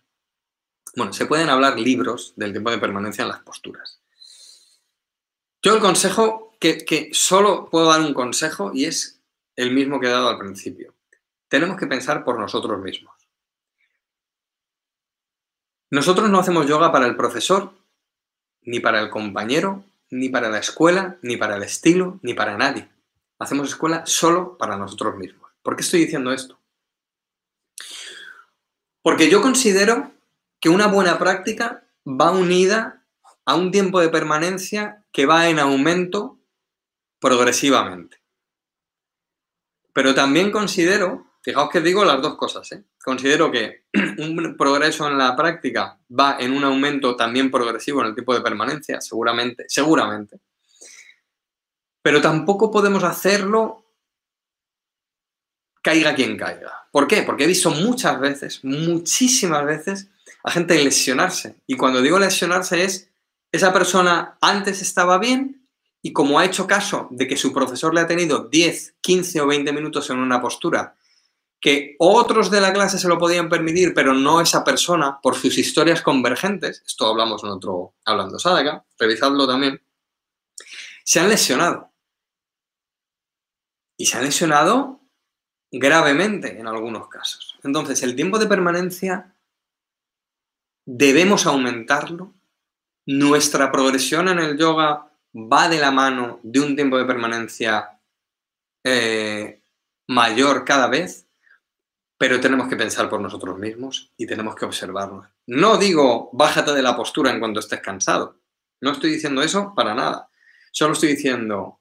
bueno, 0.95 1.13
se 1.13 1.25
pueden 1.25 1.49
hablar 1.49 1.79
libros 1.79 2.33
del 2.35 2.51
tiempo 2.51 2.69
de 2.69 2.77
permanencia 2.77 3.23
en 3.23 3.29
las 3.29 3.41
posturas. 3.41 4.01
Yo 5.63 5.73
el 5.73 5.81
consejo, 5.81 6.55
que, 6.59 6.85
que 6.85 7.09
solo 7.13 7.69
puedo 7.69 7.87
dar 7.87 8.01
un 8.01 8.13
consejo 8.13 8.71
y 8.73 8.85
es 8.85 9.19
el 9.55 9.71
mismo 9.71 9.99
que 9.99 10.07
he 10.07 10.11
dado 10.11 10.29
al 10.29 10.37
principio. 10.37 10.93
Tenemos 11.47 11.77
que 11.77 11.87
pensar 11.87 12.23
por 12.23 12.39
nosotros 12.39 12.79
mismos. 12.79 13.15
Nosotros 15.89 16.29
no 16.29 16.39
hacemos 16.39 16.67
yoga 16.67 16.91
para 16.91 17.07
el 17.07 17.17
profesor, 17.17 17.73
ni 18.61 18.79
para 18.79 19.01
el 19.01 19.09
compañero, 19.09 19.83
ni 20.11 20.29
para 20.29 20.49
la 20.49 20.59
escuela, 20.59 21.17
ni 21.23 21.37
para 21.37 21.55
el 21.55 21.63
estilo, 21.63 22.19
ni 22.21 22.35
para 22.35 22.57
nadie. 22.57 22.87
Hacemos 23.39 23.69
escuela 23.69 24.05
solo 24.05 24.57
para 24.57 24.77
nosotros 24.77 25.15
mismos. 25.15 25.49
¿Por 25.63 25.75
qué 25.75 25.81
estoy 25.81 26.01
diciendo 26.01 26.31
esto? 26.31 26.59
Porque 29.01 29.29
yo 29.29 29.41
considero 29.41 30.11
que 30.59 30.69
una 30.69 30.85
buena 30.85 31.17
práctica 31.17 31.87
va 32.05 32.31
unida 32.31 33.03
a 33.45 33.55
un 33.55 33.71
tiempo 33.71 33.99
de 33.99 34.09
permanencia 34.09 35.03
que 35.11 35.25
va 35.25 35.49
en 35.49 35.57
aumento 35.57 36.37
progresivamente. 37.19 38.21
Pero 39.93 40.13
también 40.13 40.51
considero 40.51 41.31
Fijaos 41.41 41.69
que 41.71 41.81
digo 41.81 42.05
las 42.05 42.21
dos 42.21 42.35
cosas. 42.35 42.71
¿eh? 42.71 42.83
Considero 43.03 43.51
que 43.51 43.85
un 44.17 44.55
progreso 44.57 45.07
en 45.07 45.17
la 45.17 45.35
práctica 45.35 45.99
va 46.17 46.37
en 46.39 46.53
un 46.53 46.63
aumento 46.63 47.15
también 47.15 47.49
progresivo 47.49 48.01
en 48.01 48.07
el 48.07 48.15
tipo 48.15 48.33
de 48.33 48.41
permanencia, 48.41 49.01
seguramente, 49.01 49.65
seguramente. 49.67 50.39
Pero 52.01 52.21
tampoco 52.21 52.71
podemos 52.71 53.03
hacerlo 53.03 53.85
caiga 55.81 56.13
quien 56.13 56.37
caiga. 56.37 56.87
¿Por 56.91 57.07
qué? 57.07 57.23
Porque 57.23 57.45
he 57.45 57.47
visto 57.47 57.71
muchas 57.71 58.19
veces, 58.19 58.63
muchísimas 58.63 59.65
veces, 59.65 60.09
a 60.43 60.51
gente 60.51 60.81
lesionarse. 60.83 61.55
Y 61.67 61.75
cuando 61.77 62.01
digo 62.01 62.19
lesionarse 62.19 62.83
es, 62.83 63.09
esa 63.51 63.73
persona 63.73 64.37
antes 64.41 64.81
estaba 64.81 65.17
bien 65.17 65.67
y 66.01 66.13
como 66.13 66.39
ha 66.39 66.45
hecho 66.45 66.67
caso 66.67 67.07
de 67.11 67.27
que 67.27 67.37
su 67.37 67.53
profesor 67.53 67.93
le 67.93 68.01
ha 68.01 68.07
tenido 68.07 68.47
10, 68.47 68.95
15 69.01 69.41
o 69.41 69.47
20 69.47 69.73
minutos 69.73 70.09
en 70.09 70.19
una 70.19 70.41
postura 70.41 70.95
que 71.61 71.95
otros 71.99 72.49
de 72.49 72.59
la 72.59 72.73
clase 72.73 72.97
se 72.97 73.07
lo 73.07 73.19
podían 73.19 73.47
permitir, 73.47 73.93
pero 73.93 74.13
no 74.13 74.41
esa 74.41 74.63
persona, 74.63 75.19
por 75.21 75.35
sus 75.35 75.59
historias 75.59 76.01
convergentes, 76.01 76.81
esto 76.85 77.05
hablamos 77.05 77.43
en 77.43 77.51
otro 77.51 77.93
Hablando 78.03 78.39
Sadaka, 78.39 78.83
revisadlo 78.97 79.47
también, 79.47 79.79
se 81.03 81.19
han 81.19 81.29
lesionado. 81.29 81.91
Y 83.95 84.07
se 84.07 84.17
han 84.17 84.23
lesionado 84.23 85.01
gravemente 85.71 86.59
en 86.59 86.65
algunos 86.65 87.07
casos. 87.07 87.59
Entonces, 87.63 88.01
el 88.01 88.15
tiempo 88.15 88.39
de 88.39 88.47
permanencia 88.47 89.35
debemos 90.85 91.45
aumentarlo. 91.45 92.33
Nuestra 93.05 93.71
progresión 93.71 94.29
en 94.29 94.39
el 94.39 94.57
yoga 94.57 95.11
va 95.35 95.69
de 95.69 95.79
la 95.79 95.91
mano 95.91 96.39
de 96.41 96.59
un 96.59 96.75
tiempo 96.75 96.97
de 96.97 97.05
permanencia 97.05 97.99
eh, 98.83 99.61
mayor 100.07 100.65
cada 100.65 100.87
vez 100.87 101.27
pero 102.21 102.39
tenemos 102.39 102.67
que 102.67 102.75
pensar 102.75 103.09
por 103.09 103.19
nosotros 103.19 103.57
mismos 103.57 104.11
y 104.15 104.27
tenemos 104.27 104.53
que 104.53 104.65
observarnos. 104.65 105.25
No 105.47 105.77
digo 105.77 106.29
bájate 106.33 106.71
de 106.71 106.83
la 106.83 106.95
postura 106.95 107.31
en 107.31 107.39
cuanto 107.39 107.61
estés 107.61 107.81
cansado. 107.81 108.37
No 108.79 108.91
estoy 108.91 109.13
diciendo 109.13 109.41
eso 109.41 109.73
para 109.75 109.95
nada. 109.95 110.29
Solo 110.71 110.93
estoy 110.93 111.15
diciendo 111.15 111.79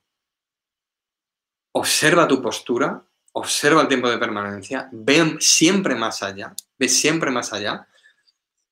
observa 1.73 2.27
tu 2.27 2.41
postura, 2.41 3.05
observa 3.33 3.83
el 3.83 3.89
tiempo 3.89 4.09
de 4.09 4.17
permanencia, 4.17 4.89
ve 4.93 5.37
siempre 5.41 5.95
más 5.95 6.23
allá, 6.23 6.55
ve 6.79 6.89
siempre 6.89 7.31
más 7.31 7.53
allá, 7.53 7.87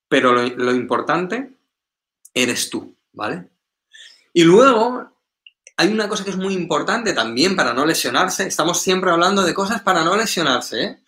pero 0.08 0.32
lo, 0.32 0.46
lo 0.46 0.72
importante 0.72 1.52
eres 2.32 2.70
tú, 2.70 2.96
¿vale? 3.12 3.46
Y 4.32 4.42
luego, 4.42 5.12
hay 5.76 5.92
una 5.92 6.08
cosa 6.08 6.24
que 6.24 6.30
es 6.30 6.38
muy 6.38 6.54
importante 6.54 7.12
también 7.12 7.54
para 7.54 7.74
no 7.74 7.84
lesionarse. 7.84 8.46
Estamos 8.46 8.80
siempre 8.80 9.10
hablando 9.10 9.42
de 9.42 9.52
cosas 9.52 9.82
para 9.82 10.02
no 10.02 10.16
lesionarse. 10.16 10.82
¿eh? 10.82 11.02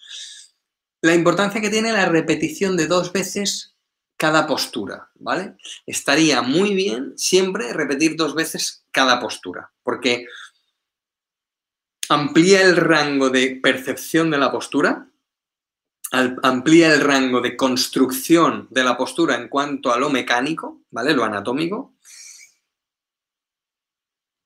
La 1.03 1.14
importancia 1.14 1.61
que 1.61 1.70
tiene 1.70 1.92
la 1.92 2.07
repetición 2.07 2.76
de 2.76 2.86
dos 2.86 3.12
veces 3.12 3.74
cada 4.16 4.46
postura, 4.46 5.11
¿vale? 5.14 5.57
Estaría 5.86 6.42
muy 6.42 6.74
bien 6.74 7.14
siempre 7.16 7.72
repetir 7.72 8.16
dos 8.16 8.34
veces 8.34 8.84
cada 8.90 9.18
postura, 9.18 9.72
porque 9.82 10.26
amplía 12.11 12.61
el 12.62 12.76
rango 12.76 13.30
de 13.30 13.59
percepción 13.62 14.30
de 14.30 14.36
la 14.36 14.53
postura, 14.53 15.09
amplía 16.42 16.92
el 16.92 17.01
rango 17.01 17.40
de 17.40 17.57
construcción 17.57 18.66
de 18.70 18.84
la 18.84 18.98
postura 18.98 19.36
en 19.36 19.48
cuanto 19.48 19.92
a 19.92 19.98
lo 19.98 20.11
mecánico, 20.11 20.82
¿vale? 20.90 21.14
Lo 21.14 21.24
anatómico, 21.24 21.94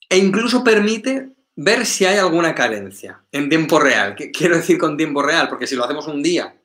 e 0.09 0.19
incluso 0.19 0.63
permite 0.63 1.34
ver 1.57 1.87
si 1.87 2.05
hay 2.05 2.19
alguna 2.19 2.55
carencia 2.55 3.23
en 3.31 3.49
tiempo 3.49 3.79
real. 3.79 4.15
¿Qué 4.15 4.31
quiero 4.31 4.57
decir 4.57 4.79
con 4.79 4.97
tiempo 4.97 5.23
real? 5.23 5.49
Porque 5.49 5.67
si 5.67 5.77
lo 5.77 5.85
hacemos 5.85 6.07
un 6.07 6.23
día 6.23 6.61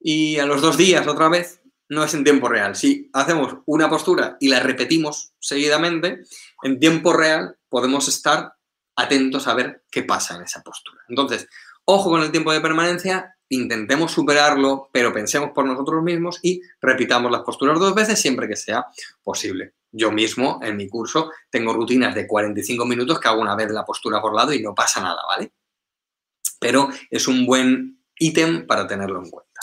y 0.00 0.38
a 0.38 0.46
los 0.46 0.60
dos 0.60 0.76
días 0.76 1.06
otra 1.06 1.28
vez, 1.28 1.60
no 1.88 2.04
es 2.04 2.14
en 2.14 2.24
tiempo 2.24 2.48
real. 2.48 2.74
Si 2.74 3.10
hacemos 3.12 3.58
una 3.66 3.88
postura 3.88 4.36
y 4.40 4.48
la 4.48 4.60
repetimos 4.60 5.32
seguidamente, 5.38 6.22
en 6.62 6.80
tiempo 6.80 7.12
real 7.12 7.56
podemos 7.68 8.08
estar 8.08 8.54
atentos 8.96 9.46
a 9.46 9.54
ver 9.54 9.84
qué 9.90 10.02
pasa 10.02 10.36
en 10.36 10.42
esa 10.42 10.62
postura. 10.62 11.02
Entonces, 11.08 11.48
ojo 11.84 12.10
con 12.10 12.22
el 12.22 12.30
tiempo 12.30 12.52
de 12.52 12.60
permanencia, 12.60 13.36
intentemos 13.48 14.12
superarlo, 14.12 14.88
pero 14.92 15.12
pensemos 15.12 15.50
por 15.54 15.66
nosotros 15.66 16.02
mismos 16.02 16.40
y 16.42 16.60
repitamos 16.80 17.30
las 17.30 17.42
posturas 17.42 17.78
dos 17.78 17.94
veces 17.94 18.20
siempre 18.20 18.48
que 18.48 18.56
sea 18.56 18.86
posible. 19.22 19.74
Yo 19.98 20.12
mismo, 20.12 20.60
en 20.62 20.76
mi 20.76 20.90
curso, 20.90 21.30
tengo 21.50 21.72
rutinas 21.72 22.14
de 22.14 22.26
45 22.26 22.84
minutos 22.84 23.18
que 23.18 23.28
hago 23.28 23.40
una 23.40 23.56
vez 23.56 23.70
la 23.70 23.82
postura 23.82 24.20
por 24.20 24.34
lado 24.34 24.52
y 24.52 24.60
no 24.60 24.74
pasa 24.74 25.00
nada, 25.00 25.22
¿vale? 25.26 25.52
Pero 26.60 26.90
es 27.10 27.26
un 27.26 27.46
buen 27.46 28.04
ítem 28.18 28.66
para 28.66 28.86
tenerlo 28.86 29.22
en 29.22 29.30
cuenta. 29.30 29.60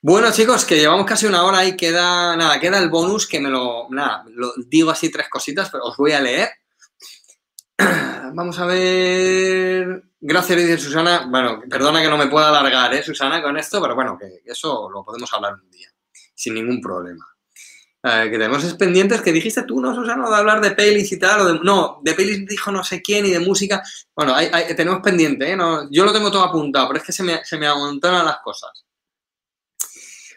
Bueno, 0.00 0.32
chicos, 0.32 0.64
que 0.64 0.78
llevamos 0.78 1.04
casi 1.04 1.26
una 1.26 1.44
hora 1.44 1.62
y 1.66 1.76
queda, 1.76 2.34
nada, 2.36 2.58
queda 2.58 2.78
el 2.78 2.88
bonus 2.88 3.26
que 3.26 3.38
me 3.38 3.50
lo, 3.50 3.86
nada, 3.90 4.24
digo 4.66 4.90
así 4.90 5.10
tres 5.10 5.28
cositas, 5.28 5.68
pero 5.68 5.84
os 5.84 5.96
voy 5.98 6.12
a 6.12 6.20
leer. 6.20 6.48
Vamos 8.34 8.58
a 8.58 8.64
ver. 8.64 10.04
Gracias, 10.20 10.58
dice 10.58 10.78
Susana. 10.78 11.26
Bueno, 11.28 11.60
perdona 11.68 12.00
que 12.00 12.08
no 12.08 12.16
me 12.16 12.28
pueda 12.28 12.48
alargar, 12.48 12.94
¿eh, 12.94 13.02
Susana, 13.02 13.42
con 13.42 13.58
esto, 13.58 13.82
pero 13.82 13.94
bueno, 13.94 14.16
que 14.18 14.40
eso 14.46 14.88
lo 14.90 15.04
podemos 15.04 15.30
hablar 15.34 15.52
un 15.54 15.70
día, 15.70 15.88
sin 16.34 16.54
ningún 16.54 16.80
problema. 16.80 17.33
Que 18.04 18.32
tenemos 18.32 18.74
pendientes 18.74 19.22
que 19.22 19.32
dijiste 19.32 19.62
tú, 19.62 19.80
¿no, 19.80 19.94
Susana? 19.94 20.28
De 20.28 20.36
hablar 20.36 20.60
de 20.60 20.72
pelis 20.72 21.10
y 21.10 21.18
tal, 21.18 21.40
o 21.40 21.54
no, 21.64 22.00
de 22.02 22.12
pelis 22.12 22.46
dijo 22.46 22.70
no 22.70 22.84
sé 22.84 23.00
quién 23.00 23.24
y 23.24 23.30
de 23.30 23.40
música. 23.40 23.82
Bueno, 24.14 24.34
tenemos 24.76 25.00
pendiente, 25.00 25.50
¿eh? 25.50 25.56
No, 25.56 25.90
yo 25.90 26.04
lo 26.04 26.12
tengo 26.12 26.30
todo 26.30 26.44
apuntado, 26.44 26.86
pero 26.88 26.98
es 26.98 27.06
que 27.06 27.12
se 27.12 27.22
me, 27.22 27.42
se 27.46 27.56
me 27.56 27.66
las 27.66 28.38
cosas. 28.44 28.84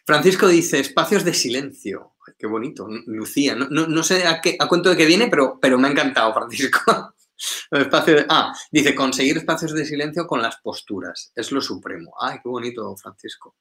Francisco 0.06 0.48
dice, 0.48 0.80
espacios 0.80 1.26
de 1.26 1.34
silencio. 1.34 2.14
qué 2.40 2.48
bonito, 2.48 2.88
Lucía. 3.08 3.54
No, 3.56 4.02
sé 4.02 4.26
a, 4.26 4.40
qué, 4.40 4.56
a 4.58 4.70
cuento 4.70 4.90
de 4.90 4.96
qué 4.96 5.06
viene, 5.06 5.28
pero, 5.28 5.60
pero 5.60 5.78
me 5.78 5.90
ha 5.90 5.92
encantado, 5.92 6.34
Francisco. 6.34 6.80
ah, 8.30 8.54
dice, 8.72 8.96
conseguir 8.96 9.40
espacios 9.40 9.74
de 9.74 9.84
silencio 9.84 10.26
con 10.26 10.42
las 10.42 10.56
posturas. 10.62 11.34
Es 11.36 11.52
lo 11.52 11.60
supremo. 11.60 12.14
Ay, 12.18 12.38
qué 12.42 12.48
bonito, 12.48 12.96
Francisco. 12.96 13.58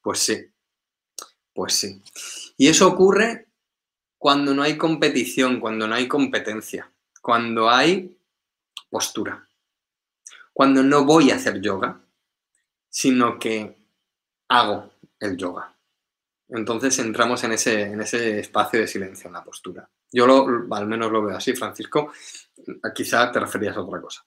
Pues 0.00 0.20
sí, 0.20 0.40
pues 1.52 1.74
sí. 1.74 2.02
Y 2.56 2.68
eso 2.68 2.88
ocurre 2.88 3.48
cuando 4.18 4.54
no 4.54 4.62
hay 4.62 4.76
competición, 4.76 5.60
cuando 5.60 5.88
no 5.88 5.94
hay 5.94 6.06
competencia, 6.06 6.90
cuando 7.22 7.70
hay 7.70 8.16
postura. 8.90 9.48
Cuando 10.52 10.82
no 10.82 11.04
voy 11.04 11.30
a 11.30 11.36
hacer 11.36 11.60
yoga, 11.60 12.00
sino 12.88 13.38
que 13.38 13.78
hago 14.48 14.92
el 15.18 15.36
yoga. 15.36 15.74
Entonces 16.48 16.98
entramos 16.98 17.42
en 17.44 17.52
ese, 17.52 17.82
en 17.82 18.00
ese 18.00 18.40
espacio 18.40 18.80
de 18.80 18.88
silencio, 18.88 19.28
en 19.28 19.34
la 19.34 19.44
postura. 19.44 19.88
Yo 20.12 20.24
al 20.70 20.86
menos 20.86 21.12
lo 21.12 21.22
veo 21.22 21.36
así, 21.36 21.54
Francisco. 21.54 22.12
Quizá 22.94 23.30
te 23.30 23.38
referías 23.38 23.76
a 23.76 23.82
otra 23.82 24.00
cosa. 24.00 24.24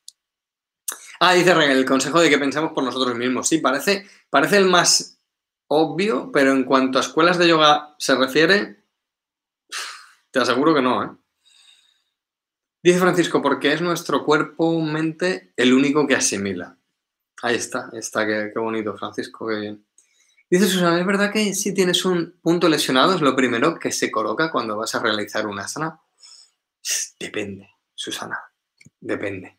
Ah, 1.20 1.34
dice 1.34 1.52
el 1.52 1.86
consejo 1.86 2.20
de 2.20 2.30
que 2.30 2.38
pensemos 2.38 2.72
por 2.72 2.84
nosotros 2.84 3.16
mismos. 3.16 3.48
Sí, 3.48 3.60
parece, 3.60 4.08
parece 4.30 4.58
el 4.58 4.66
más 4.66 5.13
obvio, 5.74 6.32
pero 6.32 6.52
en 6.52 6.64
cuanto 6.64 6.98
a 6.98 7.02
escuelas 7.02 7.38
de 7.38 7.48
yoga 7.48 7.96
se 7.98 8.16
refiere, 8.16 8.84
te 10.32 10.40
aseguro 10.40 10.74
que 10.74 10.82
no, 10.82 11.04
¿eh? 11.04 11.10
Dice 12.82 13.00
Francisco, 13.00 13.42
porque 13.42 13.72
es 13.72 13.82
nuestro 13.82 14.26
cuerpo-mente 14.26 15.54
el 15.56 15.74
único 15.74 16.06
que 16.06 16.16
asimila. 16.16 16.78
Ahí 17.42 17.56
está, 17.56 17.90
está, 17.94 18.26
qué, 18.26 18.52
qué 18.54 18.60
bonito, 18.60 18.96
Francisco, 18.98 19.48
qué 19.48 19.56
bien. 19.56 19.86
Dice 20.50 20.68
Susana, 20.68 21.00
¿es 21.00 21.06
verdad 21.06 21.32
que 21.32 21.54
si 21.54 21.74
tienes 21.74 22.06
un 22.06 22.40
punto 22.42 22.68
lesionado 22.68 23.16
es 23.16 23.22
lo 23.22 23.36
primero 23.36 23.80
que 23.80 23.92
se 23.92 24.12
coloca 24.12 24.52
cuando 24.52 24.78
vas 24.78 24.94
a 24.94 25.00
realizar 25.00 25.48
una 25.48 25.64
asana? 25.64 26.00
Depende, 27.20 27.70
Susana, 27.96 28.40
depende. 29.00 29.58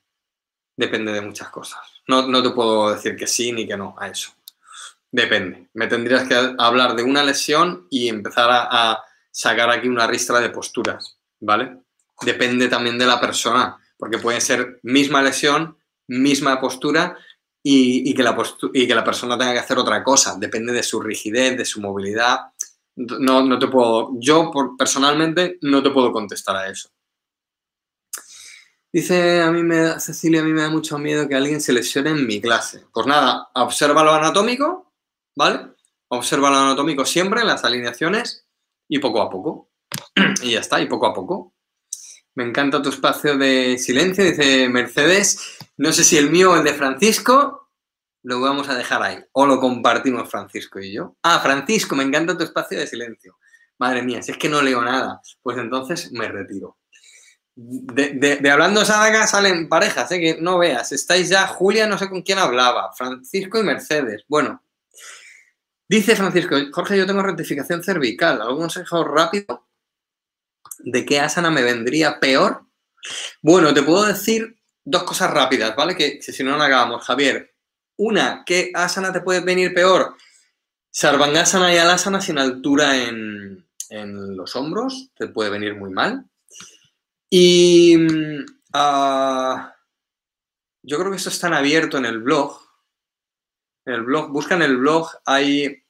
Depende 0.77 1.13
de 1.13 1.21
muchas 1.21 1.49
cosas. 1.49 1.81
No, 2.07 2.27
no 2.27 2.43
te 2.43 2.51
puedo 2.51 2.93
decir 2.95 3.17
que 3.17 3.27
sí 3.27 3.53
ni 3.53 3.67
que 3.67 3.77
no 3.77 3.95
a 3.99 4.09
eso. 4.09 4.33
Depende. 5.15 5.69
Me 5.75 5.87
tendrías 5.87 6.27
que 6.27 6.35
hablar 6.59 6.97
de 6.97 7.05
una 7.05 7.23
lesión 7.23 7.87
y 7.89 8.09
empezar 8.09 8.49
a, 8.51 9.01
sacar 9.31 9.71
aquí 9.71 9.87
una 9.87 10.09
ristra 10.09 10.41
de 10.41 10.51
posturas, 10.51 11.19
¿vale? 11.41 11.79
Depende 12.23 12.69
también 12.69 12.99
de 12.99 13.07
la 13.07 13.21
persona, 13.21 13.77
porque 13.97 14.19
puede 14.19 14.41
ser 14.41 14.81
misma 14.83 15.23
lesión, 15.23 15.77
misma 16.09 16.61
postura, 16.61 17.17
y, 17.63 18.13
que 18.13 18.25
la 18.25 19.05
persona 19.05 19.39
tenga 19.39 19.53
que 19.53 19.59
hacer 19.61 19.79
otra 19.79 20.03
cosa. 20.03 20.37
Depende 20.37 20.73
de 20.73 20.83
su 20.83 21.01
rigidez, 21.01 21.57
de 21.59 21.65
su 21.65 21.81
movilidad. 21.81 22.39
No, 22.97 23.43
no 23.43 23.59
te 23.59 23.69
puedo, 23.69 24.11
yo 24.19 24.51
personalmente 24.77 25.59
no 25.63 25.81
te 25.81 25.91
puedo 25.91 26.13
contestar 26.13 26.57
a 26.57 26.69
eso. 26.69 26.91
Dice, 28.93 29.43
a 29.43 29.51
mí 29.53 29.63
me 29.63 29.77
da, 29.77 30.01
Cecilia, 30.01 30.41
a 30.41 30.45
mí 30.45 30.53
me 30.53 30.63
da 30.63 30.71
mucho 30.71 30.99
miedo 30.99 31.29
que 31.29 31.37
alguien 31.37 31.61
se 31.61 31.73
lesione 31.73 32.11
en 32.11 32.27
mi 32.27 32.41
clase. 32.41 32.85
Pues 32.93 33.07
nada, 33.07 33.49
observa 33.55 34.05
lo 34.05 34.13
anatómico, 34.13 34.84
¿vale? 35.37 35.69
Observa 36.09 36.51
lo 36.51 36.57
anatómico 36.57 37.05
siempre, 37.05 37.45
las 37.45 37.65
alineaciones, 37.65 38.47
y 38.89 38.99
poco 38.99 39.23
a 39.23 39.31
poco. 39.31 39.71
y 40.43 40.53
ya 40.53 40.61
está, 40.61 40.81
y 40.81 40.87
poco 40.87 41.07
a 41.07 41.15
poco. 41.15 41.55
Me 42.35 42.45
encanta 42.45 42.83
tu 42.83 42.89
espacio 42.89 43.39
de 43.39 43.79
silencio, 43.79 44.25
dice 44.25 44.69
Mercedes. 44.69 45.59
No 45.77 45.93
sé 45.93 46.03
si 46.03 46.17
el 46.17 46.31
mío 46.31 46.53
o 46.53 46.57
el 46.57 46.65
de 46.65 46.75
Francisco 46.75 47.71
lo 48.25 48.41
vamos 48.41 48.69
a 48.69 48.75
dejar 48.75 49.03
ahí. 49.03 49.19
O 49.33 49.47
lo 49.47 49.61
compartimos 49.61 50.29
Francisco 50.29 50.81
y 50.81 50.93
yo. 50.93 51.17
Ah, 51.23 51.39
Francisco, 51.41 51.95
me 51.95 52.03
encanta 52.03 52.37
tu 52.37 52.43
espacio 52.43 52.79
de 52.79 52.87
silencio. 52.87 53.39
Madre 53.79 54.03
mía, 54.03 54.23
si 54.23 54.33
es 54.33 54.39
que 54.39 54.49
no 54.49 54.63
leo 54.63 54.83
nada, 54.83 55.21
pues 55.43 55.59
entonces 55.59 56.11
me 56.13 56.29
retiro. 56.29 56.79
De, 57.57 58.51
hablando 58.51 58.85
Sádaga 58.85 59.29
salen 59.29 59.69
parejas, 59.69 60.11
¿eh? 60.11 60.21
que 60.21 60.39
no 60.41 60.59
veas. 60.59 60.91
Estáis 60.91 61.29
ya, 61.29 61.47
Julia, 61.47 61.87
no 61.87 61.99
sé 61.99 62.09
con 62.09 62.23
quién 62.23 62.39
hablaba, 62.39 62.93
Francisco 62.97 63.61
y 63.61 63.63
Mercedes. 63.63 64.25
Bueno, 64.27 64.64
dice 65.89 66.17
Francisco, 66.17 66.57
Jorge, 66.73 66.99
yo 66.99 67.07
tengo 67.07 67.23
rectificación 67.23 67.83
cervical. 67.83 68.41
¿Algún 68.43 68.61
consejo 68.61 69.05
rápido 69.05 69.65
¿De 70.79 71.05
qué 71.05 71.21
asana 71.21 71.51
me 71.51 71.63
vendría 71.63 72.21
peor? 72.21 72.67
Bueno, 73.43 73.73
te 73.73 73.83
puedo 73.83 74.05
decir 74.05 74.57
dos 74.85 75.05
cosas 75.05 75.31
rápidas, 75.31 75.75
¿vale? 75.77 75.97
Que, 75.97 76.21
si 76.21 76.43
no, 76.43 76.57
no 76.57 76.63
acabamos. 76.63 77.05
Javier, 77.05 77.55
una, 77.97 78.43
¿qué 78.45 78.71
asana 78.75 79.13
te 79.13 79.21
puede 79.21 79.41
venir 79.41 79.75
peor? 79.75 80.17
Sarvangasana 80.91 81.73
y 81.75 81.79
alasana 81.79 82.21
sin 82.21 82.39
altura 82.39 82.97
en, 82.97 83.65
los 83.91 84.57
hombros, 84.57 85.11
te 85.15 85.29
puede 85.29 85.51
venir 85.51 85.77
muy 85.77 85.91
mal. 85.91 86.25
Y 87.31 87.97
uh, 87.97 89.57
yo 90.83 90.99
creo 90.99 91.11
que 91.11 91.17
esto 91.17 91.29
está 91.29 91.47
en 91.47 91.55
abierto 91.55 91.99
en 91.99 92.07
el 92.07 92.19
blog. 92.19 92.61
En 93.87 93.95
el 93.95 94.03
blog, 94.03 94.31
busca 94.31 94.55
en 94.55 94.63
el 94.63 94.79
blog, 94.79 95.11
hay 95.27 95.85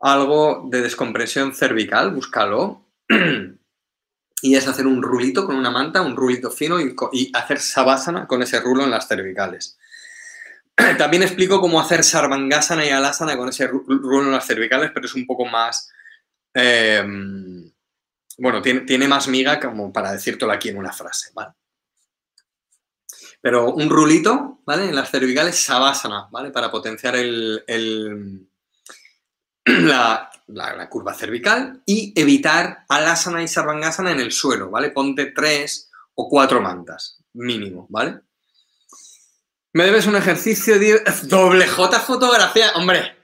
algo 0.00 0.68
de 0.70 0.82
descompresión 0.82 1.54
cervical, 1.54 2.12
búscalo. 2.12 2.86
y 4.42 4.56
es 4.56 4.66
hacer 4.66 4.86
un 4.86 5.02
rulito 5.02 5.46
con 5.46 5.56
una 5.56 5.70
manta, 5.70 6.02
un 6.02 6.16
rulito 6.16 6.50
fino 6.50 6.78
y, 6.80 7.30
hacer 7.32 7.60
sabásana 7.60 8.26
con 8.26 8.42
ese 8.42 8.60
rulo 8.60 8.84
en 8.84 8.90
las 8.90 9.06
cervicales. 9.06 9.78
También 10.98 11.22
explico 11.22 11.60
cómo 11.60 11.80
hacer 11.80 12.02
sarvangasana 12.02 12.84
y 12.84 12.90
alasana 12.90 13.36
con 13.36 13.48
ese 13.48 13.68
rulo 13.68 14.22
en 14.22 14.32
las 14.32 14.46
cervicales, 14.46 14.90
pero 14.92 15.06
es 15.06 15.14
un 15.14 15.26
poco 15.26 15.46
más... 15.46 15.90
Em, 16.54 17.70
bueno, 18.38 18.60
tiene, 18.60 19.06
más 19.06 19.28
miga 19.28 19.60
como 19.60 19.92
para 19.92 20.12
decírtelo 20.12 20.52
aquí 20.52 20.70
en 20.70 20.78
una 20.78 20.92
frase, 20.92 21.30
¿vale? 21.34 21.52
Pero 23.42 23.74
un 23.74 23.90
rulito, 23.90 24.60
¿vale? 24.64 24.88
En 24.88 24.94
las 24.94 25.10
cervicales, 25.10 25.58
sabásana, 25.60 26.28
¿vale? 26.30 26.50
Para 26.50 26.70
potenciar 26.70 27.16
el, 27.16 28.48
la, 29.66 30.30
la, 30.46 30.88
curva 30.88 31.12
cervical 31.12 31.82
y 31.84 32.18
evitar 32.18 32.84
alasana 32.88 33.42
y 33.42 33.48
sarvangasana 33.48 34.12
en 34.12 34.20
el 34.20 34.32
suelo, 34.32 34.70
¿vale? 34.70 34.90
Ponte 34.90 35.26
tres 35.26 35.90
o 36.14 36.28
cuatro 36.28 36.60
mantas, 36.60 37.18
mínimo, 37.34 37.86
¿vale? 37.90 38.20
Me 39.74 39.84
debes 39.84 40.06
un 40.06 40.16
ejercicio 40.16 40.78
de 40.78 41.02
doble 41.24 41.66
J 41.66 42.00
fotografía. 42.00 42.72
Hombre, 42.74 43.16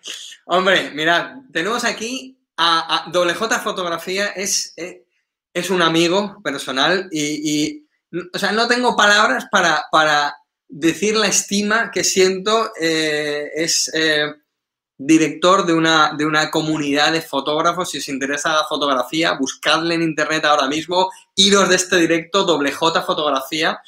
hombre, 0.47 0.91
mirad, 0.93 1.43
tenemos 1.53 1.85
aquí 1.85 2.39
a, 2.57 3.09
doble 3.13 3.35
J 3.35 3.61
fotografía, 3.61 4.29
es, 4.29 4.73
eh, 4.77 5.05
es, 5.53 5.71
un 5.71 5.83
amigo 5.83 6.41
personal 6.43 7.09
y, 7.13 7.87
o 8.33 8.39
sea, 8.39 8.53
no 8.53 8.69
tengo 8.69 8.97
palabras 8.97 9.47
para, 9.51 9.85
para 9.91 10.37
decir 10.69 11.17
la 11.17 11.27
estima 11.27 11.91
que 11.91 12.05
siento. 12.05 12.73
Eh, 12.81 13.51
es 13.55 13.91
eh, 13.95 14.33
director 14.97 15.65
de 15.65 15.75
una, 15.75 16.13
de 16.17 16.27
una 16.27 16.51
comunidad 16.51 17.13
de 17.13 17.23
fotógrafos. 17.23 17.91
Si 17.91 17.99
os 17.99 18.09
interesa 18.09 18.53
la 18.53 18.65
fotografía, 18.65 19.33
buscadle 19.33 19.95
en 19.95 20.03
internet 20.03 20.45
ahora 20.45 20.67
mismo, 20.67 21.11
iros 21.37 21.69
de 21.69 21.77
este 21.77 21.97
directo, 21.97 22.45
doble 22.45 22.73
J 22.73 23.03
fotografía 23.03 23.81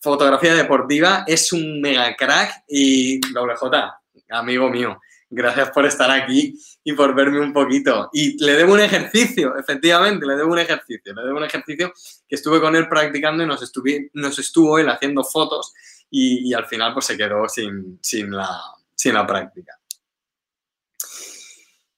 fotografía 0.00 0.54
deportiva, 0.54 1.24
es 1.26 1.52
un 1.52 1.80
mega 1.80 2.14
crack 2.16 2.64
y 2.68 3.20
doble 3.32 3.56
J, 3.56 4.00
amigo 4.30 4.70
mío, 4.70 5.00
gracias 5.30 5.70
por 5.70 5.86
estar 5.86 6.10
aquí 6.10 6.58
y 6.84 6.92
por 6.92 7.14
verme 7.14 7.40
un 7.40 7.52
poquito. 7.52 8.08
Y 8.12 8.42
le 8.42 8.52
debo 8.52 8.74
un 8.74 8.80
ejercicio, 8.80 9.56
efectivamente, 9.56 10.26
le 10.26 10.36
debo 10.36 10.52
un 10.52 10.58
ejercicio, 10.58 11.14
le 11.14 11.22
debo 11.22 11.38
un 11.38 11.44
ejercicio 11.44 11.92
que 12.28 12.36
estuve 12.36 12.60
con 12.60 12.74
él 12.76 12.88
practicando 12.88 13.42
y 13.42 13.46
nos, 13.46 13.62
estuvo 13.62 14.78
él 14.78 14.88
haciendo 14.88 15.24
fotos 15.24 15.72
y, 16.10 16.52
al 16.54 16.66
final 16.66 16.94
pues 16.94 17.06
se 17.06 17.16
quedó 17.16 17.48
sin, 17.48 17.98
sin, 18.02 18.30
la, 18.30 18.60
sin 18.94 19.14
la 19.14 19.26
práctica. 19.26 19.78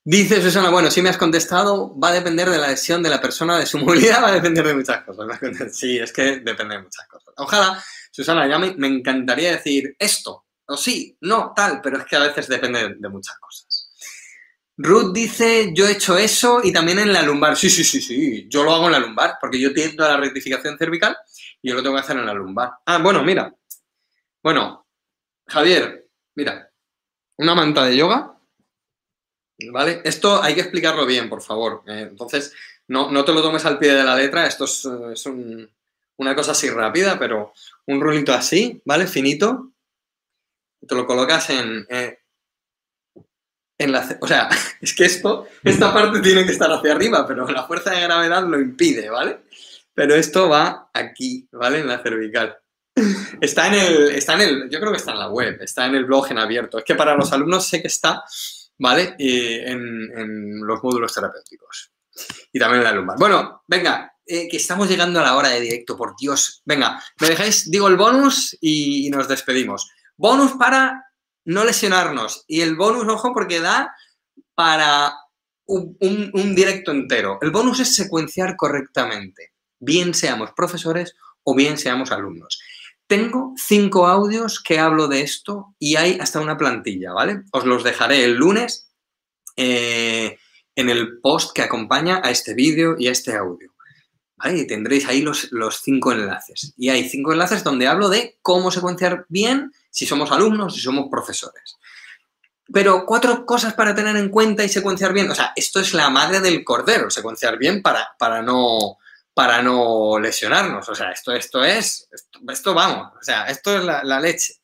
Dice 0.03 0.41
Susana, 0.41 0.70
bueno, 0.70 0.91
si 0.91 1.03
me 1.03 1.11
has 1.11 1.18
contestado, 1.18 1.97
va 1.99 2.09
a 2.09 2.12
depender 2.12 2.49
de 2.49 2.57
la 2.57 2.68
lesión 2.68 3.03
de 3.03 3.11
la 3.11 3.20
persona, 3.20 3.59
de 3.59 3.66
su 3.66 3.78
movilidad, 3.78 4.22
va 4.24 4.28
a 4.28 4.33
depender 4.33 4.66
de 4.66 4.74
muchas 4.74 5.05
cosas. 5.05 5.26
Sí, 5.72 5.99
es 5.99 6.12
que 6.12 6.41
depende 6.41 6.76
de 6.76 6.83
muchas 6.83 7.07
cosas. 7.07 7.35
Ojalá, 7.37 7.85
Susana, 8.11 8.49
ya 8.49 8.59
me, 8.59 8.74
encantaría 8.87 9.53
decir 9.53 9.95
esto, 9.99 10.47
o 10.71 10.77
sí, 10.77 11.16
no, 11.21 11.53
tal, 11.55 11.81
pero 11.83 11.99
es 11.99 12.05
que 12.05 12.16
a 12.16 12.21
veces 12.21 12.49
depende 12.49 12.95
de, 12.99 13.09
muchas 13.09 13.39
cosas. 13.39 13.93
Ruth 14.77 15.12
dice, 15.12 15.73
yo 15.75 15.87
he 15.87 15.93
hecho 15.93 16.16
eso 16.16 16.61
y 16.64 16.73
también 16.73 16.99
en 16.99 17.12
la 17.12 17.23
lumbar. 17.23 17.57
Sí, 17.57 17.68
sí, 17.68 17.85
sí, 17.85 18.01
sí, 18.01 18.47
yo 18.49 18.64
lo 18.64 18.73
hago 18.73 18.87
en 18.87 18.93
la 18.93 19.01
lumbar, 19.01 19.35
porque 19.41 19.61
yo 19.61 19.75
tiendo 19.75 20.05
a 20.05 20.09
la 20.09 20.16
rectificación 20.16 20.79
cervical 20.79 21.16
y 21.61 21.68
yo 21.68 21.75
lo 21.75 21.83
tengo 21.83 21.97
que 21.97 22.03
hacer 22.03 22.16
en 22.16 22.27
la 22.27 22.35
lumbar. 22.35 22.71
Ah, 22.87 22.99
bueno, 22.99 23.23
mira. 23.23 23.55
Bueno, 24.43 24.87
Javier, 25.47 26.09
mira, 26.35 26.71
una 27.37 27.55
manta 27.55 27.85
de 27.85 27.97
yoga 27.97 28.41
¿Vale? 29.68 30.01
Esto 30.05 30.43
hay 30.43 30.55
que 30.55 30.61
explicarlo 30.62 31.07
bien, 31.07 31.29
por 31.29 31.43
favor. 31.43 31.83
Eh, 31.87 32.09
entonces, 32.11 32.55
no, 32.89 33.25
te 33.25 33.33
lo 33.33 33.43
tomes 33.43 33.64
al 33.66 33.79
pie 33.79 33.93
de 33.93 34.05
la 34.05 34.16
letra, 34.16 34.47
esto 34.47 34.64
es, 34.64 35.27
una 36.16 36.35
cosa 36.35 36.53
así 36.53 36.68
rápida, 36.68 37.18
pero 37.18 37.53
un 37.87 38.01
rulito 38.01 38.33
así, 38.33 38.81
¿vale? 38.85 39.07
Finito. 39.07 39.70
Te 40.87 40.95
lo 40.95 41.07
colocas 41.07 41.51
en, 41.51 41.87
eh, 41.89 42.18
en 43.78 43.93
la... 43.93 44.18
O 44.20 44.26
sea, 44.26 44.49
es 44.81 44.95
que 44.95 45.05
esto, 45.05 45.47
esta 45.62 45.93
parte 45.93 46.20
tiene 46.20 46.45
que 46.45 46.53
estar 46.53 46.70
hacia 46.70 46.93
arriba, 46.93 47.26
pero 47.26 47.47
la 47.49 47.66
fuerza 47.66 47.91
de 47.91 48.03
gravedad 48.03 48.45
lo 48.47 48.61
impide, 48.61 49.11
¿vale? 49.11 49.41
Pero 49.95 50.14
esto 50.14 50.49
va 50.49 50.91
aquí, 50.93 51.49
¿vale? 51.53 51.81
En 51.81 51.89
la 51.89 52.03
cervical. 52.03 52.57
Está 53.41 53.68
en 53.68 53.74
el, 53.74 54.09
está 54.11 54.35
en 54.35 54.41
el, 54.41 54.70
yo 54.70 54.81
creo 54.81 54.91
que 54.91 54.99
está 54.99 55.12
en 55.12 55.20
la 55.20 55.28
web, 55.28 55.59
está 55.62 55.87
en 55.87 55.95
el 55.95 56.05
blog 56.05 56.31
en 56.31 56.39
abierto. 56.39 56.78
Es 56.78 56.85
que 56.85 56.97
para 56.97 57.14
los 57.14 57.33
alumnos 57.33 57.66
sé 57.66 57.81
que 57.81 57.87
está, 57.87 58.24
¿vale? 58.78 59.14
en, 59.18 60.61
los 60.66 60.83
módulos 60.83 61.14
terapéuticos. 61.14 61.93
Y 62.53 62.59
también 62.59 62.81
en 62.81 62.85
la 62.85 62.93
lumbar. 62.93 63.16
Bueno, 63.18 63.62
venga, 63.66 64.12
eh, 64.26 64.49
que 64.49 64.59
estamos 64.59 64.89
llegando 64.89 65.20
a 65.20 65.24
la 65.24 65.37
hora 65.37 65.49
de 65.49 65.61
directo, 65.61 65.97
por 65.97 66.14
Dios. 66.16 66.62
Venga, 66.64 67.03
me 67.20 67.28
dejáis, 67.28 67.70
digo 67.70 67.89
el 67.89 67.97
bonus 67.97 68.57
y, 68.61 69.09
nos 69.11 69.28
despedimos. 69.28 69.91
Bonus 70.21 70.53
para 70.53 71.07
no 71.47 71.64
lesionarnos. 71.64 72.45
Y 72.47 72.61
el 72.61 72.77
bonus, 72.77 73.09
ojo, 73.09 73.33
porque 73.33 73.59
da 73.59 73.91
para 74.55 75.14
un, 75.64 76.55
directo 76.55 76.91
entero. 76.91 77.39
El 77.41 77.51
bonus 77.51 77.81
es 77.81 77.95
secuenciar 77.95 78.55
correctamente, 78.57 79.55
bien 79.79 80.12
seamos 80.12 80.51
profesores 80.55 81.14
o 81.43 81.55
bien 81.55 81.79
seamos 81.79 82.12
alumnos. 82.12 82.61
Tengo 83.07 83.55
cinco 83.57 84.09
audios 84.09 84.62
que 84.62 84.79
hablo 84.79 85.09
de 85.09 85.23
esto 85.23 85.75
y 85.79 85.97
hay 85.97 86.18
hasta 86.21 86.41
una 86.41 86.59
plantilla, 86.59 87.14
¿vale? 87.14 87.45
Os 87.53 87.64
los 87.64 87.83
dejaré 87.83 88.23
el 88.23 88.35
lunes 88.35 88.93
eh, 89.57 90.37
en 90.77 90.91
el 90.91 91.18
post 91.23 91.55
que 91.55 91.62
acompaña 91.62 92.21
a 92.23 92.31
este 92.31 92.53
vídeo 92.53 92.97
y 92.99 93.09
a 93.09 93.12
este 93.12 93.35
audio. 93.35 93.70
¿Vale? 94.43 94.64
Tendréis 94.64 95.07
ahí 95.07 95.22
los, 95.22 95.53
los 95.53 95.80
cinco 95.80 96.12
enlaces. 96.12 96.72
Y 96.76 96.88
hay 96.88 97.09
cinco 97.09 97.32
enlaces 97.32 97.62
donde 97.62 97.86
hablo 97.86 98.09
de 98.09 98.38
cómo 98.43 98.70
secuenciar 98.70 99.26
bien 99.28 99.72
si 99.91 100.07
somos 100.07 100.32
alumnos, 100.32 100.74
si 100.74 100.80
somos 100.80 101.09
profesores. 101.11 101.76
Pero 102.72 103.05
cuatro 103.05 103.45
cosas 103.45 103.74
para 103.74 103.95
tener 103.95 104.16
en 104.16 104.28
cuenta 104.28 104.64
y 104.64 104.68
secuenciar 104.68 105.12
bien. 105.12 105.30
O 105.30 105.34
sea, 105.34 105.53
esto 105.57 105.80
es 105.80 105.93
la 105.93 106.09
madre 106.09 106.41
del 106.41 106.64
cordero, 106.64 107.11
secuenciar 107.11 107.59
bien 107.59 107.82
para, 107.82 108.14
para 108.18 108.43
no 108.43 108.99
para 109.34 109.62
no 109.62 110.18
lesionarnos. 110.18 110.88
O 110.88 110.95
sea, 110.95 111.12
esto, 111.12 111.32
esto 111.32 111.64
es, 111.64 112.09
esto, 112.47 112.74
vamos, 112.74 113.12
o 113.18 113.22
sea, 113.22 113.47
esto 113.47 113.76
es 113.76 113.84
la, 113.84 114.20
leche. 114.20 114.55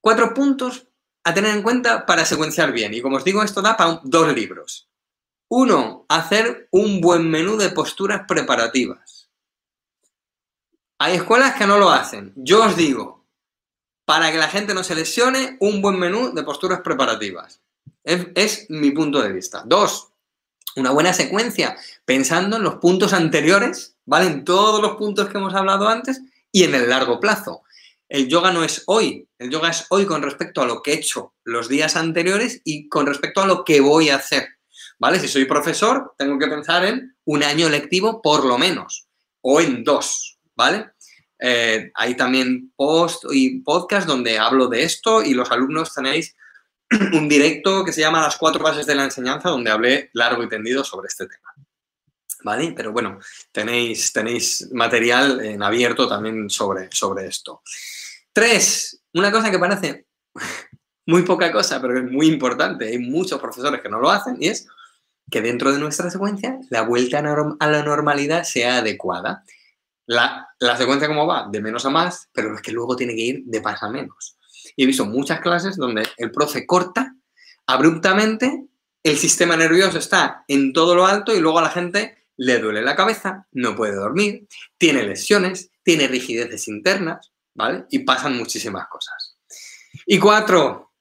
Cuatro 0.00 0.34
puntos 0.34 0.86
a 1.24 1.34
tener 1.34 1.54
en 1.54 1.62
cuenta 1.62 2.06
para 2.06 2.24
secuenciar 2.24 2.72
bien. 2.72 2.94
Y 2.94 3.00
como 3.00 3.16
os 3.16 3.24
digo, 3.24 3.42
esto 3.42 3.62
da 3.62 3.76
para 3.76 4.00
dos 4.04 4.34
libros. 4.34 4.88
Uno, 5.48 6.06
hacer 6.08 6.68
un 6.72 7.00
buen 7.00 7.30
menú 7.30 7.56
de 7.56 7.70
posturas 7.70 8.22
preparativas. 8.26 9.30
Hay 10.98 11.14
escuelas 11.14 11.54
que 11.54 11.66
no 11.66 11.78
lo 11.78 11.90
hacen. 11.90 12.32
Yo 12.36 12.64
os 12.64 12.76
digo, 12.76 13.24
para 14.04 14.32
que 14.32 14.38
la 14.38 14.48
gente 14.48 14.74
no 14.74 14.82
se 14.82 14.94
lesione, 14.94 15.56
un 15.60 15.82
buen 15.82 15.98
menú 15.98 16.32
de 16.32 16.42
posturas 16.42 16.80
preparativas. 16.80 17.60
Es, 18.02 18.66
mi 18.70 18.90
punto 18.92 19.20
de 19.20 19.32
vista. 19.32 19.62
Dos, 19.66 20.08
una 20.76 20.90
buena 20.90 21.12
secuencia, 21.12 21.76
pensando 22.04 22.56
en 22.56 22.62
los 22.62 22.76
puntos 22.76 23.12
anteriores, 23.12 23.96
¿vale? 24.04 24.26
En 24.26 24.44
todos 24.44 24.80
los 24.80 24.96
puntos 24.96 25.28
que 25.28 25.38
hemos 25.38 25.54
hablado 25.54 25.88
antes 25.88 26.22
y 26.50 26.64
en 26.64 26.74
el 26.74 26.88
largo 26.88 27.20
plazo. 27.20 27.62
El 28.08 28.28
yoga 28.28 28.52
no 28.52 28.62
es 28.62 28.84
hoy, 28.86 29.28
el 29.38 29.50
yoga 29.50 29.70
es 29.70 29.86
hoy 29.90 30.06
con 30.06 30.22
respecto 30.22 30.62
a 30.62 30.66
lo 30.66 30.82
que 30.82 30.92
he 30.92 30.96
hecho 30.96 31.34
los 31.42 31.68
días 31.68 31.96
anteriores 31.96 32.60
y 32.64 32.88
con 32.88 33.06
respecto 33.06 33.42
a 33.42 33.46
lo 33.46 33.64
que 33.64 33.80
voy 33.80 34.10
a 34.10 34.16
hacer, 34.16 34.55
¿vale? 34.98 35.20
Si 35.20 35.28
soy 35.28 35.44
profesor, 35.44 36.14
tengo 36.16 36.38
que 36.38 36.48
pensar 36.48 36.84
en 36.84 37.16
un 37.24 37.42
año 37.42 37.68
lectivo 37.68 38.22
por 38.22 38.44
lo 38.44 38.58
menos, 38.58 39.08
o 39.40 39.60
en 39.60 39.84
dos, 39.84 40.38
¿vale? 40.54 40.90
Eh, 41.38 41.90
hay 41.94 42.16
también 42.16 42.72
post 42.76 43.24
y 43.30 43.60
podcast 43.60 44.06
donde 44.06 44.38
hablo 44.38 44.68
de 44.68 44.84
esto 44.84 45.22
y 45.22 45.34
los 45.34 45.50
alumnos 45.50 45.92
tenéis 45.92 46.34
un 47.12 47.28
directo 47.28 47.84
que 47.84 47.92
se 47.92 48.00
llama 48.00 48.22
Las 48.22 48.36
cuatro 48.36 48.62
bases 48.62 48.86
de 48.86 48.94
la 48.94 49.04
enseñanza, 49.04 49.50
donde 49.50 49.70
hablé 49.70 50.10
largo 50.14 50.42
y 50.42 50.48
tendido 50.48 50.84
sobre 50.84 51.08
este 51.08 51.26
tema. 51.26 51.54
¿Vale? 52.42 52.72
Pero 52.76 52.92
bueno, 52.92 53.18
tenéis, 53.50 54.12
tenéis 54.12 54.68
material 54.72 55.44
en 55.44 55.62
abierto 55.62 56.06
también 56.08 56.48
sobre, 56.48 56.88
sobre 56.92 57.26
esto. 57.26 57.62
Tres, 58.32 59.02
una 59.14 59.32
cosa 59.32 59.50
que 59.50 59.58
parece 59.58 60.06
muy 61.06 61.22
poca 61.22 61.50
cosa, 61.50 61.80
pero 61.80 61.98
es 61.98 62.10
muy 62.10 62.28
importante, 62.28 62.86
hay 62.86 62.98
muchos 62.98 63.40
profesores 63.40 63.80
que 63.80 63.88
no 63.88 63.98
lo 63.98 64.10
hacen, 64.10 64.36
y 64.38 64.48
es 64.48 64.68
que 65.30 65.42
dentro 65.42 65.72
de 65.72 65.78
nuestra 65.78 66.10
secuencia 66.10 66.58
la 66.70 66.82
vuelta 66.82 67.18
a 67.18 67.66
la 67.66 67.82
normalidad 67.82 68.44
sea 68.44 68.78
adecuada. 68.78 69.44
La, 70.06 70.48
la 70.60 70.76
secuencia 70.76 71.08
como 71.08 71.26
va, 71.26 71.48
de 71.50 71.60
menos 71.60 71.84
a 71.84 71.90
más, 71.90 72.28
pero 72.32 72.54
es 72.54 72.62
que 72.62 72.72
luego 72.72 72.94
tiene 72.94 73.14
que 73.14 73.22
ir 73.22 73.42
de 73.44 73.60
más 73.60 73.82
a 73.82 73.90
menos. 73.90 74.36
Y 74.76 74.84
he 74.84 74.86
visto 74.86 75.04
muchas 75.04 75.40
clases 75.40 75.76
donde 75.76 76.06
el 76.16 76.30
profe 76.30 76.66
corta 76.66 77.14
abruptamente, 77.66 78.66
el 79.02 79.16
sistema 79.16 79.56
nervioso 79.56 79.98
está 79.98 80.44
en 80.48 80.72
todo 80.72 80.94
lo 80.94 81.06
alto 81.06 81.34
y 81.34 81.40
luego 81.40 81.58
a 81.58 81.62
la 81.62 81.70
gente 81.70 82.16
le 82.36 82.58
duele 82.58 82.82
la 82.82 82.96
cabeza, 82.96 83.46
no 83.52 83.74
puede 83.74 83.94
dormir, 83.94 84.46
tiene 84.78 85.02
lesiones, 85.04 85.70
tiene 85.82 86.06
rigideces 86.06 86.68
internas, 86.68 87.32
¿vale? 87.54 87.86
Y 87.90 88.00
pasan 88.00 88.36
muchísimas 88.36 88.86
cosas. 88.88 89.36
Y 90.04 90.18
cuatro, 90.18 90.92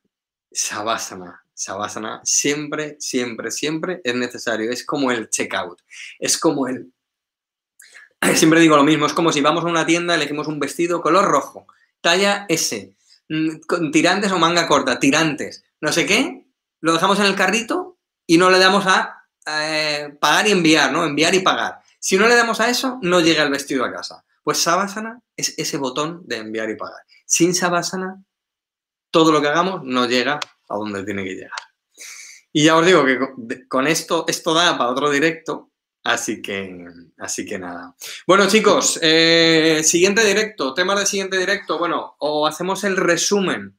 Savasana. 0.52 1.45
Savasana 1.56 2.22
siempre, 2.24 2.98
siempre, 3.00 3.50
siempre 3.50 4.02
es 4.04 4.14
necesario. 4.14 4.70
Es 4.70 4.86
como 4.86 5.10
el 5.10 5.30
checkout. 5.30 5.82
Es 6.20 6.38
como 6.38 6.68
el... 6.68 6.94
Siempre 8.36 8.60
digo 8.60 8.76
lo 8.76 8.84
mismo, 8.84 9.08
es 9.08 9.14
como 9.14 9.32
si 9.32 9.42
vamos 9.42 9.64
a 9.64 9.68
una 9.68 9.86
tienda, 9.86 10.16
elegimos 10.16 10.48
un 10.48 10.60
vestido 10.60 11.02
color 11.02 11.26
rojo, 11.26 11.68
talla 12.02 12.46
S, 12.50 12.96
Mm, 13.30 13.62
con 13.68 13.92
tirantes 13.92 14.32
o 14.32 14.38
manga 14.38 14.68
corta, 14.68 15.00
tirantes, 15.00 15.64
no 15.82 15.92
sé 15.92 16.06
qué, 16.06 16.46
lo 16.82 16.94
dejamos 16.94 17.20
en 17.20 17.26
el 17.26 17.36
carrito 17.36 17.98
y 18.28 18.38
no 18.38 18.52
le 18.52 18.60
damos 18.60 18.86
a 18.86 19.26
eh, 19.48 20.16
pagar 20.20 20.48
y 20.48 20.52
enviar, 20.52 20.92
¿no? 20.92 21.04
Enviar 21.06 21.34
y 21.34 21.40
pagar. 21.40 21.82
Si 22.00 22.18
no 22.18 22.28
le 22.28 22.36
damos 22.36 22.60
a 22.60 22.70
eso, 22.70 23.00
no 23.02 23.20
llega 23.22 23.44
el 23.44 23.50
vestido 23.50 23.84
a 23.84 23.92
casa. 23.92 24.24
Pues 24.44 24.60
Savasana 24.60 25.22
es 25.36 25.56
ese 25.58 25.78
botón 25.78 26.22
de 26.26 26.38
enviar 26.38 26.70
y 26.70 26.76
pagar. 26.76 27.02
Sin 27.26 27.56
Savasana, 27.56 28.24
todo 29.10 29.32
lo 29.32 29.42
que 29.42 29.48
hagamos 29.48 29.84
no 29.84 30.06
llega 30.06 30.40
a 30.70 30.76
donde 30.76 31.04
tiene 31.04 31.24
que 31.24 31.36
llegar. 31.36 31.52
Y 32.52 32.64
ya 32.64 32.78
os 32.78 32.86
digo 32.86 33.06
que 33.06 33.68
con 33.68 33.88
esto, 33.88 34.26
esto 34.28 34.54
da 34.54 34.78
para 34.78 34.92
otro 34.92 35.10
directo, 35.10 35.72
Así 36.06 36.40
que, 36.40 36.86
así 37.18 37.48
que 37.48 37.58
nada. 37.58 37.96
Bueno, 38.28 38.48
chicos, 38.48 39.00
eh, 39.02 39.82
siguiente 39.84 40.24
directo, 40.24 40.76
tema 40.76 40.94
de 40.94 41.08
siguiente 41.08 41.36
directo. 41.36 41.80
Bueno, 41.80 42.16
o 42.20 42.46
hacemos 42.46 42.84
el 42.84 42.96
resumen 42.96 43.76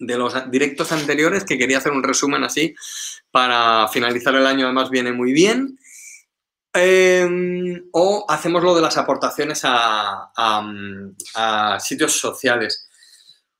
de 0.00 0.18
los 0.18 0.50
directos 0.50 0.90
anteriores, 0.90 1.44
que 1.44 1.56
quería 1.56 1.78
hacer 1.78 1.92
un 1.92 2.02
resumen 2.02 2.42
así 2.42 2.74
para 3.30 3.86
finalizar 3.86 4.34
el 4.34 4.48
año, 4.48 4.66
además 4.66 4.90
viene 4.90 5.12
muy 5.12 5.32
bien. 5.32 5.78
Em, 6.72 7.88
o 7.92 8.26
hacemos 8.28 8.62
lo 8.64 8.74
de 8.74 8.82
las 8.82 8.96
aportaciones 8.96 9.60
a, 9.62 10.32
a, 10.36 11.78
sitios 11.78 12.18
sociales. 12.18 12.88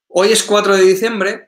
Hoy 0.08 0.32
es 0.32 0.42
4 0.42 0.76
de 0.76 0.82
diciembre, 0.82 1.47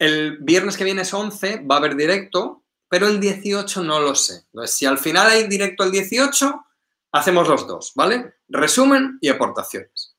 el 0.00 0.38
viernes 0.38 0.78
que 0.78 0.84
viene 0.84 1.02
es 1.02 1.12
11, 1.12 1.66
va 1.70 1.74
a 1.74 1.78
haber 1.78 1.94
directo, 1.94 2.64
pero 2.88 3.06
el 3.06 3.20
18 3.20 3.84
no 3.84 4.00
lo 4.00 4.14
sé. 4.14 4.46
Entonces, 4.46 4.74
si 4.74 4.86
al 4.86 4.98
final 4.98 5.28
hay 5.28 5.46
directo 5.46 5.84
el 5.84 5.92
18, 5.92 6.64
hacemos 7.12 7.46
los 7.46 7.66
dos, 7.66 7.92
¿vale? 7.94 8.34
Resumen 8.48 9.18
y 9.20 9.28
aportaciones. 9.28 10.16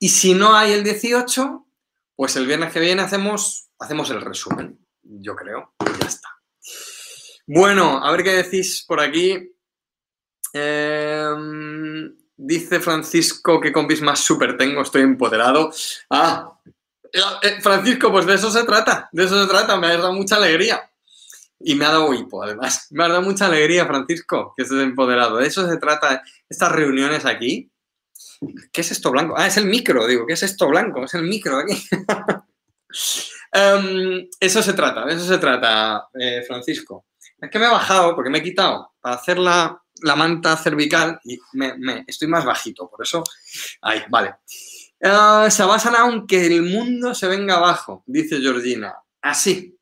Y 0.00 0.08
si 0.08 0.34
no 0.34 0.56
hay 0.56 0.72
el 0.72 0.82
18, 0.82 1.64
pues 2.16 2.34
el 2.34 2.46
viernes 2.46 2.72
que 2.72 2.80
viene 2.80 3.02
hacemos, 3.02 3.68
hacemos 3.78 4.10
el 4.10 4.20
resumen, 4.20 4.84
yo 5.02 5.36
creo, 5.36 5.74
ya 6.00 6.08
está. 6.08 6.28
Bueno, 7.46 8.04
a 8.04 8.10
ver 8.10 8.24
qué 8.24 8.32
decís 8.32 8.84
por 8.86 9.00
aquí. 9.00 9.54
Em, 10.52 12.16
dice 12.36 12.80
Francisco 12.80 13.60
que 13.60 13.72
compis 13.72 14.02
más 14.02 14.18
súper 14.18 14.56
tengo, 14.56 14.82
estoy 14.82 15.02
empoderado. 15.02 15.72
Ah, 16.10 16.58
Francisco, 17.62 18.10
pues 18.10 18.26
de 18.26 18.34
eso 18.34 18.50
se 18.50 18.64
trata, 18.64 19.08
de 19.12 19.24
eso 19.24 19.42
se 19.42 19.48
trata, 19.48 19.76
me 19.76 19.88
ha 19.88 19.96
dado 19.96 20.12
mucha 20.12 20.36
alegría. 20.36 20.86
Y 21.62 21.74
me 21.74 21.84
ha 21.84 21.90
dado 21.90 22.14
hipo, 22.14 22.42
además. 22.42 22.86
Me 22.90 23.04
ha 23.04 23.08
dado 23.08 23.20
mucha 23.20 23.46
alegría, 23.46 23.84
Francisco, 23.84 24.54
que 24.56 24.62
estés 24.62 24.80
empoderado. 24.80 25.36
De 25.36 25.46
eso 25.46 25.68
se 25.68 25.76
trata 25.76 26.22
estas 26.48 26.72
reuniones 26.72 27.26
aquí. 27.26 27.70
¿Qué 28.72 28.80
es 28.80 28.90
esto 28.90 29.10
blanco? 29.10 29.34
Ah, 29.36 29.46
es 29.46 29.58
el 29.58 29.66
micro, 29.66 30.06
digo, 30.06 30.26
¿qué 30.26 30.32
es 30.32 30.42
esto 30.42 30.68
blanco? 30.68 31.04
Es 31.04 31.12
el 31.12 31.24
micro 31.24 31.58
aquí. 31.58 31.74
Em, 33.52 34.28
eso 34.38 34.62
se 34.62 34.74
trata, 34.74 35.04
de 35.04 35.14
eso 35.14 35.24
se 35.24 35.38
trata, 35.38 36.08
eh, 36.14 36.44
Francisco. 36.46 37.06
Es 37.40 37.50
que 37.50 37.58
me 37.58 37.66
he 37.66 37.70
bajado 37.70 38.14
porque 38.14 38.30
me 38.30 38.38
he 38.38 38.42
quitado 38.42 38.92
para 39.00 39.16
hacer 39.16 39.38
la, 39.38 39.82
manta 40.16 40.56
cervical 40.56 41.20
y 41.24 41.38
estoy 42.06 42.28
más 42.28 42.44
bajito, 42.44 42.88
por 42.88 43.02
eso. 43.02 43.24
Ahí, 43.82 44.02
vale. 44.08 44.36
Uh, 45.02 45.50
Sabásana, 45.50 46.00
aunque 46.00 46.46
el 46.46 46.62
mundo 46.62 47.14
se 47.14 47.26
venga 47.26 47.56
abajo, 47.56 48.04
dice 48.06 48.38
Georgina. 48.38 48.96
Así. 49.22 49.78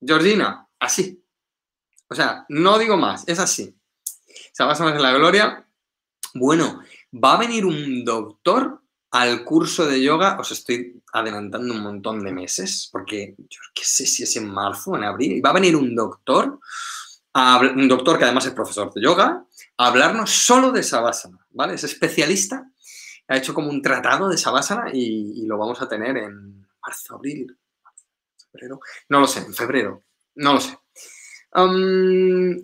Georgina, 0.00 0.68
así. 0.78 1.24
O 2.08 2.14
sea, 2.14 2.44
no 2.50 2.78
digo 2.78 2.96
más, 2.96 3.24
es 3.26 3.38
así. 3.38 3.74
Sabásana 4.52 4.94
en 4.94 5.02
la 5.02 5.12
gloria. 5.12 5.66
Bueno, 6.34 6.80
va 7.12 7.34
a 7.34 7.38
venir 7.38 7.64
un 7.64 8.04
doctor 8.04 8.82
al 9.12 9.44
curso 9.44 9.86
de 9.86 10.02
yoga, 10.02 10.36
os 10.40 10.50
estoy 10.50 11.00
adelantando 11.12 11.72
un 11.72 11.80
montón 11.80 12.24
de 12.24 12.32
meses, 12.32 12.88
porque 12.90 13.36
yo 13.38 13.60
qué 13.72 13.84
sé 13.84 14.06
si 14.06 14.24
es 14.24 14.36
en 14.36 14.50
marzo 14.50 14.90
o 14.90 14.96
en 14.96 15.04
abril, 15.04 15.40
va 15.44 15.50
a 15.50 15.54
venir 15.54 15.76
un 15.76 15.94
doctor, 15.94 16.58
un 17.32 17.88
doctor 17.88 18.18
que 18.18 18.24
además 18.24 18.46
es 18.46 18.52
profesor 18.52 18.92
de 18.92 19.00
yoga, 19.00 19.46
a 19.76 19.86
hablarnos 19.86 20.30
solo 20.30 20.72
de 20.72 20.82
Savasana, 20.82 21.46
¿vale? 21.50 21.74
Es 21.74 21.84
especialista, 21.84 22.68
ha 23.28 23.36
hecho 23.36 23.54
como 23.54 23.70
un 23.70 23.82
tratado 23.82 24.28
de 24.28 24.36
Savasana 24.36 24.90
y, 24.92 25.46
lo 25.46 25.58
vamos 25.58 25.80
a 25.80 25.88
tener 25.88 26.16
en 26.16 26.66
marzo, 26.82 27.16
abril, 27.16 27.56
febrero, 28.50 28.80
no 29.08 29.20
lo 29.20 29.26
sé, 29.26 29.40
en 29.40 29.54
febrero, 29.54 30.02
no 30.36 30.54
lo 30.54 30.60
sé. 30.60 30.78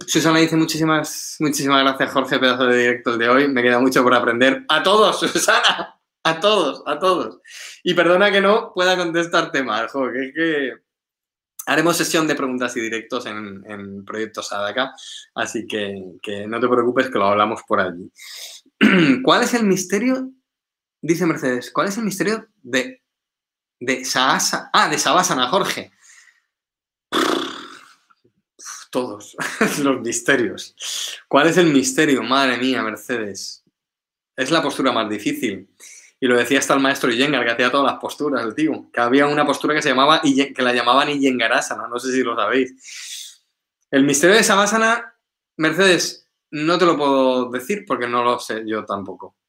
Susana 0.07 0.41
dice 0.41 0.57
muchísimas, 0.57 1.37
muchísimas 1.39 1.83
gracias, 1.83 2.13
Jorge, 2.13 2.39
pedazo 2.41 2.67
de 2.67 2.79
directo 2.79 3.17
de 3.17 3.29
hoy. 3.29 3.49
Me 3.49 3.63
queda 3.63 3.79
mucho 3.79 4.03
por 4.03 4.13
aprender. 4.15 4.65
A 4.69 4.83
todos, 4.83 5.21
Susana. 5.33 6.01
A 6.23 6.41
todos, 6.41 6.83
a 6.87 6.99
todos. 6.99 7.39
Y 7.83 7.95
perdona 7.95 8.31
que 8.31 8.41
no 8.41 8.73
pueda 8.75 8.97
contestarte 8.97 9.63
mal, 9.63 9.89
que 9.91 10.27
es 10.27 10.35
que 10.35 10.73
haremos 11.67 11.97
sesión 11.97 12.27
de 12.27 12.35
preguntas 12.35 12.77
y 12.77 12.81
directos 12.81 13.27
en, 13.27 13.63
en 13.67 14.05
Proyecto 14.05 14.43
Sadaka, 14.43 14.93
así 15.35 15.67
que, 15.67 15.95
no 16.49 16.61
te 16.61 16.69
preocupes 16.69 17.09
que 17.09 17.19
lo 17.19 17.27
hablamos 17.27 17.63
por 17.67 17.81
allí. 17.81 18.11
¿Cuál 19.23 19.45
es 19.45 19.55
el 19.55 19.65
misterio? 19.65 20.31
Dice 21.03 21.27
Mercedes, 21.27 21.71
¿cuál 21.71 21.89
es 21.89 21.97
el 21.97 22.05
misterio 22.05 22.47
de, 22.63 23.03
de 23.79 24.05
Saasa? 24.05 24.71
Ah, 24.73 24.89
de 24.89 24.99
Sabasana, 24.99 25.49
Jorge. 25.49 25.93
Todos 28.91 29.37
los 29.83 30.01
misterios. 30.01 30.75
¿Cuál 31.29 31.47
es 31.47 31.57
el 31.57 31.73
misterio? 31.73 32.23
Madre 32.23 32.59
mía, 32.59 32.83
Mercedes. 32.83 33.65
Es 34.37 34.51
la 34.51 34.63
postura 34.63 34.93
más 34.93 35.09
difícil. 35.09 35.71
Y 36.19 36.27
lo 36.27 36.37
decía 36.37 36.59
hasta 36.59 36.75
el 36.75 36.81
maestro 36.81 37.11
Iyengar, 37.11 37.45
que 37.45 37.53
hacía 37.53 37.71
todas 37.71 37.93
las 37.93 38.01
posturas, 38.01 38.45
el 38.45 38.55
tío. 38.55 38.91
Que 38.93 39.01
había 39.01 39.27
una 39.27 39.47
postura 39.47 39.75
que 39.75 39.81
se 39.81 39.89
llamaba, 39.89 40.21
que 40.21 40.63
la 40.63 40.75
llamaban 40.75 41.09
Iyengarasana, 41.09 41.89
no 41.89 41.99
sé 41.99 42.13
si 42.13 42.23
lo 42.23 42.37
sabéis. 42.37 43.41
El 43.91 44.05
misterio 44.05 44.37
de 44.37 44.45
Savasana, 44.45 45.15
Mercedes, 45.57 46.29
no 46.51 46.77
te 46.77 46.85
lo 46.85 46.99
puedo 46.99 47.51
decir 47.51 47.85
porque 47.87 48.07
no 48.07 48.23
lo 48.23 48.39
sé 48.39 48.65
yo 48.67 48.85
tampoco. 48.85 49.40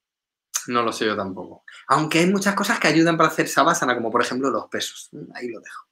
No 0.68 0.84
lo 0.84 0.92
sé 0.92 1.06
yo 1.06 1.16
tampoco. 1.16 1.64
Aunque 1.88 2.20
hay 2.20 2.28
muchas 2.28 2.56
cosas 2.56 2.80
que 2.80 2.88
ayudan 2.88 3.18
para 3.18 3.30
hacer 3.30 3.48
Savasana, 3.48 3.96
como 3.96 4.12
por 4.12 4.22
ejemplo 4.22 4.50
los 4.50 4.68
pesos. 4.68 5.10
Ahí 5.34 5.48
lo 5.48 5.60
dejo. 5.60 5.88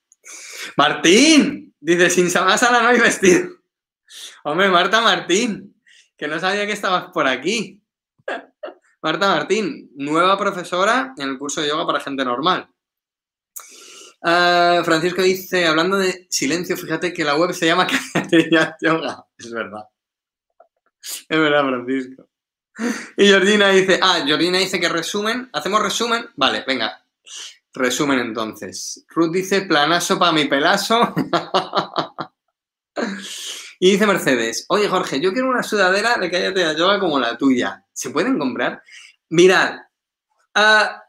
Martín, 0.78 1.76
dice, 1.80 2.10
sin 2.10 2.30
Savasana 2.30 2.82
no 2.82 2.90
hay 2.90 3.00
vestido. 3.00 3.50
Hombre, 4.44 4.70
Marta 4.70 5.02
Martín, 5.02 5.82
que 6.18 6.28
no 6.28 6.40
sabía 6.40 6.66
que 6.66 6.74
estabas 6.74 7.12
por 7.12 7.28
aquí. 7.28 7.82
Marta 9.02 9.30
Martín, 9.30 9.90
nueva 9.96 10.38
profesora 10.38 11.14
en 11.18 11.30
el 11.30 11.38
curso 11.38 11.62
de 11.62 11.70
yoga 11.70 11.86
para 11.86 12.00
gente 12.00 12.26
normal. 12.26 12.70
Ah, 14.22 14.82
Francisco 14.84 15.22
dice, 15.22 15.66
hablando 15.66 15.98
de 15.98 16.28
silencio, 16.30 16.76
fíjate 16.76 17.14
que 17.14 17.24
la 17.24 17.38
web 17.38 17.54
se 17.54 17.68
llama 17.68 17.88
Yoga. 18.82 19.26
Es 19.38 19.52
verdad. 19.52 19.86
Es 21.02 21.40
verdad, 21.40 21.64
Francisco. 21.64 22.29
Y 23.18 23.28
Georgina 23.28 23.70
dice, 23.70 24.00
ah, 24.02 24.22
Georgina 24.26 24.58
dice 24.58 24.80
que 24.80 24.90
resumen. 24.90 25.50
¿Hacemos 25.54 25.82
resumen? 25.82 26.26
Vale, 26.36 26.64
venga. 26.66 27.04
Resumen 27.74 28.20
entonces. 28.20 29.06
Ruth 29.10 29.32
dice, 29.32 29.62
planazo 29.64 30.18
para 30.18 30.32
mi 30.32 30.46
pelazo. 30.46 31.14
y 33.80 33.92
dice 33.92 34.08
Mercedes, 34.08 34.66
oye 34.70 34.88
Jorge, 34.88 35.20
yo 35.20 35.32
quiero 35.34 35.50
una 35.50 35.64
sudadera 35.64 36.18
de 36.18 36.32
Cállate 36.32 36.78
Yoga 36.78 37.00
como 37.00 37.20
la 37.20 37.38
tuya. 37.38 37.86
¿Se 37.94 38.10
pueden 38.10 38.40
comprar? 38.40 38.82
Mirad, 39.30 39.78
ah, 40.56 41.04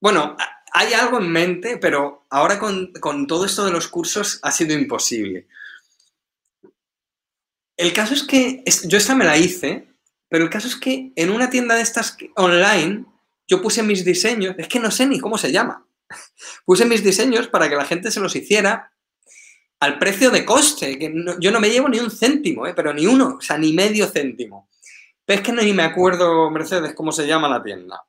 bueno, 0.00 0.36
hay 0.72 0.92
algo 0.94 1.18
en 1.18 1.30
mente, 1.30 1.76
pero 1.76 2.26
ahora 2.30 2.58
con, 2.58 2.92
todo 3.26 3.44
esto 3.44 3.64
de 3.64 3.72
los 3.72 3.88
cursos 3.88 4.40
ha 4.42 4.50
sido 4.50 4.74
imposible. 4.74 5.46
El 7.76 7.92
caso 7.92 8.14
es 8.14 8.22
que 8.22 8.64
yo 8.84 8.98
esta 8.98 9.14
me 9.14 9.24
la 9.24 9.36
hice, 9.36 9.91
pero 10.32 10.44
el 10.44 10.50
caso 10.50 10.66
es 10.66 10.76
que 10.76 11.12
en 11.14 11.30
una 11.30 11.50
tienda 11.50 11.74
de 11.74 11.82
estas 11.82 12.16
online 12.36 13.04
yo 13.46 13.60
puse 13.60 13.82
mis 13.82 14.02
diseños, 14.02 14.54
es 14.56 14.66
que 14.66 14.80
no 14.80 14.90
sé 14.90 15.04
ni 15.04 15.20
cómo 15.20 15.36
se 15.36 15.52
llama. 15.52 15.84
Puse 16.64 16.86
mis 16.86 17.04
diseños 17.04 17.48
para 17.48 17.68
que 17.68 17.76
la 17.76 17.84
gente 17.84 18.10
se 18.10 18.18
los 18.18 18.34
hiciera 18.34 18.90
al 19.78 19.98
precio 19.98 20.30
de 20.30 20.46
coste, 20.46 20.98
que 20.98 21.12
yo 21.38 21.50
no 21.50 21.60
me 21.60 21.68
llevo 21.68 21.90
ni 21.90 21.98
un 21.98 22.10
céntimo, 22.10 22.66
¿eh? 22.66 22.72
pero 22.74 22.94
ni 22.94 23.04
uno, 23.04 23.36
o 23.36 23.40
sea, 23.42 23.58
ni 23.58 23.74
medio 23.74 24.06
céntimo. 24.06 24.70
Pero 25.26 25.42
es 25.42 25.46
que 25.46 25.52
ni 25.52 25.74
me 25.74 25.82
acuerdo, 25.82 26.50
Mercedes, 26.50 26.94
cómo 26.94 27.12
se 27.12 27.26
llama 27.26 27.50
la 27.50 27.62
tienda. 27.62 28.02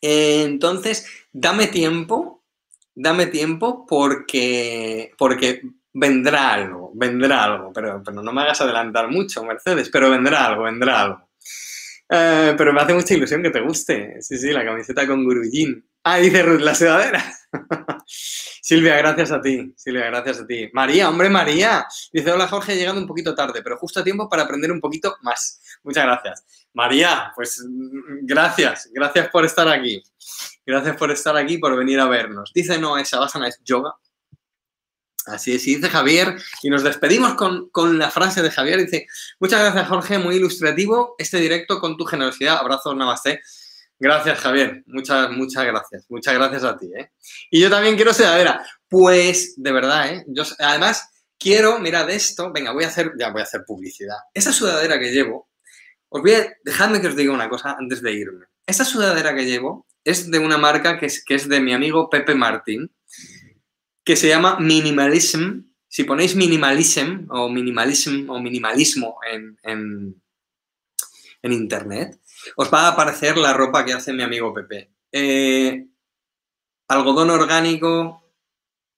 entonces, 0.00 1.08
dame 1.32 1.66
tiempo, 1.66 2.44
dame 2.94 3.26
tiempo 3.26 3.84
porque, 3.84 5.10
porque 5.18 5.62
vendrá 5.92 6.52
algo, 6.52 6.92
vendrá 6.94 7.42
algo, 7.42 7.72
pero, 7.72 8.00
pero 8.04 8.22
no 8.22 8.32
me 8.32 8.42
hagas 8.42 8.60
adelantar 8.60 9.10
mucho, 9.10 9.42
Mercedes, 9.42 9.90
pero 9.90 10.08
vendrá 10.08 10.46
algo, 10.46 10.62
vendrá 10.62 11.00
algo. 11.00 11.31
Eh, 12.14 12.54
pero 12.58 12.74
me 12.74 12.80
hace 12.82 12.92
mucha 12.92 13.14
ilusión 13.14 13.42
que 13.42 13.48
te 13.48 13.62
guste. 13.62 14.20
Sí, 14.20 14.36
sí, 14.36 14.52
la 14.52 14.62
camiseta 14.62 15.06
con 15.06 15.24
Gurujín. 15.24 15.82
Ah, 16.04 16.18
dice 16.18 16.42
Ruth, 16.42 16.60
la 16.60 16.74
sudadera. 16.74 17.24
Silvia, 18.06 18.96
gracias 18.98 19.32
a 19.32 19.40
ti. 19.40 19.72
Silvia, 19.74 20.06
gracias 20.06 20.40
a 20.40 20.46
ti. 20.46 20.68
María, 20.74 21.08
hombre, 21.08 21.30
María. 21.30 21.86
Dice, 22.12 22.30
hola 22.30 22.48
Jorge, 22.48 22.76
llegando 22.76 23.00
un 23.00 23.06
poquito 23.06 23.34
tarde, 23.34 23.62
pero 23.62 23.78
justo 23.78 24.00
a 24.00 24.04
tiempo 24.04 24.28
para 24.28 24.42
aprender 24.42 24.70
un 24.70 24.80
poquito 24.80 25.16
más. 25.22 25.62
Muchas 25.84 26.04
gracias. 26.04 26.44
María, 26.74 27.32
pues 27.34 27.64
gracias. 28.22 28.90
Gracias 28.92 29.30
por 29.30 29.46
estar 29.46 29.66
aquí. 29.68 30.02
Gracias 30.66 30.96
por 30.98 31.10
estar 31.10 31.34
aquí, 31.38 31.56
por 31.56 31.74
venir 31.78 31.98
a 31.98 32.08
vernos. 32.08 32.52
Dice, 32.54 32.78
no, 32.78 32.98
esa 32.98 33.20
basana 33.20 33.48
es 33.48 33.58
yoga. 33.64 33.94
Así 35.26 35.54
es, 35.54 35.66
y 35.66 35.76
dice 35.76 35.88
Javier, 35.88 36.36
y 36.62 36.70
nos 36.70 36.82
despedimos 36.82 37.34
con, 37.34 37.68
con, 37.70 37.98
la 37.98 38.10
frase 38.10 38.42
de 38.42 38.50
Javier, 38.50 38.80
dice, 38.80 39.06
muchas 39.38 39.60
gracias 39.60 39.88
Jorge, 39.88 40.18
muy 40.18 40.36
ilustrativo 40.36 41.14
este 41.16 41.38
directo 41.38 41.78
con 41.78 41.96
tu 41.96 42.04
generosidad, 42.04 42.58
abrazos, 42.58 42.96
namaste. 42.96 43.40
Gracias, 44.02 44.40
Javier. 44.40 44.82
Muchas, 44.86 45.30
muchas 45.30 45.64
gracias. 45.64 46.06
Muchas 46.08 46.34
gracias 46.34 46.64
a 46.64 46.76
ti, 46.76 46.90
¿eh? 46.92 47.12
Y 47.52 47.60
yo 47.60 47.70
también 47.70 47.94
quiero 47.94 48.12
sedadera. 48.12 48.66
Pues, 48.88 49.54
de 49.56 49.70
verdad, 49.70 50.12
¿eh? 50.12 50.24
Yo, 50.26 50.42
además, 50.58 51.08
quiero, 51.38 51.78
mirad 51.78 52.10
esto, 52.10 52.50
venga, 52.52 52.72
voy 52.72 52.82
a 52.82 52.88
hacer, 52.88 53.12
ya 53.16 53.30
voy 53.30 53.42
a 53.42 53.44
hacer 53.44 53.62
publicidad. 53.64 54.16
Esa 54.34 54.52
sudadera 54.52 54.98
que 54.98 55.12
llevo, 55.12 55.48
os 56.08 56.20
voy 56.20 56.32
a, 56.32 56.52
dejadme 56.64 57.00
que 57.00 57.06
os 57.06 57.16
diga 57.16 57.32
una 57.32 57.48
cosa 57.48 57.76
antes 57.78 58.02
de 58.02 58.12
irme. 58.12 58.46
Esa 58.66 58.84
sudadera 58.84 59.36
que 59.36 59.44
llevo 59.44 59.86
es 60.02 60.30
de 60.30 60.40
una 60.40 60.58
marca 60.58 60.98
que 60.98 61.06
es, 61.06 61.24
que 61.24 61.36
es 61.36 61.48
de 61.48 61.60
mi 61.60 61.72
amigo 61.72 62.10
Pepe 62.10 62.34
Martín, 62.34 62.92
que 64.04 64.16
se 64.16 64.28
llama 64.28 64.58
Minimalism. 64.60 65.62
Si 65.88 66.04
ponéis 66.04 66.34
minimalism 66.34 67.26
o 67.28 67.50
minimalism 67.50 68.30
o 68.30 68.40
minimalismo 68.40 69.18
en, 69.30 69.58
en, 69.62 71.52
internet, 71.52 72.18
os 72.56 72.72
va 72.72 72.86
a 72.86 72.88
aparecer 72.92 73.36
la 73.36 73.52
ropa 73.52 73.84
que 73.84 73.92
hace 73.92 74.12
mi 74.12 74.22
amigo 74.22 74.54
Pepe. 74.54 74.90
Eh, 75.12 75.86
algodón 76.88 77.28
orgánico 77.28 78.24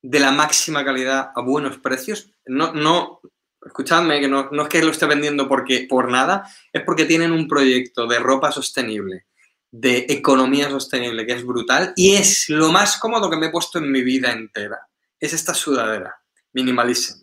de 0.02 0.20
la 0.20 0.30
máxima 0.30 0.84
calidad 0.84 1.32
a 1.34 1.40
buenos 1.40 1.78
precios. 1.78 2.30
No, 2.46 2.72
no, 2.72 3.20
escuchadme, 3.64 4.20
que 4.20 4.28
no, 4.28 4.50
no 4.52 4.62
es 4.62 4.68
que 4.68 4.82
lo 4.82 4.90
esté 4.90 5.06
vendiendo 5.06 5.48
porque, 5.48 5.86
por 5.88 6.10
nada, 6.10 6.48
es 6.72 6.82
porque 6.82 7.06
tienen 7.06 7.32
un 7.32 7.48
proyecto 7.48 8.06
de 8.06 8.18
ropa 8.18 8.52
sostenible, 8.52 9.26
de 9.70 10.06
economía 10.08 10.70
sostenible, 10.70 11.26
que 11.26 11.32
es 11.32 11.44
brutal 11.44 11.92
y 11.96 12.14
es 12.14 12.48
lo 12.50 12.70
más 12.70 12.98
cómodo 12.98 13.30
que 13.30 13.36
me 13.36 13.46
he 13.46 13.50
puesto 13.50 13.78
en 13.78 13.90
mi 13.90 14.02
vida 14.02 14.32
entera. 14.32 14.86
Es 15.24 15.32
esta 15.32 15.54
sudadera, 15.54 16.20
minimalism. 16.52 17.22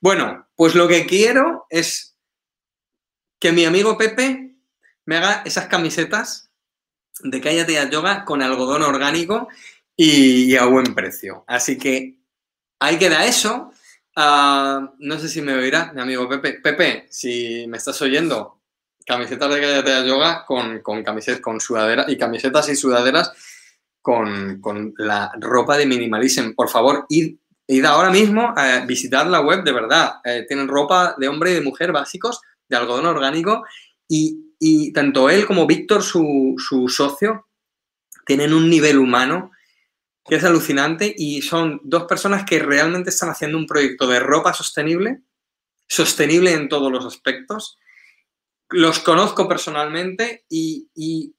Bueno, 0.00 0.48
pues 0.56 0.74
lo 0.74 0.88
que 0.88 1.06
quiero 1.06 1.64
es 1.70 2.16
que 3.38 3.52
mi 3.52 3.64
amigo 3.64 3.96
Pepe 3.96 4.56
me 5.04 5.16
haga 5.16 5.42
esas 5.44 5.68
camisetas 5.68 6.50
de 7.20 7.40
Cállate 7.40 7.78
a 7.78 7.88
Yoga 7.88 8.24
con 8.24 8.42
algodón 8.42 8.82
orgánico 8.82 9.46
y, 9.96 10.56
a 10.56 10.64
buen 10.64 10.92
precio. 10.92 11.44
Así 11.46 11.78
que 11.78 12.18
ahí 12.80 12.98
queda 12.98 13.24
eso. 13.26 13.70
Ah, 14.16 14.92
no 14.98 15.16
sé 15.20 15.28
si 15.28 15.40
me 15.40 15.54
oirá 15.54 15.92
mi 15.92 16.00
amigo 16.00 16.28
Pepe. 16.28 16.54
Pepe, 16.54 17.06
si 17.10 17.64
me 17.68 17.76
estás 17.76 18.02
oyendo, 18.02 18.60
camisetas 19.06 19.54
de 19.54 19.60
Cállate 19.60 19.92
a 19.92 20.04
Yoga 20.04 20.44
con, 20.46 20.80
con 20.80 21.04
con 21.40 21.60
sudaderas 21.60 22.08
y 22.08 22.18
camisetas 22.18 22.68
y 22.70 22.74
sudaderas 22.74 23.32
con, 24.06 24.94
la 24.98 25.32
ropa 25.40 25.76
de 25.76 25.86
Minimalism. 25.86 26.52
Por 26.54 26.68
favor, 26.68 27.06
id, 27.08 27.36
ahora 27.84 28.10
mismo 28.10 28.54
a 28.56 28.84
visitar 28.86 29.26
la 29.26 29.40
web, 29.40 29.64
de 29.64 29.72
verdad. 29.72 30.20
Eh, 30.24 30.44
tienen 30.46 30.68
ropa 30.68 31.16
de 31.18 31.26
hombre 31.26 31.50
y 31.50 31.54
de 31.54 31.60
mujer 31.60 31.90
básicos, 31.90 32.40
de 32.68 32.76
algodón 32.76 33.06
orgánico 33.06 33.64
y, 34.08 34.92
tanto 34.92 35.28
él 35.28 35.44
como 35.44 35.66
Víctor, 35.66 36.02
su, 36.02 36.54
su 36.56 36.88
socio, 36.88 37.48
tienen 38.24 38.54
un 38.54 38.70
nivel 38.70 38.98
humano 38.98 39.50
que 40.24 40.36
es 40.36 40.44
alucinante 40.44 41.12
y 41.16 41.42
son 41.42 41.80
dos 41.84 42.04
personas 42.04 42.44
que 42.44 42.60
realmente 42.60 43.10
están 43.10 43.30
haciendo 43.30 43.58
un 43.58 43.66
proyecto 43.66 44.06
de 44.06 44.20
ropa 44.20 44.54
sostenible, 44.54 45.20
sostenible 45.88 46.52
en 46.52 46.68
todos 46.68 46.90
los 46.90 47.04
aspectos. 47.04 47.78
Los 48.70 49.00
conozco 49.00 49.48
personalmente 49.48 50.44
y, 50.48 51.34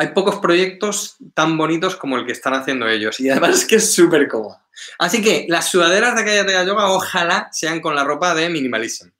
hay 0.00 0.08
pocos 0.14 0.36
proyectos 0.36 1.16
tan 1.34 1.58
bonitos 1.58 1.94
como 1.94 2.16
el 2.16 2.24
que 2.24 2.32
están 2.32 2.54
haciendo 2.54 2.88
ellos 2.88 3.20
y 3.20 3.28
además 3.28 3.58
es 3.58 3.66
que 3.66 3.76
es 3.76 3.92
súper 3.92 4.28
cómodo. 4.28 4.58
Así 4.98 5.20
que 5.20 5.44
las 5.46 5.68
sudaderas 5.68 6.14
de 6.14 6.22
aquella 6.22 6.64
yoga 6.64 6.90
ojalá 6.90 7.50
sean 7.52 7.82
con 7.82 7.94
la 7.94 8.02
ropa 8.02 8.34
de 8.34 8.48
minimalism. 8.48 9.10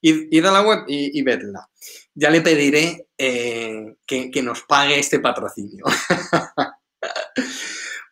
Id, 0.00 0.44
a 0.46 0.50
la 0.50 0.62
web 0.62 0.84
y, 0.88 1.18
y 1.18 1.22
vedla. 1.22 1.68
Ya 2.14 2.30
le 2.30 2.40
pediré 2.40 3.08
eh, 3.18 3.94
que, 4.06 4.42
nos 4.42 4.62
pague 4.62 4.98
este 4.98 5.20
patrocinio. 5.20 5.84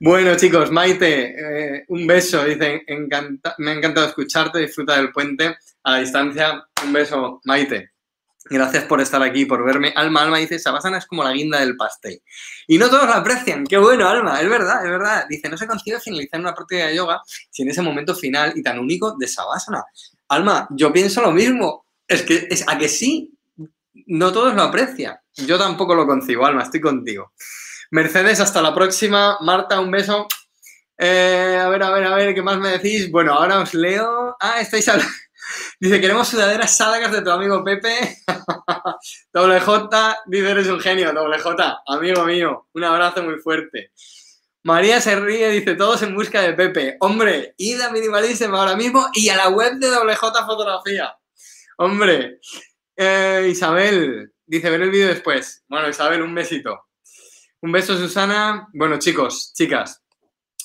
Bueno, 0.03 0.35
chicos, 0.35 0.71
Maite, 0.71 1.35
eh, 1.37 1.85
un 1.89 2.07
beso. 2.07 2.43
Dice, 2.43 2.83
me 3.59 3.71
ha 3.71 3.75
encantado 3.75 4.07
escucharte, 4.07 4.59
disfruta 4.59 4.97
del 4.97 5.13
puente 5.13 5.59
a 5.85 5.99
distancia. 5.99 6.67
Un 6.83 6.95
beso, 6.95 7.43
Maite. 7.45 7.91
Gracias 8.45 8.85
por 8.85 9.01
estar 9.01 9.23
aquí, 9.23 9.45
por 9.45 9.65
verme. 9.65 9.93
Alma, 9.95 10.23
Alma 10.23 10.39
dice, 10.39 10.59
Sabasana 10.59 10.99
es 10.99 11.07
como 11.07 11.23
la 11.23 11.33
guinda 11.33 11.61
del 11.61 11.77
pastel. 11.77 12.23
Y 12.67 12.79
no 12.79 12.89
todos 12.89 13.07
la 13.07 13.17
aprecian. 13.17 13.65
Qué 13.65 13.77
bueno, 13.77 14.09
Alma, 14.09 14.41
es 14.41 14.49
verdad, 14.49 14.85
es 14.85 14.91
verdad. 14.91 15.27
Dice, 15.29 15.49
no 15.49 15.59
se 15.59 15.67
consigue 15.67 16.01
finalizar 16.01 16.41
una 16.41 16.55
práctica 16.55 16.87
de 16.87 16.97
yoga 16.97 17.21
sin 17.51 17.69
ese 17.69 17.83
momento 17.83 18.15
final 18.15 18.53
y 18.57 18.63
tan 18.63 18.79
único 18.79 19.15
de 19.19 19.29
Sabasana. 19.29 19.85
Alma, 20.29 20.67
yo 20.71 20.93
pienso 20.93 21.21
lo 21.21 21.33
mismo. 21.33 21.85
Es 22.09 22.23
que, 22.23 22.49
es, 22.51 22.65
a 22.67 22.79
que 22.79 22.89
sí, 22.89 23.31
no 24.07 24.33
todos 24.33 24.55
lo 24.55 24.63
aprecian. 24.63 25.17
Yo 25.35 25.59
tampoco 25.59 25.95
lo 25.95 26.07
concibo, 26.07 26.47
Alma, 26.47 26.63
estoy 26.63 26.81
contigo. 26.81 27.33
Mercedes, 27.91 28.41
hasta 28.41 28.63
la 28.63 28.75
próxima. 28.75 29.37
Marta, 29.41 29.81
un 29.81 29.91
beso. 29.91 30.27
Eh, 30.97 31.59
a 31.61 31.69
ver, 31.69 31.83
a 31.83 31.91
ver, 31.91 32.05
a 32.05 32.15
ver, 32.15 32.35
¿qué 32.35 32.43
más 32.43 32.59
me 32.59 32.71
decís? 32.71 33.11
Bueno, 33.11 33.35
ahora 33.35 33.61
os 33.61 33.75
leo. 33.75 34.37
Ah, 34.41 34.61
estáis 34.61 34.89
hablando. 34.89 35.13
Dice, 35.79 36.01
queremos 36.01 36.29
sudaderas 36.29 36.77
sádagas 36.77 37.13
de 37.13 37.23
tu 37.23 37.31
amigo 37.31 37.65
Pepe. 37.65 38.19
Doble 39.33 39.61
J, 39.61 40.19
dice, 40.27 40.51
eres 40.51 40.67
un 40.69 40.81
genio. 40.81 41.13
Doble 41.13 41.39
J, 41.39 41.83
amigo 41.87 42.25
mío. 42.25 42.69
Un 42.75 42.85
abrazo 42.85 43.23
muy 43.23 43.39
fuerte. 43.39 43.93
María 44.63 45.01
se 45.01 45.19
ríe, 45.19 45.51
dice, 45.51 45.75
todos 45.75 46.03
en 46.03 46.15
busca 46.15 46.43
de 46.43 46.53
Pepe. 46.53 46.97
Hombre, 47.01 47.55
id 47.57 47.81
a 47.81 47.91
Minimalism 47.91 48.55
ahora 48.55 48.77
mismo 48.77 49.09
y 49.15 49.29
a 49.31 49.37
la 49.37 49.49
web 49.49 49.75
de 49.75 49.89
Doble 49.89 50.17
J 50.17 50.47
Fotografía. 50.47 51.17
Hombre. 51.79 52.41
Eh, 52.97 53.49
Isabel, 53.51 54.35
dice, 54.45 54.69
ver 54.69 54.83
el 54.83 54.91
vídeo 54.91 55.09
después. 55.09 55.65
Bueno, 55.69 55.89
Isabel, 55.89 56.21
un 56.21 56.35
besito. 56.35 56.89
Un 57.63 57.73
beso, 57.73 57.97
Susana. 57.97 58.69
Bueno, 58.75 58.99
chicos, 58.99 59.53
chicas, 59.55 60.03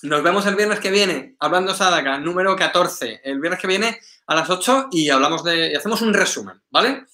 nos 0.02 0.22
vemos 0.22 0.46
el 0.46 0.56
viernes 0.56 0.80
que 0.80 0.92
viene, 0.92 1.36
hablando 1.40 1.74
Sadaka, 1.74 2.20
número 2.20 2.56
14. 2.56 3.22
El 3.24 3.40
viernes 3.40 3.60
que 3.60 3.68
viene 3.68 4.00
a 4.28 4.36
las 4.36 4.50
8 4.50 4.90
y 4.92 5.10
hablamos 5.10 5.44
de. 5.44 5.72
y 5.72 5.76
hacemos 5.76 6.02
un 6.02 6.14
resumen, 6.14 6.62
¿vale? 6.70 7.06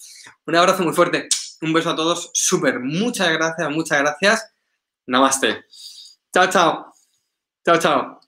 Un 0.45 0.55
abrazo 0.55 0.83
muy 0.83 0.93
fuerte. 0.93 1.27
Un 1.61 1.73
beso 1.73 1.91
a 1.91 1.95
todos. 1.95 2.31
Súper. 2.33 2.79
Muchas 2.79 3.31
gracias, 3.31 3.69
muchas 3.69 3.99
gracias. 3.99 4.53
Namaste. 5.07 5.65
Chao, 6.33 6.49
chao. 6.49 6.93
Chao, 7.65 7.77
chao. 7.77 8.20